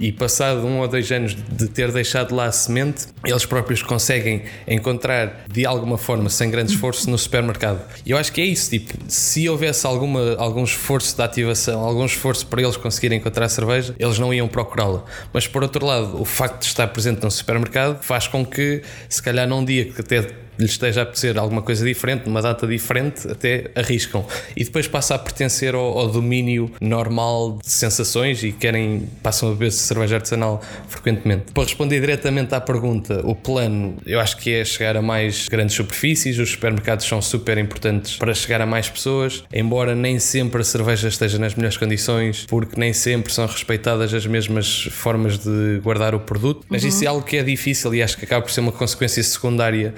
E 0.00 0.12
passado 0.12 0.66
um 0.66 0.80
ou 0.80 0.88
dois 0.88 1.10
anos 1.10 1.34
de 1.34 1.68
ter 1.68 1.90
deixado 1.92 2.34
lá 2.34 2.46
a 2.46 2.52
semente, 2.52 3.06
eles 3.24 3.44
próprios 3.44 3.82
conseguem 3.82 4.42
encontrar 4.66 5.44
de 5.50 5.64
alguma 5.66 5.98
forma, 5.98 6.28
sem 6.28 6.50
grande 6.50 6.72
esforço, 6.72 7.10
no 7.10 7.18
supermercado. 7.18 7.80
E 8.04 8.10
eu 8.10 8.18
acho 8.18 8.32
que 8.32 8.40
é 8.40 8.44
isso. 8.44 8.70
Tipo, 8.70 8.94
se 9.08 9.48
houvesse 9.48 9.86
alguma, 9.86 10.34
algum 10.36 10.64
esforço 10.64 11.16
de 11.16 11.22
ativação, 11.22 11.80
algum 11.80 12.04
esforço 12.04 12.46
para 12.46 12.62
eles 12.62 12.76
conseguirem 12.76 13.18
encontrar 13.18 13.48
cerveja, 13.48 13.94
eles 13.98 14.18
não 14.18 14.32
iam 14.32 14.48
procurá-la. 14.48 15.04
Mas 15.32 15.46
por 15.46 15.62
outro 15.62 15.84
lado, 15.84 16.15
o 16.20 16.24
facto 16.24 16.60
de 16.60 16.66
estar 16.66 16.86
presente 16.88 17.22
no 17.22 17.30
supermercado 17.30 18.02
faz 18.02 18.26
com 18.26 18.44
que, 18.44 18.82
se 19.08 19.22
calhar 19.22 19.46
num 19.46 19.64
dia 19.64 19.84
que 19.84 20.00
até 20.00 20.45
lhe 20.58 20.66
esteja 20.66 21.00
a 21.00 21.02
apetecer 21.02 21.38
alguma 21.38 21.62
coisa 21.62 21.84
diferente, 21.84 22.26
numa 22.26 22.42
data 22.42 22.66
diferente, 22.66 23.28
até 23.28 23.70
arriscam. 23.74 24.24
E 24.56 24.64
depois 24.64 24.88
passa 24.88 25.14
a 25.14 25.18
pertencer 25.18 25.74
ao, 25.74 25.98
ao 25.98 26.08
domínio 26.08 26.70
normal 26.80 27.58
de 27.62 27.70
sensações 27.70 28.42
e 28.42 28.52
querem, 28.52 29.08
passam 29.22 29.50
a 29.50 29.52
beber 29.52 29.72
cerveja 29.72 30.16
artesanal 30.16 30.62
frequentemente. 30.88 31.52
Para 31.52 31.64
responder 31.64 32.00
diretamente 32.00 32.54
à 32.54 32.60
pergunta, 32.60 33.20
o 33.24 33.34
plano 33.34 33.96
eu 34.06 34.20
acho 34.20 34.36
que 34.36 34.52
é 34.52 34.64
chegar 34.64 34.96
a 34.96 35.02
mais 35.02 35.48
grandes 35.48 35.74
superfícies, 35.76 36.38
os 36.38 36.50
supermercados 36.50 37.06
são 37.06 37.20
super 37.20 37.58
importantes 37.58 38.16
para 38.16 38.34
chegar 38.34 38.60
a 38.60 38.66
mais 38.66 38.88
pessoas, 38.88 39.44
embora 39.52 39.94
nem 39.94 40.18
sempre 40.18 40.60
a 40.60 40.64
cerveja 40.64 41.08
esteja 41.08 41.38
nas 41.38 41.54
melhores 41.54 41.76
condições, 41.76 42.46
porque 42.48 42.78
nem 42.78 42.92
sempre 42.92 43.32
são 43.32 43.46
respeitadas 43.46 44.12
as 44.12 44.26
mesmas 44.26 44.88
formas 44.90 45.38
de 45.38 45.80
guardar 45.82 46.14
o 46.14 46.20
produto, 46.20 46.64
mas 46.68 46.84
isso 46.84 47.04
é 47.04 47.06
algo 47.06 47.24
que 47.24 47.36
é 47.36 47.42
difícil 47.42 47.94
e 47.94 48.02
acho 48.02 48.16
que 48.16 48.24
acaba 48.24 48.42
por 48.42 48.50
ser 48.50 48.60
uma 48.60 48.72
consequência 48.72 49.22
secundária 49.22 49.94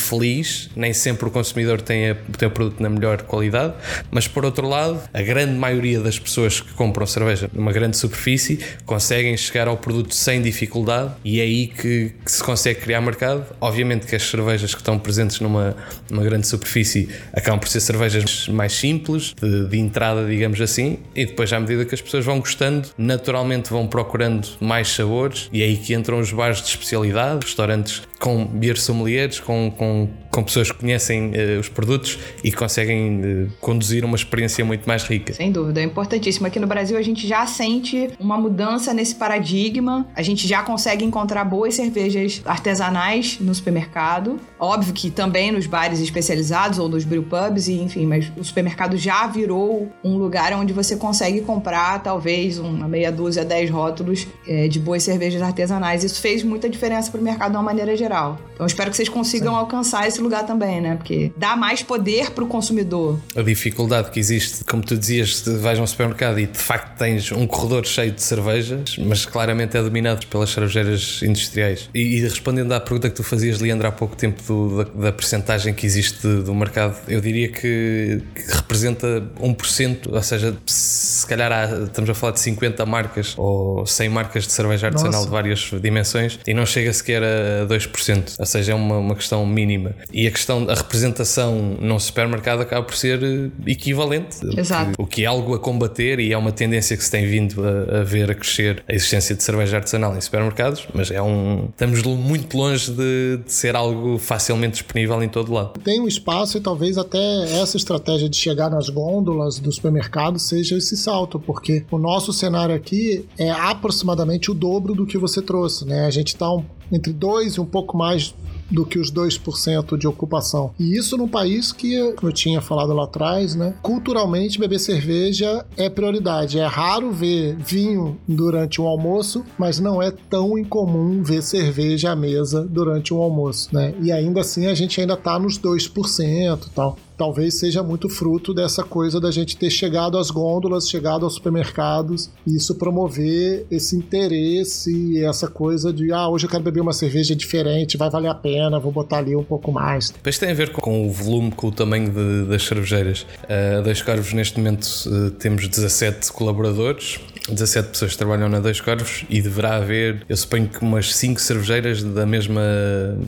infeliz, 0.00 0.70
nem 0.74 0.92
sempre 0.92 1.28
o 1.28 1.30
consumidor 1.30 1.80
tem, 1.80 2.10
a, 2.10 2.14
tem 2.14 2.48
o 2.48 2.50
produto 2.50 2.82
na 2.82 2.88
melhor 2.88 3.22
qualidade, 3.22 3.74
mas 4.10 4.26
por 4.26 4.44
outro 4.44 4.66
lado, 4.66 5.00
a 5.12 5.22
grande 5.22 5.52
maioria 5.52 6.00
das 6.00 6.18
pessoas 6.18 6.60
que 6.60 6.72
compram 6.72 7.06
cerveja 7.06 7.50
numa 7.52 7.72
grande 7.72 7.96
superfície 7.96 8.58
conseguem 8.86 9.36
chegar 9.36 9.68
ao 9.68 9.76
produto 9.76 10.14
sem 10.14 10.40
dificuldade 10.40 11.12
e 11.24 11.40
é 11.40 11.42
aí 11.42 11.66
que, 11.66 12.12
que 12.24 12.32
se 12.32 12.42
consegue 12.42 12.80
criar 12.80 13.00
mercado. 13.00 13.44
Obviamente 13.60 14.06
que 14.06 14.16
as 14.16 14.22
cervejas 14.22 14.74
que 14.74 14.80
estão 14.80 14.98
presentes 14.98 15.40
numa, 15.40 15.76
numa 16.08 16.24
grande 16.24 16.46
superfície 16.46 17.08
acabam 17.32 17.60
por 17.60 17.68
ser 17.68 17.80
cervejas 17.80 18.48
mais 18.48 18.72
simples, 18.72 19.34
de, 19.40 19.68
de 19.68 19.78
entrada, 19.78 20.26
digamos 20.26 20.60
assim, 20.60 20.98
e 21.14 21.26
depois, 21.26 21.52
à 21.52 21.60
medida 21.60 21.84
que 21.84 21.94
as 21.94 22.00
pessoas 22.00 22.24
vão 22.24 22.40
gostando, 22.40 22.88
naturalmente 22.96 23.70
vão 23.70 23.86
procurando 23.86 24.48
mais 24.60 24.88
sabores, 24.88 25.48
e 25.52 25.62
é 25.62 25.66
aí 25.66 25.76
que 25.76 25.94
entram 25.94 26.18
os 26.18 26.32
bares 26.32 26.58
de 26.58 26.68
especialidade, 26.68 27.44
restaurantes 27.44 28.02
com 28.18 28.44
beer 28.44 28.78
sommeliers, 28.78 29.40
com, 29.40 29.72
com 29.76 29.89
então, 29.90 30.08
com 30.30 30.42
pessoas 30.42 30.70
que 30.70 30.78
conhecem 30.78 31.28
uh, 31.30 31.60
os 31.60 31.68
produtos 31.68 32.18
e 32.42 32.52
conseguem 32.52 33.20
uh, 33.20 33.52
conduzir 33.60 34.04
uma 34.04 34.16
experiência 34.16 34.64
muito 34.64 34.86
mais 34.86 35.02
rica. 35.02 35.32
Sem 35.34 35.50
dúvida, 35.50 35.80
é 35.80 35.84
importantíssimo. 35.84 36.46
Aqui 36.46 36.60
no 36.60 36.66
Brasil 36.66 36.96
a 36.96 37.02
gente 37.02 37.26
já 37.26 37.46
sente 37.46 38.10
uma 38.18 38.38
mudança 38.38 38.94
nesse 38.94 39.14
paradigma, 39.14 40.06
a 40.14 40.22
gente 40.22 40.46
já 40.46 40.62
consegue 40.62 41.04
encontrar 41.04 41.44
boas 41.44 41.74
cervejas 41.74 42.42
artesanais 42.44 43.38
no 43.40 43.54
supermercado. 43.54 44.38
Óbvio 44.58 44.94
que 44.94 45.10
também 45.10 45.50
nos 45.50 45.66
bares 45.66 46.00
especializados 46.00 46.78
ou 46.78 46.88
nos 46.88 47.04
brewpubs, 47.04 47.68
e 47.68 47.74
enfim, 47.74 48.06
mas 48.06 48.30
o 48.36 48.44
supermercado 48.44 48.96
já 48.96 49.26
virou 49.26 49.90
um 50.04 50.16
lugar 50.16 50.52
onde 50.52 50.72
você 50.72 50.96
consegue 50.96 51.40
comprar 51.40 52.02
talvez 52.02 52.58
uma 52.58 52.86
meia 52.86 53.10
dúzia, 53.10 53.44
dez 53.44 53.70
rótulos 53.70 54.26
é, 54.46 54.68
de 54.68 54.78
boas 54.78 55.02
cervejas 55.02 55.42
artesanais. 55.42 56.04
Isso 56.04 56.20
fez 56.20 56.42
muita 56.42 56.68
diferença 56.68 57.10
para 57.10 57.20
o 57.20 57.24
mercado 57.24 57.52
de 57.52 57.56
uma 57.56 57.62
maneira 57.62 57.96
geral. 57.96 58.38
Então 58.54 58.66
espero 58.66 58.90
que 58.90 58.96
vocês 58.96 59.08
consigam 59.08 59.52
Sim. 59.52 59.58
alcançar 59.58 60.06
esse 60.06 60.19
lugar 60.22 60.46
também, 60.46 60.80
né? 60.80 60.96
Porque 60.96 61.32
dá 61.36 61.56
mais 61.56 61.82
poder 61.82 62.30
para 62.30 62.44
o 62.44 62.46
consumidor. 62.46 63.18
A 63.36 63.42
dificuldade 63.42 64.10
que 64.10 64.18
existe, 64.18 64.64
como 64.64 64.82
tu 64.82 64.96
dizias, 64.96 65.42
vais 65.46 65.78
a 65.78 65.82
um 65.82 65.86
supermercado 65.86 66.38
e 66.38 66.46
de 66.46 66.58
facto 66.58 66.98
tens 66.98 67.32
um 67.32 67.46
corredor 67.46 67.86
cheio 67.86 68.12
de 68.12 68.22
cervejas, 68.22 68.96
mas 68.98 69.24
claramente 69.26 69.76
é 69.76 69.82
dominado 69.82 70.26
pelas 70.26 70.50
cervejeiras 70.50 71.20
industriais. 71.22 71.88
E, 71.94 72.16
e 72.16 72.20
respondendo 72.20 72.72
à 72.72 72.80
pergunta 72.80 73.08
que 73.08 73.14
tu 73.16 73.22
fazias, 73.22 73.60
Leandro, 73.60 73.88
há 73.88 73.92
pouco 73.92 74.16
tempo 74.16 74.42
do, 74.42 74.84
da, 74.84 74.90
da 75.06 75.12
percentagem 75.12 75.74
que 75.74 75.86
existe 75.86 76.26
do 76.26 76.54
mercado, 76.54 76.96
eu 77.08 77.20
diria 77.20 77.48
que, 77.48 78.22
que 78.34 78.52
representa 78.52 79.22
1%, 79.40 80.12
ou 80.12 80.22
seja, 80.22 80.56
se 80.66 81.26
calhar 81.26 81.52
há, 81.52 81.84
estamos 81.84 82.10
a 82.10 82.14
falar 82.14 82.32
de 82.32 82.40
50 82.40 82.86
marcas 82.86 83.34
ou 83.36 83.86
100 83.86 84.08
marcas 84.08 84.46
de 84.46 84.52
cerveja 84.52 84.88
artesanal 84.88 85.12
Nossa. 85.12 85.26
de 85.26 85.30
várias 85.30 85.70
dimensões 85.80 86.38
e 86.46 86.54
não 86.54 86.66
chega 86.66 86.92
sequer 86.92 87.22
a 87.22 87.66
2%, 87.66 88.36
ou 88.38 88.46
seja, 88.46 88.72
é 88.72 88.74
uma, 88.74 88.98
uma 88.98 89.14
questão 89.14 89.44
mínima. 89.46 89.94
E 90.12 90.26
a 90.26 90.30
questão 90.30 90.64
da 90.64 90.74
representação 90.74 91.76
num 91.80 91.98
supermercado 91.98 92.60
acaba 92.60 92.84
por 92.84 92.94
ser 92.94 93.50
equivalente, 93.66 94.38
Exato. 94.56 94.92
o 94.98 95.06
que 95.06 95.24
é 95.24 95.26
algo 95.26 95.54
a 95.54 95.58
combater 95.58 96.18
e 96.18 96.32
é 96.32 96.38
uma 96.38 96.52
tendência 96.52 96.96
que 96.96 97.04
se 97.04 97.10
tem 97.10 97.26
vindo 97.26 97.62
a, 97.64 98.00
a 98.00 98.04
ver 98.04 98.30
a 98.30 98.34
crescer 98.34 98.82
a 98.88 98.94
existência 98.94 99.34
de 99.34 99.42
cerveja 99.42 99.76
artesanal 99.76 100.16
em 100.16 100.20
supermercados, 100.20 100.86
mas 100.94 101.10
é 101.10 101.22
um. 101.22 101.68
Estamos 101.70 102.02
muito 102.02 102.56
longe 102.56 102.90
de, 102.90 103.38
de 103.44 103.52
ser 103.52 103.76
algo 103.76 104.18
facilmente 104.18 104.74
disponível 104.74 105.22
em 105.22 105.28
todo 105.28 105.52
lado. 105.52 105.80
Tem 105.80 106.00
um 106.00 106.08
espaço 106.08 106.58
e 106.58 106.60
talvez 106.60 106.98
até 106.98 107.18
essa 107.60 107.76
estratégia 107.76 108.28
de 108.28 108.36
chegar 108.36 108.70
nas 108.70 108.88
gôndolas 108.88 109.58
do 109.58 109.70
supermercado 109.72 110.38
seja 110.38 110.76
esse 110.76 110.96
salto, 110.96 111.38
porque 111.38 111.84
o 111.90 111.98
nosso 111.98 112.32
cenário 112.32 112.74
aqui 112.74 113.24
é 113.38 113.50
aproximadamente 113.50 114.50
o 114.50 114.54
dobro 114.54 114.94
do 114.94 115.06
que 115.06 115.18
você 115.18 115.40
trouxe, 115.42 115.84
né? 115.84 116.06
A 116.06 116.10
gente 116.10 116.28
está 116.28 116.52
um, 116.52 116.64
entre 116.90 117.12
dois 117.12 117.54
e 117.54 117.60
um 117.60 117.66
pouco 117.66 117.96
mais 117.96 118.34
do 118.70 118.84
que 118.84 118.98
os 118.98 119.10
2% 119.12 119.96
de 119.96 120.06
ocupação. 120.06 120.72
E 120.78 120.96
isso 120.96 121.16
num 121.16 121.28
país 121.28 121.72
que, 121.72 121.94
eu 121.94 122.32
tinha 122.32 122.60
falado 122.60 122.92
lá 122.92 123.04
atrás, 123.04 123.54
né, 123.54 123.74
culturalmente 123.82 124.58
beber 124.58 124.78
cerveja 124.78 125.64
é 125.76 125.88
prioridade. 125.88 126.58
É 126.58 126.66
raro 126.66 127.10
ver 127.10 127.56
vinho 127.56 128.18
durante 128.26 128.80
um 128.80 128.86
almoço, 128.86 129.44
mas 129.58 129.80
não 129.80 130.02
é 130.02 130.10
tão 130.10 130.58
incomum 130.58 131.22
ver 131.22 131.42
cerveja 131.42 132.12
à 132.12 132.16
mesa 132.16 132.66
durante 132.68 133.12
um 133.12 133.18
almoço, 133.18 133.68
né? 133.72 133.94
E 134.00 134.12
ainda 134.12 134.40
assim 134.40 134.66
a 134.66 134.74
gente 134.74 135.00
ainda 135.00 135.16
tá 135.16 135.38
nos 135.38 135.58
2% 135.58 136.66
e 136.66 136.70
tal 136.70 136.96
talvez 137.20 137.52
seja 137.52 137.82
muito 137.82 138.08
fruto 138.08 138.54
dessa 138.54 138.82
coisa 138.82 139.20
da 139.20 139.30
gente 139.30 139.54
ter 139.54 139.68
chegado 139.68 140.16
às 140.16 140.30
gôndolas, 140.30 140.88
chegado 140.88 141.26
aos 141.26 141.34
supermercados, 141.34 142.30
e 142.46 142.56
isso 142.56 142.74
promover 142.76 143.66
esse 143.70 143.94
interesse 143.94 144.90
e 144.90 145.22
essa 145.22 145.46
coisa 145.46 145.92
de, 145.92 146.10
ah, 146.12 146.30
hoje 146.30 146.46
eu 146.46 146.50
quero 146.50 146.62
beber 146.62 146.80
uma 146.80 146.94
cerveja 146.94 147.36
diferente, 147.36 147.98
vai 147.98 148.08
valer 148.08 148.28
a 148.28 148.34
pena, 148.34 148.80
vou 148.80 148.90
botar 148.90 149.18
ali 149.18 149.36
um 149.36 149.44
pouco 149.44 149.70
mais. 149.70 150.08
Depois 150.08 150.38
tem 150.38 150.50
a 150.50 150.54
ver 150.54 150.70
com 150.70 151.06
o 151.06 151.12
volume, 151.12 151.50
com 151.52 151.66
o 151.66 151.70
tamanho 151.70 152.08
de, 152.08 152.46
das 152.48 152.62
cervejeiras. 152.62 153.26
Uh, 153.44 153.82
Dois 153.84 154.00
Corvos, 154.00 154.32
neste 154.32 154.56
momento, 154.56 154.86
uh, 155.06 155.30
temos 155.32 155.68
17 155.68 156.32
colaboradores, 156.32 157.20
17 157.48 157.88
pessoas 157.90 158.16
trabalham 158.16 158.48
na 158.48 158.60
Dois 158.60 158.80
Corvos 158.80 159.24
e 159.28 159.40
deverá 159.40 159.76
haver, 159.76 160.22
eu 160.28 160.36
suponho 160.36 160.68
que 160.68 160.82
umas 160.82 161.14
5 161.14 161.40
cervejeiras 161.40 162.02
da 162.02 162.26
mesma 162.26 162.62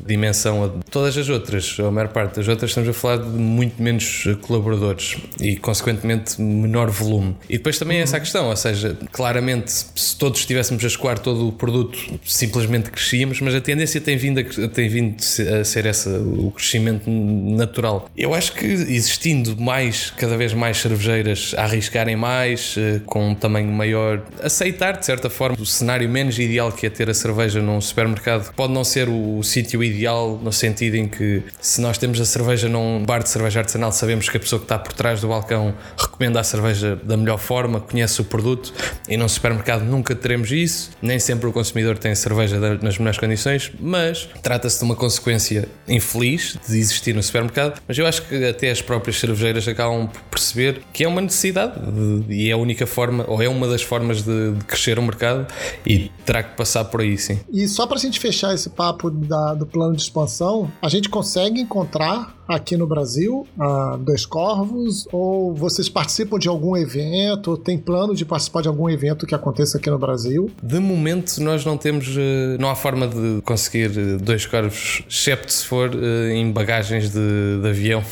dimensão 0.07 0.64
a 0.64 0.68
todas 0.90 1.16
as 1.16 1.29
outras, 1.29 1.79
ou 1.79 1.87
a 1.87 1.90
maior 1.90 2.09
parte 2.09 2.37
das 2.37 2.48
outras, 2.48 2.70
estamos 2.70 2.88
a 2.88 2.92
falar 2.92 3.18
de 3.18 3.29
muito 3.29 3.83
menos 3.83 4.25
colaboradores 4.42 5.16
e, 5.40 5.57
consequentemente, 5.57 6.40
menor 6.40 6.90
volume. 6.90 7.37
E 7.48 7.57
depois 7.59 7.79
também 7.79 7.98
uhum. 7.98 8.05
essa 8.05 8.20
questão, 8.20 8.48
ou 8.48 8.57
seja, 8.57 8.96
claramente, 9.11 9.72
se 9.72 10.16
todos 10.16 10.40
estivéssemos 10.40 10.83
a 10.85 10.87
escoar 10.87 11.18
todo 11.18 11.48
o 11.48 11.53
produto, 11.53 11.98
simplesmente 12.25 12.90
crescíamos, 12.90 13.40
mas 13.40 13.55
a 13.55 13.61
tendência 13.61 14.01
tem 14.01 14.16
vindo 14.16 14.40
a, 14.40 14.68
tem 14.68 14.88
vindo 14.88 15.16
a 15.61 15.64
ser 15.64 15.87
essa, 15.87 16.11
o 16.11 16.51
crescimento 16.51 17.09
natural. 17.09 18.11
Eu 18.16 18.35
acho 18.35 18.53
que 18.53 18.66
existindo 18.66 19.57
mais, 19.61 20.11
cada 20.16 20.37
vez 20.37 20.53
mais 20.53 20.79
cervejeiras 20.79 21.55
a 21.57 21.62
arriscarem 21.62 22.16
mais, 22.16 22.75
eh, 22.77 23.01
com 23.07 23.31
um 23.31 23.35
tamanho 23.35 23.70
maior, 23.70 24.02
aceitar 24.43 24.99
de 24.99 25.07
certa 25.07 25.29
forma 25.31 25.57
o 25.59 25.67
cenário 25.67 26.09
menos 26.09 26.38
ideal 26.38 26.71
que 26.73 26.87
é 26.87 26.91
ter 26.91 27.09
a 27.09 27.15
cerveja 27.15 27.61
num 27.61 27.81
supermercado, 27.81 28.53
pode 28.55 28.73
não 28.73 28.85
ser 28.85 29.09
o, 29.09 29.38
o 29.38 29.43
sítio 29.43 29.83
ideal, 29.83 30.38
no 30.43 30.53
sentido 30.53 30.97
em 30.97 31.09
que 31.09 31.43
se 31.61 31.81
nós 31.81 31.99
temos 31.99 32.21
a 32.21 32.25
cerveja 32.25 32.69
num 32.69 33.05
bar 33.05 33.23
de 33.23 33.29
cerveja 33.29 33.61
artesanal 33.61 33.93
sabemos 33.93 34.29
que 34.29 34.37
a 34.37 34.41
pessoa 34.41 34.59
que 34.59 34.65
está 34.65 34.79
por 34.79 34.93
trás 34.93 35.21
do 35.21 35.29
balcão 35.29 35.75
recomenda 35.97 36.41
a 36.41 36.45
cerveja 36.45 36.97
da 37.03 37.17
melhor 37.17 37.38
forma, 37.38 37.81
conhece 37.81 38.21
o 38.21 38.25
produto 38.25 38.73
e 39.09 39.17
num 39.17 39.29
supermercado 39.29 39.85
nunca 39.85 40.15
teremos 40.15 40.51
isso, 40.51 40.91
nem 41.01 41.19
sempre 41.19 41.47
o 41.47 41.53
consumidor 41.53 41.99
tem 41.99 42.15
cerveja 42.15 42.59
nas 42.81 42.99
melhores 42.99 43.19
condições, 43.19 43.73
mas 43.81 44.29
trata-se 44.43 44.79
de 44.79 44.85
uma 44.85 44.97
consequência 44.97 45.69
infeliz 45.88 46.57
de 46.69 46.79
existir 46.79 47.15
no 47.15 47.23
supermercado, 47.23 47.81
mas 47.87 47.99
eu 47.99 48.07
acho 48.07 48.23
que 48.23 48.45
até 48.45 48.71
as 48.71 48.81
próprias 48.81 49.19
cervejeiras 49.19 49.67
acabam 49.67 50.07
por 50.07 50.23
perceber 50.31 50.83
que 50.93 51.05
é 51.05 51.09
uma 51.09 51.21
necessidade 51.21 51.75
de, 51.81 52.35
e 52.35 52.51
é 52.51 52.53
a 52.53 52.57
única 52.57 52.87
forma, 52.87 53.25
ou 53.29 53.43
é 53.43 53.49
uma 53.49 53.67
das 53.67 53.83
formas 53.93 54.23
de, 54.23 54.53
de, 54.53 54.65
crescer 54.65 54.99
o 54.99 55.03
mercado 55.03 55.47
e 55.87 56.11
terá 56.25 56.43
que 56.43 56.57
passar 56.57 56.87
por 56.87 57.03
aí 57.03 57.19
sim. 57.19 57.39
E 57.53 57.69
só 57.69 57.87
para 57.87 57.99
a 57.99 58.01
gente 58.01 58.19
fechar 58.19 58.55
esse 58.55 58.71
papo 58.71 59.11
da, 59.11 59.53
do 59.53 59.67
plano 59.67 59.95
de 59.95 60.01
expansão, 60.01 60.73
a 60.81 60.89
gente 60.89 61.11
consegue 61.11 61.61
encontrar 61.61 62.42
aqui 62.55 62.77
no 62.77 62.87
Brasil, 62.87 63.47
a 63.59 63.97
Dois 63.97 64.27
Corvos, 64.27 65.07
ou 65.12 65.55
vocês 65.55 65.88
participam 65.88 66.38
de 66.38 66.49
algum 66.49 66.77
evento, 66.77 67.53
ou 67.53 67.57
tem 67.57 67.79
plano 67.79 68.15
de 68.15 68.25
participar 68.25 68.62
de 68.62 68.69
algum 68.69 68.88
evento 68.88 69.27
que 69.27 69.35
aconteça 69.35 69.79
aqui 69.79 69.91
no 69.91 69.99
Brasil? 69.99 70.51
De 70.62 70.79
momento 70.79 71.38
nós 71.41 71.65
não 71.65 71.77
temos, 71.77 72.09
eh, 72.17 72.57
não 72.59 72.71
há 72.71 72.75
forma 72.75 73.07
de 73.07 73.41
conseguir 73.43 73.91
eh, 73.97 74.17
Dois 74.21 74.47
Corvos, 74.47 75.03
excepto 75.09 75.53
se 75.53 75.65
for 75.65 75.91
eh, 75.95 76.35
em 76.35 76.51
bagagens 76.51 77.11
de, 77.11 77.61
de 77.61 77.69
avião. 77.69 78.03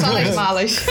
Só 0.00 0.12
nas 0.12 0.34
malas. 0.34 0.84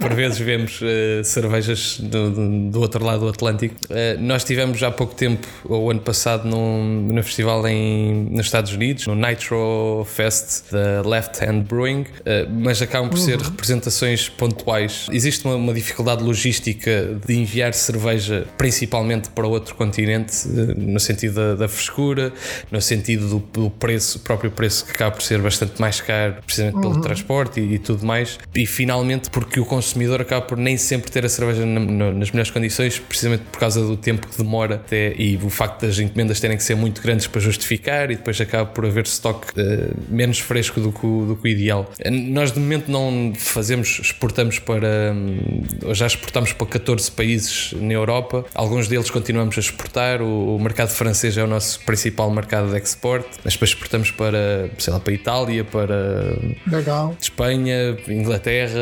Por 0.00 0.14
vezes 0.14 0.38
vemos 0.38 0.80
uh, 0.82 1.24
cervejas 1.24 1.98
do, 1.98 2.70
do, 2.70 2.80
outro 2.80 3.04
lado 3.04 3.20
do 3.20 3.28
Atlântico. 3.28 3.74
Uh, 3.84 4.20
nós 4.20 4.44
tivemos 4.44 4.82
há 4.82 4.90
pouco 4.90 5.14
tempo, 5.14 5.46
o 5.64 5.90
ano 5.90 6.00
passado, 6.00 6.46
num, 6.46 7.08
num 7.12 7.22
festival 7.22 7.66
em, 7.66 8.28
nos 8.30 8.46
Estados 8.46 8.72
Unidos, 8.72 9.06
no 9.06 9.14
Nitro 9.14 10.06
Fest 10.06 10.70
da 10.70 11.08
Left 11.08 11.42
Hand 11.42 11.55
Brewing, 11.62 12.02
uh, 12.02 12.06
mas 12.50 12.80
acabam 12.82 13.08
por 13.08 13.18
uhum. 13.18 13.24
ser 13.24 13.38
representações 13.40 14.28
pontuais. 14.28 15.06
Existe 15.10 15.44
uma, 15.44 15.56
uma, 15.56 15.74
dificuldade 15.74 16.22
logística 16.22 17.18
de 17.26 17.36
enviar 17.36 17.74
cerveja 17.74 18.46
principalmente 18.56 19.28
para 19.30 19.46
outro 19.46 19.74
continente, 19.74 20.48
no 20.48 20.98
sentido 20.98 21.34
da, 21.34 21.54
da 21.54 21.68
frescura, 21.68 22.32
no 22.70 22.80
sentido 22.80 23.28
do, 23.28 23.38
do, 23.52 23.70
preço, 23.70 24.20
próprio 24.20 24.50
preço 24.50 24.84
que 24.84 24.92
acaba 24.92 25.10
por 25.10 25.22
ser 25.22 25.40
bastante 25.40 25.80
mais 25.80 26.00
caro, 26.00 26.36
precisamente 26.44 26.80
pelo 26.80 26.94
uhum. 26.94 27.00
transporte 27.00 27.60
e, 27.60 27.74
e 27.74 27.78
tudo 27.78 28.06
mais. 28.06 28.38
E 28.54 28.66
finalmente, 28.66 29.30
porque 29.30 29.60
o 29.60 29.64
consumidor 29.64 30.20
acaba 30.20 30.42
por 30.42 30.56
nem 30.56 30.76
sempre 30.76 31.10
ter 31.10 31.24
a 31.24 31.28
cerveja 31.28 31.64
na, 31.66 31.80
na, 31.80 32.12
nas 32.12 32.30
melhores 32.30 32.50
condições, 32.50 32.98
precisamente 32.98 33.44
por 33.50 33.58
causa 33.58 33.80
do 33.80 33.96
tempo 33.96 34.26
que 34.26 34.36
demora 34.38 34.76
até, 34.76 35.14
e 35.16 35.36
o 35.36 35.50
facto 35.50 35.86
das 35.86 35.98
encomendas 35.98 36.40
terem 36.40 36.56
que 36.56 36.62
ser 36.62 36.74
muito 36.74 37.02
grandes 37.02 37.26
para 37.26 37.40
justificar, 37.40 38.10
e 38.10 38.16
depois 38.16 38.40
acaba 38.40 38.66
por 38.66 38.84
haver 38.86 39.04
estoque 39.04 39.48
uh, 39.60 39.94
menos 40.08 40.38
fresco 40.38 40.80
do 40.80 40.92
que, 40.92 41.06
o, 41.06 41.26
do 41.26 41.35
que 41.36 41.48
o 41.48 41.48
ideal. 41.48 41.90
Nós 42.10 42.52
de 42.52 42.60
momento 42.60 42.90
não 42.90 43.32
fazemos, 43.36 44.00
exportamos 44.00 44.58
para. 44.58 45.12
Um, 45.14 45.94
já 45.94 46.06
exportamos 46.06 46.52
para 46.52 46.66
14 46.66 47.10
países 47.10 47.72
na 47.72 47.92
Europa, 47.92 48.44
alguns 48.54 48.88
deles 48.88 49.10
continuamos 49.10 49.56
a 49.56 49.60
exportar. 49.60 50.22
O, 50.22 50.56
o 50.56 50.60
mercado 50.60 50.90
francês 50.90 51.36
é 51.36 51.44
o 51.44 51.46
nosso 51.46 51.80
principal 51.84 52.30
mercado 52.30 52.70
de 52.70 52.78
export, 52.78 53.26
mas 53.44 53.54
depois 53.54 53.70
exportamos 53.70 54.10
para, 54.10 54.70
sei 54.78 54.92
lá, 54.92 55.00
para 55.00 55.12
a 55.12 55.14
Itália, 55.14 55.64
para 55.64 56.38
Legal. 56.66 57.16
Espanha 57.20 57.96
Inglaterra, 58.08 58.80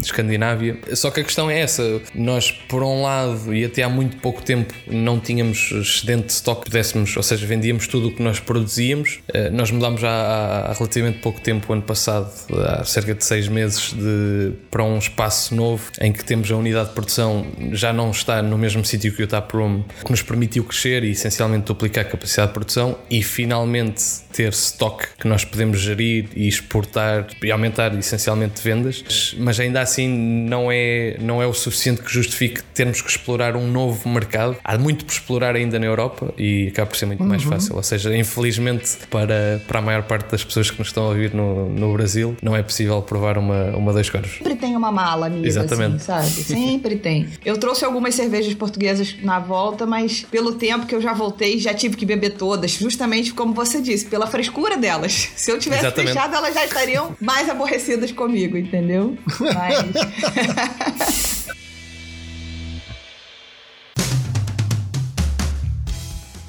Escandinávia. 0.00 0.78
Só 0.94 1.10
que 1.10 1.20
a 1.20 1.24
questão 1.24 1.50
é 1.50 1.60
essa: 1.60 2.00
nós, 2.14 2.50
por 2.50 2.82
um 2.82 3.02
lado, 3.02 3.54
e 3.54 3.64
até 3.64 3.82
há 3.82 3.88
muito 3.88 4.16
pouco 4.18 4.42
tempo, 4.42 4.74
não 4.86 5.18
tínhamos 5.18 5.70
excedente 5.72 6.26
de 6.26 6.32
stock, 6.32 6.64
pudéssemos, 6.64 7.16
ou 7.16 7.22
seja, 7.22 7.46
vendíamos 7.46 7.86
tudo 7.86 8.08
o 8.08 8.12
que 8.14 8.22
nós 8.22 8.40
produzíamos. 8.40 9.20
Eh, 9.32 9.50
nós 9.50 9.70
mudámos 9.70 10.02
há, 10.04 10.68
há 10.68 10.72
relativamente 10.72 11.18
pouco 11.18 11.40
tempo, 11.40 11.63
ano 11.72 11.82
passado, 11.82 12.30
há 12.68 12.84
cerca 12.84 13.14
de 13.14 13.24
seis 13.24 13.48
meses, 13.48 13.92
de, 13.92 14.52
para 14.70 14.84
um 14.84 14.98
espaço 14.98 15.54
novo 15.54 15.90
em 16.00 16.12
que 16.12 16.24
temos 16.24 16.50
a 16.50 16.56
unidade 16.56 16.88
de 16.88 16.94
produção 16.94 17.46
já 17.72 17.92
não 17.92 18.10
está 18.10 18.42
no 18.42 18.58
mesmo 18.58 18.84
sítio 18.84 19.14
que 19.14 19.22
o 19.22 19.26
Taproom, 19.26 19.82
que 20.04 20.10
nos 20.10 20.22
permitiu 20.22 20.64
crescer 20.64 21.04
e 21.04 21.10
essencialmente 21.10 21.66
duplicar 21.66 22.04
a 22.04 22.08
capacidade 22.08 22.48
de 22.48 22.54
produção 22.54 22.98
e 23.10 23.22
finalmente 23.22 24.02
ter 24.32 24.52
stock 24.52 25.06
que 25.18 25.28
nós 25.28 25.44
podemos 25.44 25.78
gerir 25.80 26.28
e 26.34 26.48
exportar 26.48 27.26
e 27.42 27.50
aumentar 27.50 27.96
essencialmente 27.96 28.60
vendas, 28.62 29.34
mas 29.38 29.60
ainda 29.60 29.80
assim 29.80 30.08
não 30.08 30.70
é, 30.70 31.16
não 31.20 31.40
é 31.40 31.46
o 31.46 31.54
suficiente 31.54 32.02
que 32.02 32.12
justifique 32.12 32.62
termos 32.74 33.00
que 33.00 33.08
explorar 33.08 33.56
um 33.56 33.70
novo 33.70 34.08
mercado. 34.08 34.56
Há 34.64 34.76
muito 34.76 35.04
por 35.04 35.12
explorar 35.12 35.54
ainda 35.54 35.78
na 35.78 35.86
Europa 35.86 36.34
e 36.36 36.68
acaba 36.68 36.88
por 36.88 36.96
ser 36.96 37.06
muito 37.06 37.22
uhum. 37.22 37.28
mais 37.28 37.42
fácil. 37.42 37.76
Ou 37.76 37.82
seja, 37.82 38.14
infelizmente 38.16 38.96
para, 39.08 39.62
para 39.66 39.78
a 39.78 39.82
maior 39.82 40.02
parte 40.02 40.30
das 40.30 40.42
pessoas 40.42 40.70
que 40.70 40.78
nos 40.78 40.88
estão 40.88 41.04
a 41.04 41.08
ouvir 41.08 41.32
no, 41.32 41.53
no 41.54 41.92
Brasil, 41.92 42.36
não 42.42 42.54
é 42.54 42.62
possível 42.62 43.00
provar 43.02 43.38
uma, 43.38 43.76
uma 43.76 43.92
dois 43.92 44.08
coros. 44.10 44.30
Sempre 44.38 44.56
tem 44.56 44.76
uma 44.76 44.90
mala, 44.92 45.26
amiga, 45.26 45.46
Exatamente. 45.46 45.96
Assim, 45.96 46.04
sabe? 46.04 46.28
Sempre 46.30 46.96
tem. 46.96 47.28
Eu 47.44 47.58
trouxe 47.58 47.84
algumas 47.84 48.14
cervejas 48.14 48.54
portuguesas 48.54 49.16
na 49.22 49.38
volta, 49.38 49.86
mas 49.86 50.22
pelo 50.30 50.54
tempo 50.54 50.86
que 50.86 50.94
eu 50.94 51.00
já 51.00 51.12
voltei, 51.12 51.58
já 51.58 51.74
tive 51.74 51.96
que 51.96 52.06
beber 52.06 52.34
todas, 52.34 52.72
justamente 52.72 53.32
como 53.32 53.54
você 53.54 53.80
disse, 53.80 54.06
pela 54.06 54.26
frescura 54.26 54.76
delas. 54.76 55.30
Se 55.36 55.50
eu 55.50 55.58
tivesse 55.58 55.86
Exatamente. 55.86 56.12
fechado, 56.12 56.34
elas 56.34 56.54
já 56.54 56.64
estariam 56.64 57.16
mais 57.20 57.48
aborrecidas 57.48 58.12
comigo, 58.12 58.56
entendeu? 58.56 59.16
Mas. 59.40 61.33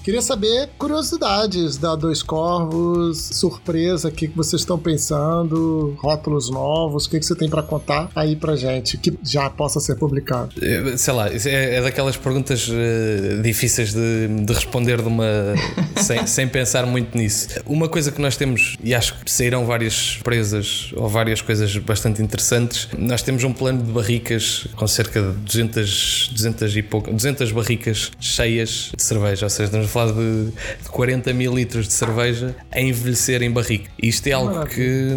Queria 0.06 0.22
saber 0.22 0.70
curiosidades 0.78 1.78
da 1.78 1.96
Dois 1.96 2.22
Corvos, 2.22 3.18
surpresa, 3.18 4.10
o 4.10 4.12
que, 4.12 4.28
que 4.28 4.38
vocês 4.38 4.62
estão 4.62 4.78
pensando, 4.78 5.98
rótulos 5.98 6.48
novos, 6.52 7.06
o 7.06 7.10
que, 7.10 7.18
que 7.18 7.26
você 7.26 7.34
tem 7.34 7.50
para 7.50 7.63
contar 7.63 8.12
aí 8.15 8.36
pra 8.36 8.56
gente, 8.56 9.00
que 9.00 9.18
já 9.24 9.50
possa 9.50 9.80
ser 9.80 9.96
publicado. 9.96 10.52
É, 10.62 10.96
sei 10.96 11.12
lá, 11.12 11.28
é, 11.28 11.78
é 11.78 11.82
daquelas 11.82 12.15
perguntas 12.15 12.68
uh, 12.68 13.41
difíceis 13.41 13.96
de, 13.96 14.28
de, 14.28 14.54
responder 14.54 15.02
de 15.02 15.08
uma, 15.08 15.26
sem, 15.98 16.28
sem 16.28 16.48
pensar 16.48 16.86
muito 16.86 17.18
nisso. 17.18 17.48
Uma 17.65 17.89
coisa 17.89 18.12
que 18.12 18.22
nós 18.22 18.38
temos, 18.38 18.78
e 18.84 18.94
acho 18.94 19.15
que 19.24 19.32
saíram 19.32 19.65
várias 19.65 19.94
surpresas 19.96 20.91
ou 20.96 21.10
várias 21.10 21.41
coisas 21.41 21.76
bastante 21.78 22.22
interessantes, 22.22 22.89
nós 22.96 23.24
temos 23.24 23.44
um 23.44 23.52
plano 23.52 23.82
de 23.82 23.91
barricas 23.91 24.68
com 24.76 24.86
cerca 24.86 25.20
de 25.20 25.32
200, 25.32 26.30
200 26.32 26.78
e 26.78 26.84
pouco, 26.84 27.12
200 27.12 27.51
barricas 27.51 28.12
cheias 28.20 28.91
de 28.95 29.01
cerveja, 29.01 29.47
ou 29.47 29.49
seja, 29.49 29.72
falar 29.96 30.12
de, 30.12 30.52
de 30.84 30.89
40 30.89 31.34
mil 31.34 31.56
litros 31.56 31.88
de 31.88 31.93
cerveja 31.93 32.54
a 32.70 32.82
envelhecer 32.82 33.41
em 33.41 33.50
barrica. 33.50 33.89
Isto 34.02 34.28
é 34.28 34.34
algo 34.34 34.66
que 34.66 35.16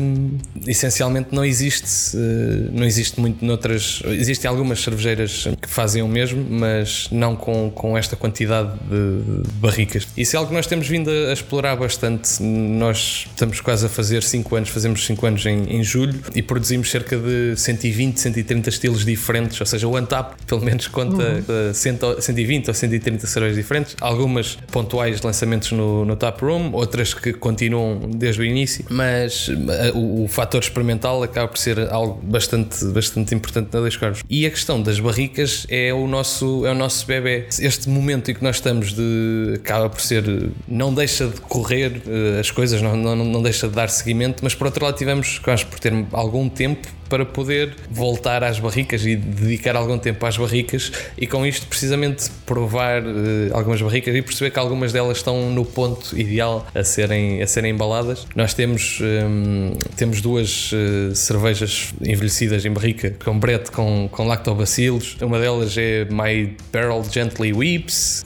essencialmente 0.66 1.35
não 1.35 1.45
existe, 1.45 2.16
eh, 2.16 2.70
não 2.72 2.85
existe 2.85 3.20
muito 3.20 3.45
noutras. 3.45 4.01
Existem 4.07 4.49
algumas 4.49 4.81
cervejeiras 4.81 5.49
que 5.61 5.68
fazem 5.68 6.03
o 6.03 6.09
mesmo, 6.09 6.47
mas 6.49 7.09
não 7.11 7.35
com, 7.35 7.70
com 7.70 7.99
esta 7.99 8.14
quantidade 8.14 8.70
de, 8.89 9.43
de 9.43 9.51
barricas. 9.55 10.07
Isso 10.16 10.37
é 10.37 10.39
algo 10.39 10.51
que 10.51 10.55
nós 10.55 10.66
temos 10.66 10.87
vindo 10.87 11.11
a, 11.11 11.31
a, 11.31 11.33
explorar 11.33 11.74
bastante. 11.76 12.41
Nós 12.43 13.26
estamos 13.26 13.61
quase 13.61 13.87
a 13.87 13.89
fazer 13.89 14.22
5 14.22 14.55
anos, 14.57 14.68
fazemos 14.68 15.05
5 15.05 15.26
anos 15.26 15.47
em, 15.47 15.76
em 15.76 15.83
julho 15.83 16.20
e 16.35 16.43
produzimos 16.43 16.91
cerca 16.91 17.16
de 17.16 17.57
120, 17.57 18.20
130 18.20 18.68
estilos 18.68 19.05
diferentes, 19.05 19.61
ou 19.61 19.66
seja, 19.66 19.89
o 19.89 19.99
Untap 19.99 20.35
pelo 20.47 20.61
menos 20.61 20.87
conta 20.87 21.43
uhum. 21.49 21.74
120 21.74 22.68
ou 22.68 22.74
130 22.74 23.26
cervejas 23.26 23.57
diferentes, 23.57 23.97
algumas 24.01 24.57
pontuais 24.71 25.23
lançamentos 25.23 25.73
no, 25.73 26.05
no 26.05 26.19
Room, 26.41 26.73
outras 26.73 27.14
que 27.14 27.33
continuam 27.33 28.11
desde 28.11 28.41
o 28.41 28.45
início, 28.45 28.85
mas 28.91 29.49
eh, 29.49 29.93
o, 29.95 30.25
o 30.25 30.29
fator 30.29 30.62
experimental 30.62 31.23
acaba 31.23 31.49
por 31.49 31.59
ser 31.59 31.79
algo 31.91 32.21
bastante, 32.23 32.85
bastante 32.87 33.35
importante 33.35 33.71
na 33.73 33.81
Dois 33.81 33.97
Corvos. 33.97 34.23
E 34.29 34.47
a 34.47 34.51
questão 34.51 34.81
das 34.81 35.01
barricas 35.01 35.66
é 35.69 35.93
o 35.93 36.07
nosso, 36.07 36.66
é 36.66 36.71
o 36.71 36.75
nosso 36.75 37.07
bebê. 37.07 37.47
Este 37.59 37.89
momento 37.89 38.31
em 38.31 38.35
que 38.35 38.43
nós 38.43 38.57
estamos 38.57 38.93
de 38.93 39.55
acaba 39.57 39.89
por 39.89 40.01
ser 40.01 40.51
não 40.66 40.93
deixa 40.93 41.27
de 41.27 41.41
correr 41.41 42.03
eh, 42.07 42.41
as 42.41 42.51
coisas, 42.51 42.83
não, 42.83 42.97
não, 42.97 43.16
não 43.16 43.43
deixa 43.43 43.69
de 43.69 43.75
dar 43.75 43.89
seguimento, 43.89 44.43
mas 44.43 44.55
por 44.55 44.66
outro 44.66 44.85
lado 44.85 44.97
tivemos, 44.97 45.39
quase 45.39 45.64
por 45.64 45.79
ter 45.79 45.93
algum 46.12 46.49
tempo 46.49 46.97
para 47.09 47.24
poder 47.24 47.74
voltar 47.90 48.44
às 48.44 48.59
barricas 48.59 49.04
e 49.04 49.16
dedicar 49.16 49.76
algum 49.76 49.98
tempo 49.98 50.24
às 50.26 50.36
barricas 50.36 50.92
e 51.16 51.26
com 51.26 51.44
isto 51.46 51.66
precisamente 51.66 52.30
provar 52.46 53.02
uh, 53.02 53.06
algumas 53.52 53.80
barricas 53.80 54.14
e 54.14 54.22
perceber 54.22 54.50
que 54.50 54.59
algumas 54.59 54.92
delas 54.92 55.18
estão 55.18 55.50
no 55.50 55.64
ponto 55.64 56.18
ideal 56.18 56.66
a 56.74 56.84
serem, 56.84 57.42
a 57.42 57.46
serem 57.46 57.72
embaladas. 57.72 58.26
Nós 58.34 58.54
temos, 58.54 59.00
um, 59.00 59.72
temos 59.96 60.20
duas 60.20 60.72
uh, 60.72 61.14
cervejas 61.14 61.92
envelhecidas 62.00 62.64
em 62.64 62.70
barrica 62.70 63.14
com 63.24 63.38
brete 63.38 63.70
com, 63.70 64.09
com 64.11 64.26
lactobacilos. 64.26 65.16
Uma 65.20 65.38
delas 65.38 65.76
é 65.76 66.06
My 66.06 66.56
Barrel 66.72 67.04
Gently 67.11 67.52
Weeps, 67.52 68.24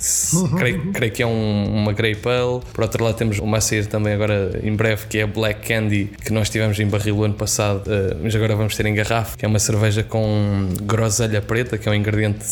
creio, 0.57 0.93
creio 0.93 1.13
que 1.13 1.23
é 1.23 1.27
um, 1.27 1.65
uma 1.67 1.93
Grey 1.93 2.13
Ale. 2.13 2.63
Por 2.73 2.83
outro 2.83 3.05
lado 3.05 3.17
temos 3.17 3.39
uma 3.39 3.59
a 3.59 3.61
sair 3.61 3.87
também 3.87 4.15
agora 4.15 4.61
em 4.63 4.75
breve 4.75 5.07
que 5.07 5.19
é 5.19 5.27
Black 5.27 5.67
Candy 5.67 6.11
que 6.25 6.33
nós 6.33 6.49
tivemos 6.49 6.79
em 6.81 6.87
barril 6.87 7.19
o 7.19 7.25
ano 7.25 7.35
passado, 7.35 7.87
uh, 7.89 8.19
mas 8.23 8.35
agora 8.35 8.55
vamos 8.57 8.72
vamos 8.73 8.77
ter 8.77 8.87
em 8.87 8.95
garrafa, 8.95 9.37
que 9.37 9.45
é 9.45 9.49
uma 9.49 9.59
cerveja 9.59 10.03
com 10.03 10.69
groselha 10.83 11.41
preta, 11.41 11.77
que 11.77 11.89
é 11.89 11.93
um 11.93 11.95
ingrediente 11.95 12.45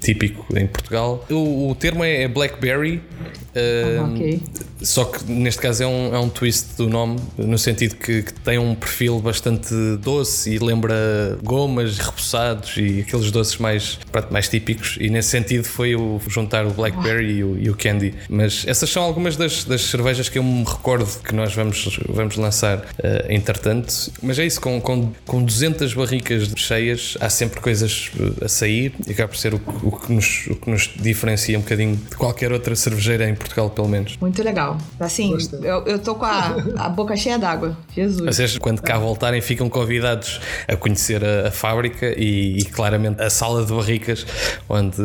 típico 0.00 0.46
em 0.56 0.66
Portugal. 0.66 1.24
O, 1.30 1.70
o 1.70 1.74
termo 1.74 2.04
é, 2.04 2.22
é 2.22 2.28
blackberry, 2.28 2.96
uh, 2.96 4.12
okay. 4.12 4.42
só 4.82 5.04
que 5.04 5.30
neste 5.30 5.60
caso 5.60 5.82
é 5.82 5.86
um, 5.86 6.14
é 6.14 6.18
um 6.18 6.28
twist 6.28 6.76
do 6.76 6.88
nome, 6.88 7.18
no 7.36 7.58
sentido 7.58 7.96
que, 7.96 8.22
que, 8.22 8.32
tem 8.46 8.58
um 8.58 8.74
perfil 8.74 9.18
bastante 9.18 9.74
doce 10.00 10.54
e 10.54 10.58
lembra 10.58 11.38
gomas, 11.42 11.98
repousados 11.98 12.76
e 12.76 13.00
aqueles 13.00 13.30
doces 13.30 13.56
mais, 13.58 13.98
mais 14.30 14.48
típicos. 14.48 14.96
E 15.00 15.10
nesse 15.10 15.30
sentido 15.30 15.64
foi 15.64 15.96
o 15.96 16.20
juntar 16.28 16.64
o 16.64 16.70
blackberry 16.70 17.38
e 17.38 17.44
o, 17.44 17.58
e 17.58 17.70
o, 17.70 17.74
candy. 17.74 18.14
Mas 18.28 18.64
essas 18.66 18.88
são 18.88 19.02
algumas 19.02 19.36
das, 19.36 19.64
das 19.64 19.82
cervejas 19.82 20.28
que 20.28 20.38
eu 20.38 20.44
me 20.44 20.64
recordo 20.64 21.06
que 21.22 21.34
nós 21.34 21.54
vamos, 21.54 21.98
vamos 22.08 22.36
lançar 22.36 22.78
uh, 22.78 22.84
entretanto. 23.28 24.12
Mas 24.22 24.38
é 24.38 24.46
isso, 24.46 24.60
com, 24.60 24.80
com, 24.80 25.12
com 25.26 25.44
200 25.56 25.94
barricas 25.94 26.52
cheias, 26.54 27.16
há 27.18 27.30
sempre 27.30 27.60
coisas 27.60 28.10
eh, 28.18 28.44
a 28.44 28.48
sair 28.48 28.94
e 29.06 29.12
acaba 29.12 29.28
por 29.28 29.38
ser 29.38 29.54
o, 29.54 29.60
o, 29.82 29.92
que 29.92 30.12
nos, 30.12 30.46
o 30.48 30.56
que 30.56 30.70
nos 30.70 30.90
diferencia 30.96 31.56
um 31.58 31.62
bocadinho 31.62 31.96
de 31.96 32.16
qualquer 32.16 32.52
outra 32.52 32.76
cervejeira 32.76 33.28
em 33.28 33.34
Portugal, 33.34 33.70
pelo 33.70 33.88
menos. 33.88 34.16
Muito 34.20 34.42
legal. 34.42 34.76
Assim, 35.00 35.34
eu, 35.62 35.82
eu 35.86 35.98
tô 35.98 36.14
com 36.14 36.26
a, 36.26 36.56
a 36.76 36.88
boca 36.90 37.16
cheia 37.16 37.38
d'água. 37.38 37.76
Jesus. 37.94 38.36
Vocês, 38.36 38.58
quando 38.58 38.82
cá 38.82 38.98
voltarem, 38.98 39.40
ficam 39.40 39.68
convidados 39.70 40.40
a 40.68 40.76
conhecer 40.76 41.24
a, 41.24 41.48
a 41.48 41.50
fábrica 41.50 42.06
e, 42.16 42.58
e, 42.58 42.64
claramente 42.66 43.22
a 43.22 43.30
sala 43.30 43.64
de 43.64 43.72
barricas 43.72 44.26
onde. 44.68 45.02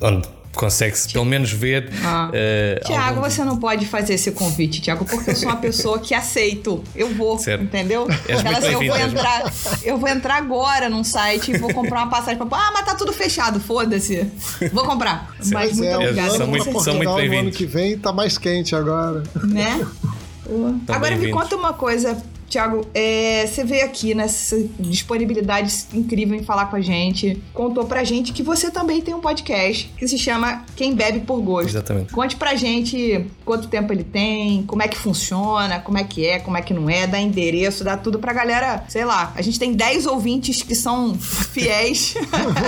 onde 0.00 0.43
consegue-se 0.54 1.12
pelo 1.12 1.24
menos 1.24 1.52
ver. 1.52 1.90
Ah. 2.04 2.30
Uh, 2.30 2.84
Tiago, 2.86 3.16
algum... 3.16 3.30
você 3.30 3.44
não 3.44 3.56
pode 3.58 3.86
fazer 3.86 4.14
esse 4.14 4.32
convite, 4.32 4.80
Tiago, 4.80 5.04
porque 5.04 5.30
eu 5.30 5.36
sou 5.36 5.48
uma 5.48 5.56
pessoa 5.56 5.98
que 5.98 6.14
aceito. 6.14 6.82
Eu 6.94 7.14
vou, 7.14 7.38
certo. 7.38 7.64
entendeu? 7.64 8.06
Ela, 8.28 8.58
assim, 8.58 8.72
eu 8.72 8.78
vou 8.80 8.96
entrar, 8.96 9.52
eu 9.82 9.98
vou 9.98 10.08
entrar 10.08 10.36
agora 10.36 10.88
num 10.88 11.04
site 11.04 11.52
e 11.52 11.58
vou 11.58 11.72
comprar 11.72 12.00
uma 12.00 12.10
passagem 12.10 12.36
para 12.36 12.56
Ah, 12.56 12.70
mas 12.72 12.84
tá 12.84 12.94
tudo 12.94 13.12
fechado, 13.12 13.60
foda-se. 13.60 14.30
Vou 14.72 14.84
comprar. 14.84 15.34
Certo. 15.40 15.52
Mas 15.52 15.76
muito 15.76 15.90
é, 15.90 15.96
obrigada. 15.96 16.30
São 16.30 16.46
muito, 16.46 16.82
são 16.82 16.94
muito 16.94 17.14
bem-vindos. 17.14 17.46
ano 17.46 17.50
que 17.52 17.66
vem 17.66 17.98
tá 17.98 18.12
mais 18.12 18.38
quente 18.38 18.74
agora. 18.74 19.22
Né? 19.42 19.86
Agora 20.88 21.16
me 21.16 21.30
conta 21.30 21.56
uma 21.56 21.72
coisa 21.72 22.16
Tiago, 22.54 22.86
é, 22.94 23.48
você 23.48 23.64
veio 23.64 23.84
aqui 23.84 24.14
nessa 24.14 24.56
disponibilidade 24.78 25.74
incrível 25.92 26.36
em 26.36 26.44
falar 26.44 26.66
com 26.66 26.76
a 26.76 26.80
gente, 26.80 27.42
contou 27.52 27.84
pra 27.84 28.04
gente 28.04 28.32
que 28.32 28.44
você 28.44 28.70
também 28.70 29.00
tem 29.00 29.12
um 29.12 29.20
podcast 29.20 29.92
que 29.98 30.06
se 30.06 30.16
chama 30.16 30.64
Quem 30.76 30.94
Bebe 30.94 31.20
por 31.26 31.40
Gosto. 31.40 31.70
Exatamente. 31.70 32.12
Conte 32.12 32.36
pra 32.36 32.54
gente 32.54 33.26
quanto 33.44 33.66
tempo 33.66 33.92
ele 33.92 34.04
tem, 34.04 34.62
como 34.62 34.84
é 34.84 34.86
que 34.86 34.96
funciona, 34.96 35.80
como 35.80 35.98
é 35.98 36.04
que 36.04 36.24
é, 36.24 36.38
como 36.38 36.56
é 36.56 36.62
que 36.62 36.72
não 36.72 36.88
é, 36.88 37.08
dá 37.08 37.18
endereço, 37.18 37.82
dá 37.82 37.96
tudo 37.96 38.20
pra 38.20 38.32
galera, 38.32 38.84
sei 38.88 39.04
lá. 39.04 39.32
A 39.34 39.42
gente 39.42 39.58
tem 39.58 39.72
10 39.72 40.06
ouvintes 40.06 40.62
que 40.62 40.76
são 40.76 41.12
fiéis 41.12 42.14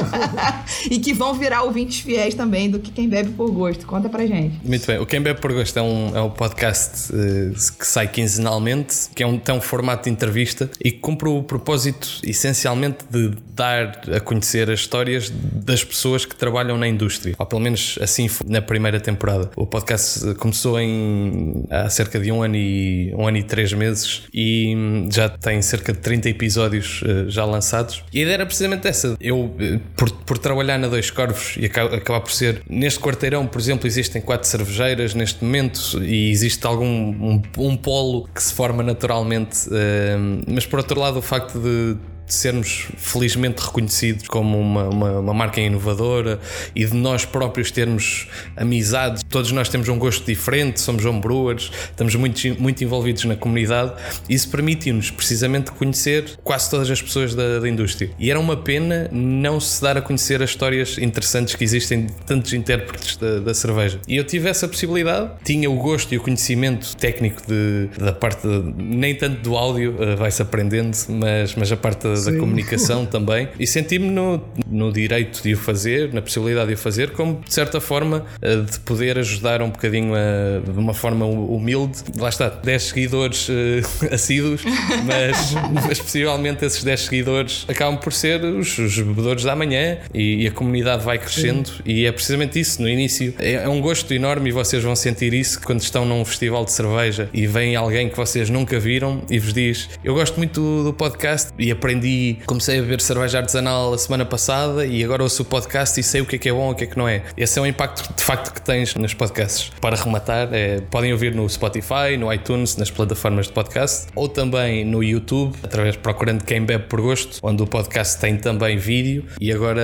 e 0.90 0.98
que 0.98 1.12
vão 1.12 1.32
virar 1.32 1.62
ouvintes 1.62 2.00
fiéis 2.00 2.34
também 2.34 2.68
do 2.68 2.80
que 2.80 2.90
Quem 2.90 3.08
Bebe 3.08 3.30
por 3.34 3.52
Gosto. 3.52 3.86
Conta 3.86 4.08
pra 4.08 4.26
gente. 4.26 4.58
Muito 4.64 4.84
bem. 4.84 4.98
O 4.98 5.06
Quem 5.06 5.20
Bebe 5.20 5.40
por 5.40 5.52
Gosto 5.52 5.78
é 5.78 5.82
um, 5.82 6.16
é 6.16 6.20
um 6.20 6.30
podcast 6.30 7.12
uh, 7.12 7.78
que 7.78 7.86
sai 7.86 8.08
quinzenalmente, 8.08 9.10
que 9.14 9.22
é 9.22 9.26
um 9.28 9.38
tão 9.38 9.60
forte 9.60 9.75
formato 9.76 10.04
de 10.04 10.10
entrevista 10.10 10.70
e 10.82 10.90
que 10.90 10.98
cumpre 10.98 11.28
o 11.28 11.42
propósito 11.42 12.08
essencialmente 12.24 13.04
de 13.10 13.32
dar 13.54 14.00
a 14.14 14.20
conhecer 14.20 14.70
as 14.70 14.80
histórias 14.80 15.30
das 15.30 15.84
pessoas 15.84 16.24
que 16.24 16.34
trabalham 16.34 16.78
na 16.78 16.88
indústria. 16.88 17.34
Ou 17.38 17.44
pelo 17.44 17.60
menos 17.60 17.98
assim 18.00 18.26
foi 18.26 18.46
na 18.48 18.62
primeira 18.62 18.98
temporada. 18.98 19.50
O 19.54 19.66
podcast 19.66 20.34
começou 20.34 20.80
em 20.80 21.64
há 21.70 21.90
cerca 21.90 22.18
de 22.18 22.32
um 22.32 22.42
ano 22.42 22.56
e 22.56 23.12
um 23.14 23.28
ano 23.28 23.36
e 23.36 23.42
três 23.42 23.72
meses 23.72 24.22
e 24.32 24.74
hum, 24.74 25.08
já 25.12 25.28
tem 25.28 25.60
cerca 25.60 25.92
de 25.92 25.98
30 25.98 26.30
episódios 26.30 27.02
uh, 27.02 27.28
já 27.28 27.44
lançados. 27.44 28.02
E 28.12 28.20
a 28.20 28.22
ideia 28.22 28.34
era 28.36 28.46
precisamente 28.46 28.88
essa. 28.88 29.14
Eu, 29.20 29.44
uh, 29.44 29.80
por, 29.94 30.10
por 30.10 30.38
trabalhar 30.38 30.78
na 30.78 30.88
Dois 30.88 31.10
Corvos 31.10 31.56
e 31.58 31.66
acabar 31.66 32.20
por 32.20 32.32
ser 32.32 32.62
neste 32.68 32.98
quarteirão, 32.98 33.46
por 33.46 33.60
exemplo, 33.60 33.86
existem 33.86 34.22
quatro 34.22 34.48
cervejeiras 34.48 35.14
neste 35.14 35.44
momento 35.44 36.02
e 36.02 36.30
existe 36.30 36.66
algum 36.66 36.86
um, 36.86 37.42
um 37.58 37.76
polo 37.76 38.28
que 38.34 38.42
se 38.42 38.54
forma 38.54 38.82
naturalmente. 38.82 39.65
Uh, 39.66 40.42
mas 40.48 40.66
por 40.66 40.78
outro 40.78 40.98
lado, 41.00 41.18
o 41.18 41.22
facto 41.22 41.58
de 41.58 41.96
sermos 42.26 42.86
felizmente 42.96 43.62
reconhecidos 43.62 44.26
como 44.28 44.58
uma, 44.58 44.88
uma, 44.88 45.18
uma, 45.20 45.34
marca 45.34 45.60
inovadora 45.60 46.40
e 46.74 46.84
de 46.84 46.94
nós 46.94 47.24
próprios 47.24 47.70
termos 47.70 48.28
amizades. 48.56 49.22
Todos 49.28 49.52
nós 49.52 49.68
temos 49.68 49.88
um 49.88 49.98
gosto 49.98 50.24
diferente, 50.24 50.80
somos 50.80 51.04
homebrewers, 51.04 51.70
estamos 51.90 52.14
muito, 52.14 52.60
muito 52.60 52.82
envolvidos 52.82 53.24
na 53.24 53.36
comunidade. 53.36 53.92
Isso 54.28 54.48
permite-nos 54.48 55.10
precisamente 55.10 55.70
conhecer 55.72 56.38
quase 56.42 56.70
todas 56.70 56.90
as 56.90 57.00
pessoas 57.00 57.34
da, 57.34 57.60
da, 57.60 57.68
indústria. 57.68 58.10
E 58.18 58.30
era 58.30 58.38
uma 58.38 58.56
pena 58.56 59.08
não 59.12 59.60
se 59.60 59.80
dar 59.82 59.96
a 59.96 60.02
conhecer 60.02 60.42
as 60.42 60.50
histórias 60.50 60.98
interessantes 60.98 61.54
que 61.54 61.64
existem 61.64 62.06
de 62.06 62.12
tantos 62.24 62.52
intérpretes 62.52 63.16
da, 63.16 63.40
da 63.40 63.54
cerveja. 63.54 64.00
E 64.08 64.16
eu 64.16 64.24
tive 64.24 64.48
essa 64.48 64.66
possibilidade, 64.66 65.30
tinha 65.44 65.70
o 65.70 65.76
gosto 65.76 66.12
e 66.12 66.18
o 66.18 66.20
conhecimento 66.20 66.96
técnico 66.96 67.42
de, 67.46 67.88
da 67.98 68.12
parte, 68.12 68.46
de, 68.46 68.72
nem 68.82 69.14
tanto 69.14 69.40
do 69.42 69.56
áudio, 69.56 69.94
uh, 69.94 70.16
vai-se 70.16 70.40
aprendendo, 70.42 70.96
mas, 71.08 71.54
mas 71.54 71.70
a 71.70 71.76
parte 71.76 72.06
da 72.24 72.32
comunicação 72.32 73.04
também 73.06 73.48
e 73.58 73.66
senti-me 73.66 74.10
no, 74.10 74.42
no 74.66 74.92
direito 74.92 75.42
de 75.42 75.54
o 75.54 75.58
fazer, 75.58 76.12
na 76.12 76.22
possibilidade 76.22 76.68
de 76.68 76.74
o 76.74 76.78
fazer, 76.78 77.10
como 77.10 77.40
de 77.40 77.52
certa 77.52 77.80
forma 77.80 78.24
eh, 78.40 78.56
de 78.56 78.78
poder 78.80 79.18
ajudar 79.18 79.62
um 79.62 79.70
bocadinho 79.70 80.14
a, 80.14 80.60
de 80.60 80.78
uma 80.78 80.94
forma 80.94 81.26
humilde. 81.26 81.98
Lá 82.18 82.28
está, 82.28 82.48
10 82.48 82.82
seguidores 82.82 83.48
uh, 83.48 83.52
assíduos, 84.12 84.62
mas, 85.04 85.54
mas 85.72 85.98
possivelmente 85.98 86.64
esses 86.64 86.82
10 86.82 87.00
seguidores 87.00 87.64
acabam 87.68 87.98
por 87.98 88.12
ser 88.12 88.44
os, 88.44 88.78
os 88.78 88.98
bebedores 88.98 89.44
da 89.44 89.54
manhã 89.54 89.98
e, 90.12 90.44
e, 90.44 90.46
a 90.46 90.50
comunidade 90.50 91.04
vai 91.04 91.18
crescendo 91.18 91.68
Sim. 91.68 91.82
e 91.84 92.06
é 92.06 92.12
precisamente 92.12 92.58
isso. 92.58 92.80
No 92.80 92.88
início 92.88 93.34
é, 93.38 93.54
é 93.54 93.68
um 93.68 93.80
gosto 93.80 94.12
enorme 94.12 94.50
e 94.50 94.52
vocês 94.52 94.82
vão 94.82 94.94
sentir 94.94 95.32
isso 95.34 95.60
quando 95.60 95.80
estão 95.80 96.04
num 96.04 96.24
festival 96.24 96.64
de 96.64 96.72
cerveja 96.72 97.28
e 97.32 97.46
vem 97.46 97.76
alguém 97.76 98.08
que 98.08 98.16
vocês 98.16 98.50
nunca 98.50 98.78
viram 98.78 99.22
e 99.30 99.38
vos 99.38 99.52
diz: 99.52 99.88
Eu 100.04 100.14
gosto 100.14 100.36
muito 100.36 100.60
do, 100.60 100.84
do 100.84 100.92
podcast 100.92 101.52
e 101.58 101.70
aprendi 101.70 102.05
aprendi, 102.06 102.38
comecei 102.46 102.78
a 102.78 102.82
beber 102.82 103.00
cerveja 103.00 103.38
artesanal 103.38 103.92
a 103.92 103.98
semana 103.98 104.24
passada 104.24 104.86
e 104.86 105.02
agora 105.02 105.22
ouço 105.22 105.42
o 105.42 105.44
podcast 105.44 105.98
e 105.98 106.02
sei 106.02 106.20
o 106.20 106.26
que 106.26 106.36
é 106.36 106.38
que 106.38 106.48
é 106.48 106.52
bom 106.52 106.70
e 106.70 106.72
o 106.72 106.74
que 106.74 106.84
é 106.84 106.86
que 106.86 106.96
não 106.96 107.08
é. 107.08 107.22
Esse 107.36 107.58
é 107.58 107.62
o 107.62 107.66
impacto 107.66 108.14
de 108.14 108.22
facto 108.22 108.52
que 108.52 108.62
tens 108.62 108.94
nos 108.94 109.12
podcasts. 109.12 109.70
Para 109.80 109.96
rematar, 109.96 110.48
é, 110.52 110.80
podem 110.80 111.12
ouvir 111.12 111.34
no 111.34 111.48
Spotify, 111.48 112.16
no 112.18 112.32
iTunes, 112.32 112.76
nas 112.76 112.90
plataformas 112.90 113.46
de 113.46 113.52
podcast 113.52 114.06
ou 114.14 114.28
também 114.28 114.84
no 114.84 115.02
YouTube, 115.02 115.56
através 115.62 115.96
procurando 115.96 116.44
quem 116.44 116.64
bebe 116.64 116.84
por 116.84 117.00
gosto, 117.00 117.38
onde 117.42 117.62
o 117.62 117.66
podcast 117.66 118.18
tem 118.20 118.36
também 118.36 118.76
vídeo. 118.76 119.24
E 119.40 119.52
agora, 119.52 119.82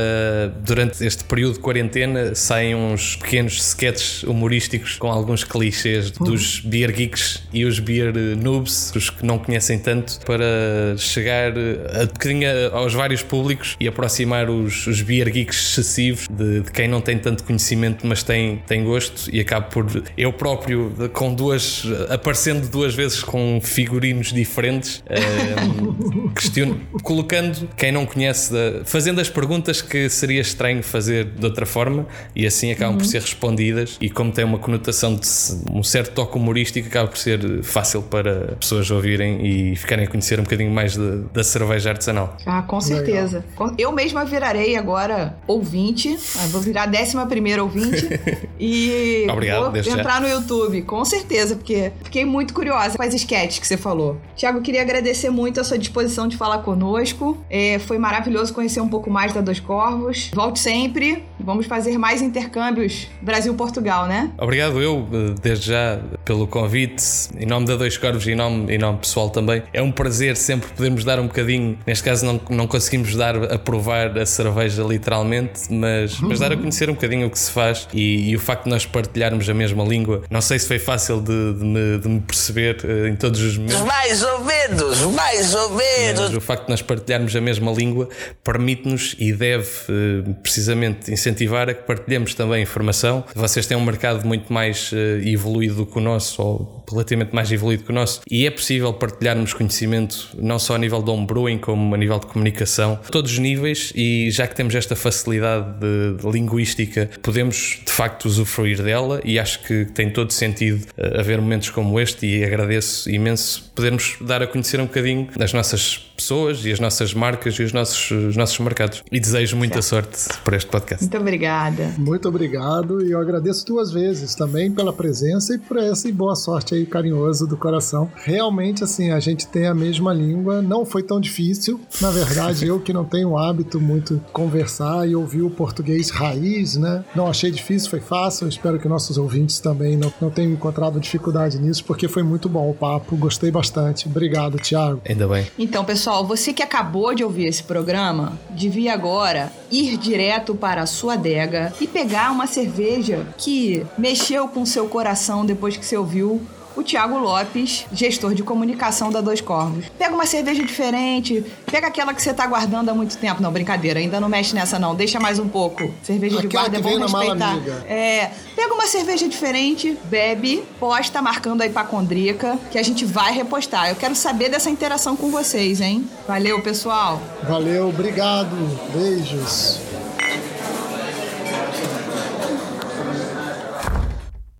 durante 0.64 1.04
este 1.04 1.24
período 1.24 1.54
de 1.54 1.60
quarentena, 1.60 2.34
saem 2.34 2.74
uns 2.74 3.16
pequenos 3.16 3.54
sketches 3.54 4.22
humorísticos 4.22 4.96
com 4.96 5.10
alguns 5.10 5.44
clichês 5.44 6.10
dos 6.10 6.60
beer 6.60 6.92
geeks 6.92 7.42
e 7.52 7.64
os 7.64 7.78
beer 7.78 8.12
noobs, 8.36 8.92
os 8.94 9.10
que 9.10 9.24
não 9.24 9.38
conhecem 9.38 9.78
tanto, 9.78 10.20
para 10.24 10.96
chegar 10.96 11.52
a 11.52 12.06
bocadinho 12.12 12.48
aos 12.72 12.94
vários 12.94 13.22
públicos 13.22 13.76
e 13.80 13.88
aproximar 13.88 14.48
os, 14.48 14.86
os 14.86 15.00
beer 15.02 15.30
geeks 15.30 15.78
excessivos 15.78 16.28
de, 16.28 16.60
de, 16.60 16.70
quem 16.70 16.88
não 16.88 17.00
tem 17.00 17.18
tanto 17.18 17.44
conhecimento, 17.44 18.06
mas 18.06 18.22
tem, 18.22 18.62
tem 18.66 18.84
gosto. 18.84 19.30
E 19.32 19.40
acabo 19.40 19.68
por 19.68 20.04
eu 20.16 20.32
próprio, 20.32 20.92
com 21.12 21.34
duas, 21.34 21.84
aparecendo 22.08 22.68
duas 22.68 22.94
vezes 22.94 23.22
com 23.22 23.60
figurinos 23.62 24.32
diferentes, 24.32 25.02
um, 25.10 26.28
questiono, 26.34 26.80
colocando 27.02 27.68
quem 27.76 27.92
não 27.92 28.06
conhece, 28.06 28.52
fazendo 28.84 29.20
as 29.20 29.28
perguntas 29.28 29.80
que 29.82 30.08
seria 30.08 30.40
estranho 30.40 30.82
fazer 30.82 31.24
de 31.24 31.44
outra 31.44 31.66
forma, 31.66 32.06
e 32.34 32.46
assim 32.46 32.70
acabam 32.70 32.94
uhum. 32.94 32.98
por 32.98 33.06
ser 33.06 33.20
respondidas. 33.20 33.96
E 34.00 34.10
como 34.10 34.32
tem 34.32 34.44
uma 34.44 34.58
conotação 34.58 35.14
de 35.14 35.26
um 35.70 35.82
certo 35.82 36.14
toque 36.14 36.36
humorístico, 36.36 36.88
acaba 36.88 37.08
por 37.08 37.18
ser 37.18 37.62
fácil 37.62 38.02
para 38.02 38.56
pessoas 38.60 38.90
ouvirem 38.90 39.44
e 39.46 39.76
ficarem 39.76 40.04
a 40.04 40.08
conhecer 40.08 40.38
um 40.38 40.44
bocadinho 40.44 40.70
mais 40.70 40.96
da 41.32 41.42
cerveja 41.42 41.90
artesanal 41.90 42.01
artesanal. 42.03 42.36
Ah, 42.44 42.62
com 42.62 42.80
certeza. 42.80 43.44
Legal. 43.50 43.74
Eu 43.78 43.92
mesma 43.92 44.24
virarei 44.24 44.76
agora 44.76 45.36
ouvinte. 45.46 46.18
Ah, 46.36 46.46
vou 46.48 46.61
virar 46.61 46.84
a 46.84 46.86
décima 46.86 47.26
primeira 47.26 47.62
ouvinte. 47.62 48.09
e 48.59 49.26
Obrigado, 49.30 49.70
vou 49.70 49.76
entrar 49.76 50.14
já. 50.14 50.20
no 50.20 50.28
YouTube, 50.28 50.82
com 50.82 51.05
certeza, 51.05 51.55
porque 51.55 51.92
fiquei 52.03 52.24
muito 52.24 52.53
curiosa 52.53 52.96
com 52.96 53.03
as 53.03 53.14
sketches 53.14 53.59
que 53.59 53.66
você 53.66 53.76
falou. 53.76 54.18
Tiago, 54.34 54.61
queria 54.61 54.82
agradecer 54.82 55.30
muito 55.30 55.61
a 55.61 55.64
sua 55.64 55.78
disposição 55.78 56.26
de 56.26 56.36
falar 56.36 56.59
conosco. 56.59 57.38
É, 57.48 57.78
foi 57.78 57.98
maravilhoso 57.98 58.53
conhecer 58.53 58.80
um 58.80 58.88
pouco 58.88 59.11
mais 59.11 59.32
da 59.32 59.40
Dois 59.40 59.61
Corvos. 59.61 60.30
Volte 60.34 60.59
sempre. 60.59 61.24
Vamos 61.45 61.66
fazer 61.66 61.99
mais 61.99 62.22
intercâmbios 62.22 63.09
Brasil-Portugal, 63.20 64.07
né? 64.07 64.30
Obrigado 64.38 64.80
eu, 64.80 65.07
desde 65.40 65.66
já, 65.66 66.01
pelo 66.24 66.47
convite. 66.47 67.03
Em 67.38 67.47
nome 67.47 67.66
da 67.66 67.76
Dois 67.76 67.97
Corvos 67.97 68.26
e 68.26 68.32
em 68.32 68.36
nome, 68.36 68.74
em 68.74 68.78
nome 68.78 68.99
pessoal 68.99 69.30
também. 69.30 69.62
É 69.72 69.82
um 69.82 69.93
prazer 69.93 70.36
sempre 70.36 70.70
podermos 70.70 71.05
dar 71.05 71.20
um 71.20 71.26
bocadinho 71.26 71.78
Neste 71.86 72.05
caso 72.05 72.24
não, 72.24 72.40
não 72.51 72.66
conseguimos 72.66 73.14
dar 73.14 73.36
a 73.53 73.59
provar 73.59 74.16
a 74.18 74.26
cerveja 74.26 74.82
literalmente, 74.82 75.62
mas, 75.70 76.18
mas 76.20 76.38
dar 76.38 76.53
a 76.53 76.57
conhecer 76.57 76.88
um 76.88 76.95
bocadinho 76.95 77.26
o 77.26 77.30
que 77.30 77.38
se 77.38 77.51
faz 77.51 77.88
e, 77.93 78.30
e 78.30 78.36
o 78.36 78.40
facto 78.40 78.64
de 78.64 78.70
nós 78.70 78.86
partilharmos 78.86 79.49
a 79.49 79.55
mesma 79.55 79.84
língua. 79.84 80.22
Não 80.30 80.40
sei 80.40 80.59
se 80.59 80.66
foi 80.66 80.78
fácil 80.78 81.20
de, 81.20 81.55
de, 81.55 81.64
me, 81.64 81.99
de 81.99 82.09
me, 82.09 82.20
perceber 82.20 82.78
uh, 82.84 83.09
em 83.09 83.16
todos 83.16 83.40
os 83.40 83.57
momentos. 83.57 83.80
Mais 83.82 84.22
ou 84.22 84.45
menos, 84.45 85.01
mais 85.12 85.55
ou 85.55 85.70
menos. 85.70 86.20
Mas 86.20 86.34
o 86.34 86.40
facto 86.40 86.64
de 86.64 86.70
nós 86.70 86.82
partilharmos 86.82 87.34
a 87.34 87.40
mesma 87.40 87.72
língua 87.72 88.09
permite-nos 88.45 89.16
e 89.18 89.32
deve 89.32 89.68
uh, 89.88 90.34
precisamente 90.43 91.12
incentivar 91.12 91.32
a 91.68 91.74
que 91.74 91.83
partilhemos 91.83 92.35
também 92.35 92.62
informação. 92.62 93.24
Vocês 93.35 93.66
têm 93.66 93.76
um 93.76 93.85
mercado 93.85 94.26
muito 94.26 94.53
mais 94.53 94.93
uh, 94.93 94.97
evoluído 95.24 95.76
do 95.76 95.87
que 95.87 95.99
o 95.99 96.01
nosso, 96.01 96.43
ou 96.43 96.85
relativamente 96.91 97.35
mais 97.35 97.51
evoluído 97.51 97.85
que 97.85 97.91
o 97.91 97.95
nosso, 97.95 98.20
e 98.30 98.47
é 98.47 98.51
possível 98.51 98.93
partilharmos 98.93 99.55
conhecimento 99.55 100.28
não 100.39 100.59
só 100.59 100.74
a 100.74 100.78
nível 100.78 101.03
de 101.03 101.11
homebrewing, 101.11 101.59
como 101.59 101.95
a 101.95 101.99
nível 101.99 102.18
de 102.18 102.26
comunicação, 102.26 102.99
todos 103.11 103.33
os 103.33 103.39
níveis, 103.39 103.93
e 103.95 104.30
já 104.30 104.47
que 104.47 104.55
temos 104.55 104.74
esta 104.74 104.95
facilidade 104.95 105.80
de, 105.80 106.22
de 106.22 106.30
linguística, 106.30 107.11
podemos 107.22 107.80
de 107.85 107.93
facto 107.93 108.26
usufruir 108.26 108.83
dela 108.83 109.20
e 109.24 109.39
acho 109.39 109.62
que 109.62 109.87
tem 109.87 110.11
todo 110.11 110.33
sentido 110.33 110.87
uh, 110.99 111.20
haver 111.20 111.41
momentos 111.41 111.70
como 111.70 111.99
este 112.01 112.26
e 112.26 112.45
agradeço 112.45 113.11
imenso 113.11 113.70
podermos 113.74 114.16
dar 114.20 114.43
a 114.43 114.47
conhecer 114.47 114.80
um 114.80 114.87
bocadinho 114.87 115.28
das 115.37 115.53
nossas 115.53 116.11
pessoas 116.22 116.64
e 116.64 116.72
as 116.72 116.80
nossas 116.80 117.12
marcas 117.12 117.54
e 117.54 117.62
os 117.62 117.72
nossos, 117.72 118.10
os 118.10 118.36
nossos 118.36 118.58
mercados. 118.60 119.02
E 119.10 119.18
desejo 119.18 119.56
muita 119.56 119.82
certo. 119.82 120.16
sorte 120.16 120.40
para 120.42 120.56
este 120.56 120.70
podcast. 120.70 121.04
Muito 121.04 121.18
obrigada. 121.18 121.94
Muito 121.98 122.28
obrigado 122.28 123.04
e 123.04 123.10
eu 123.10 123.20
agradeço 123.20 123.66
duas 123.66 123.92
vezes 123.92 124.34
também 124.34 124.70
pela 124.70 124.92
presença 124.92 125.54
e 125.54 125.58
por 125.58 125.76
essa 125.76 126.08
e 126.08 126.12
boa 126.12 126.34
sorte 126.34 126.74
aí 126.74 126.86
carinhoso 126.86 127.46
do 127.46 127.56
coração. 127.56 128.10
Realmente 128.14 128.84
assim, 128.84 129.10
a 129.10 129.20
gente 129.20 129.46
tem 129.48 129.66
a 129.66 129.74
mesma 129.74 130.12
língua, 130.14 130.62
não 130.62 130.86
foi 130.86 131.02
tão 131.02 131.20
difícil 131.20 131.32
difícil. 131.32 131.80
Na 132.00 132.10
verdade, 132.10 132.66
eu 132.66 132.78
que 132.78 132.92
não 132.92 133.04
tenho 133.04 133.30
o 133.30 133.38
hábito 133.38 133.80
muito 133.80 134.20
conversar 134.32 135.08
e 135.08 135.16
ouvir 135.16 135.42
o 135.42 135.50
português 135.50 136.10
raiz, 136.10 136.76
né? 136.76 137.04
Não 137.14 137.26
achei 137.26 137.50
difícil, 137.50 137.88
foi 137.88 138.00
fácil. 138.00 138.48
espero 138.48 138.78
que 138.78 138.86
nossos 138.86 139.16
ouvintes 139.16 139.58
também 139.58 139.96
não, 139.96 140.12
não 140.20 140.30
tenham 140.30 140.52
encontrado 140.52 141.00
dificuldade 141.00 141.58
nisso, 141.58 141.84
porque 141.84 142.06
foi 142.06 142.22
muito 142.22 142.48
bom 142.48 142.70
o 142.70 142.74
papo. 142.74 143.16
Gostei 143.16 143.50
bastante. 143.50 144.06
Obrigado, 144.08 144.58
Thiago. 144.58 145.00
Ainda 145.08 145.26
bem. 145.26 145.46
Então, 145.58 145.84
pessoal, 145.84 146.11
você 146.20 146.52
que 146.52 146.62
acabou 146.62 147.14
de 147.14 147.24
ouvir 147.24 147.46
esse 147.46 147.62
programa, 147.62 148.38
devia 148.50 148.92
agora 148.92 149.50
ir 149.70 149.96
direto 149.96 150.54
para 150.54 150.82
a 150.82 150.86
sua 150.86 151.14
adega 151.14 151.72
e 151.80 151.86
pegar 151.86 152.30
uma 152.30 152.46
cerveja 152.46 153.26
que 153.38 153.86
mexeu 153.96 154.46
com 154.48 154.66
seu 154.66 154.88
coração 154.88 155.46
depois 155.46 155.76
que 155.76 155.86
você 155.86 155.96
ouviu 155.96 156.42
o 156.76 156.82
Tiago 156.82 157.18
Lopes, 157.18 157.86
gestor 157.92 158.34
de 158.34 158.42
comunicação 158.42 159.10
da 159.10 159.20
Dois 159.20 159.40
Corvos. 159.40 159.84
Pega 159.98 160.14
uma 160.14 160.26
cerveja 160.26 160.62
diferente, 160.62 161.44
pega 161.70 161.86
aquela 161.86 162.14
que 162.14 162.22
você 162.22 162.32
tá 162.32 162.46
guardando 162.46 162.88
há 162.88 162.94
muito 162.94 163.16
tempo. 163.16 163.42
Não, 163.42 163.50
brincadeira, 163.52 164.00
ainda 164.00 164.20
não 164.20 164.28
mexe 164.28 164.54
nessa 164.54 164.78
não, 164.78 164.94
deixa 164.94 165.18
mais 165.20 165.38
um 165.38 165.48
pouco. 165.48 165.92
Cerveja 166.02 166.38
aquela 166.38 166.68
de 166.68 166.76
guarda 166.76 166.78
é 166.78 166.80
bom 166.80 166.98
respeitar. 166.98 167.58
É, 167.86 168.30
pega 168.54 168.74
uma 168.74 168.86
cerveja 168.86 169.28
diferente, 169.28 169.96
bebe, 170.04 170.62
posta 170.78 171.20
marcando 171.20 171.62
aí 171.62 171.70
pra 171.70 171.84
Condrica, 171.84 172.58
que 172.70 172.78
a 172.78 172.82
gente 172.82 173.04
vai 173.04 173.32
repostar. 173.32 173.88
Eu 173.88 173.96
quero 173.96 174.14
saber 174.14 174.48
dessa 174.48 174.70
interação 174.70 175.16
com 175.16 175.30
vocês, 175.30 175.80
hein? 175.80 176.08
Valeu, 176.26 176.60
pessoal. 176.62 177.20
Valeu, 177.48 177.88
obrigado. 177.88 178.56
Beijos. 178.92 179.80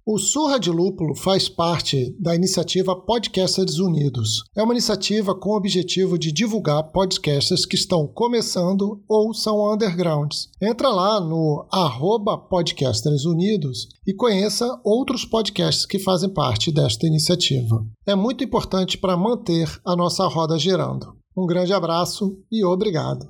O 0.05 0.18
Surra 0.18 0.59
de 0.59 0.68
Lúpulo 0.68 1.14
faz 1.14 1.48
parte 1.48 2.12
da 2.18 2.34
iniciativa 2.34 2.96
Podcasters 2.96 3.78
Unidos. 3.78 4.42
É 4.57 4.61
uma 4.61 4.74
iniciativa 4.74 5.32
com 5.32 5.50
o 5.50 5.57
objetivo 5.57 6.18
de 6.18 6.32
divulgar 6.32 6.90
podcasters 6.90 7.64
que 7.64 7.76
estão 7.76 8.09
começando 8.09 9.00
ou 9.09 9.32
são 9.32 9.72
undergrounds. 9.72 10.48
Entra 10.61 10.88
lá 10.88 11.20
no 11.20 11.68
arroba 11.70 12.36
Podcasters 12.36 13.24
Unidos 13.24 13.86
e 14.05 14.12
conheça 14.12 14.80
outros 14.82 15.24
podcasts 15.24 15.86
que 15.86 16.00
fazem 16.00 16.30
parte 16.30 16.72
desta 16.72 17.07
iniciativa. 17.07 17.86
É 18.05 18.16
muito 18.16 18.42
importante 18.42 18.98
para 18.98 19.16
manter 19.16 19.68
a 19.86 19.94
nossa 19.94 20.26
roda 20.26 20.59
girando. 20.59 21.14
Um 21.36 21.46
grande 21.46 21.72
abraço 21.72 22.36
e 22.50 22.64
obrigado. 22.64 23.28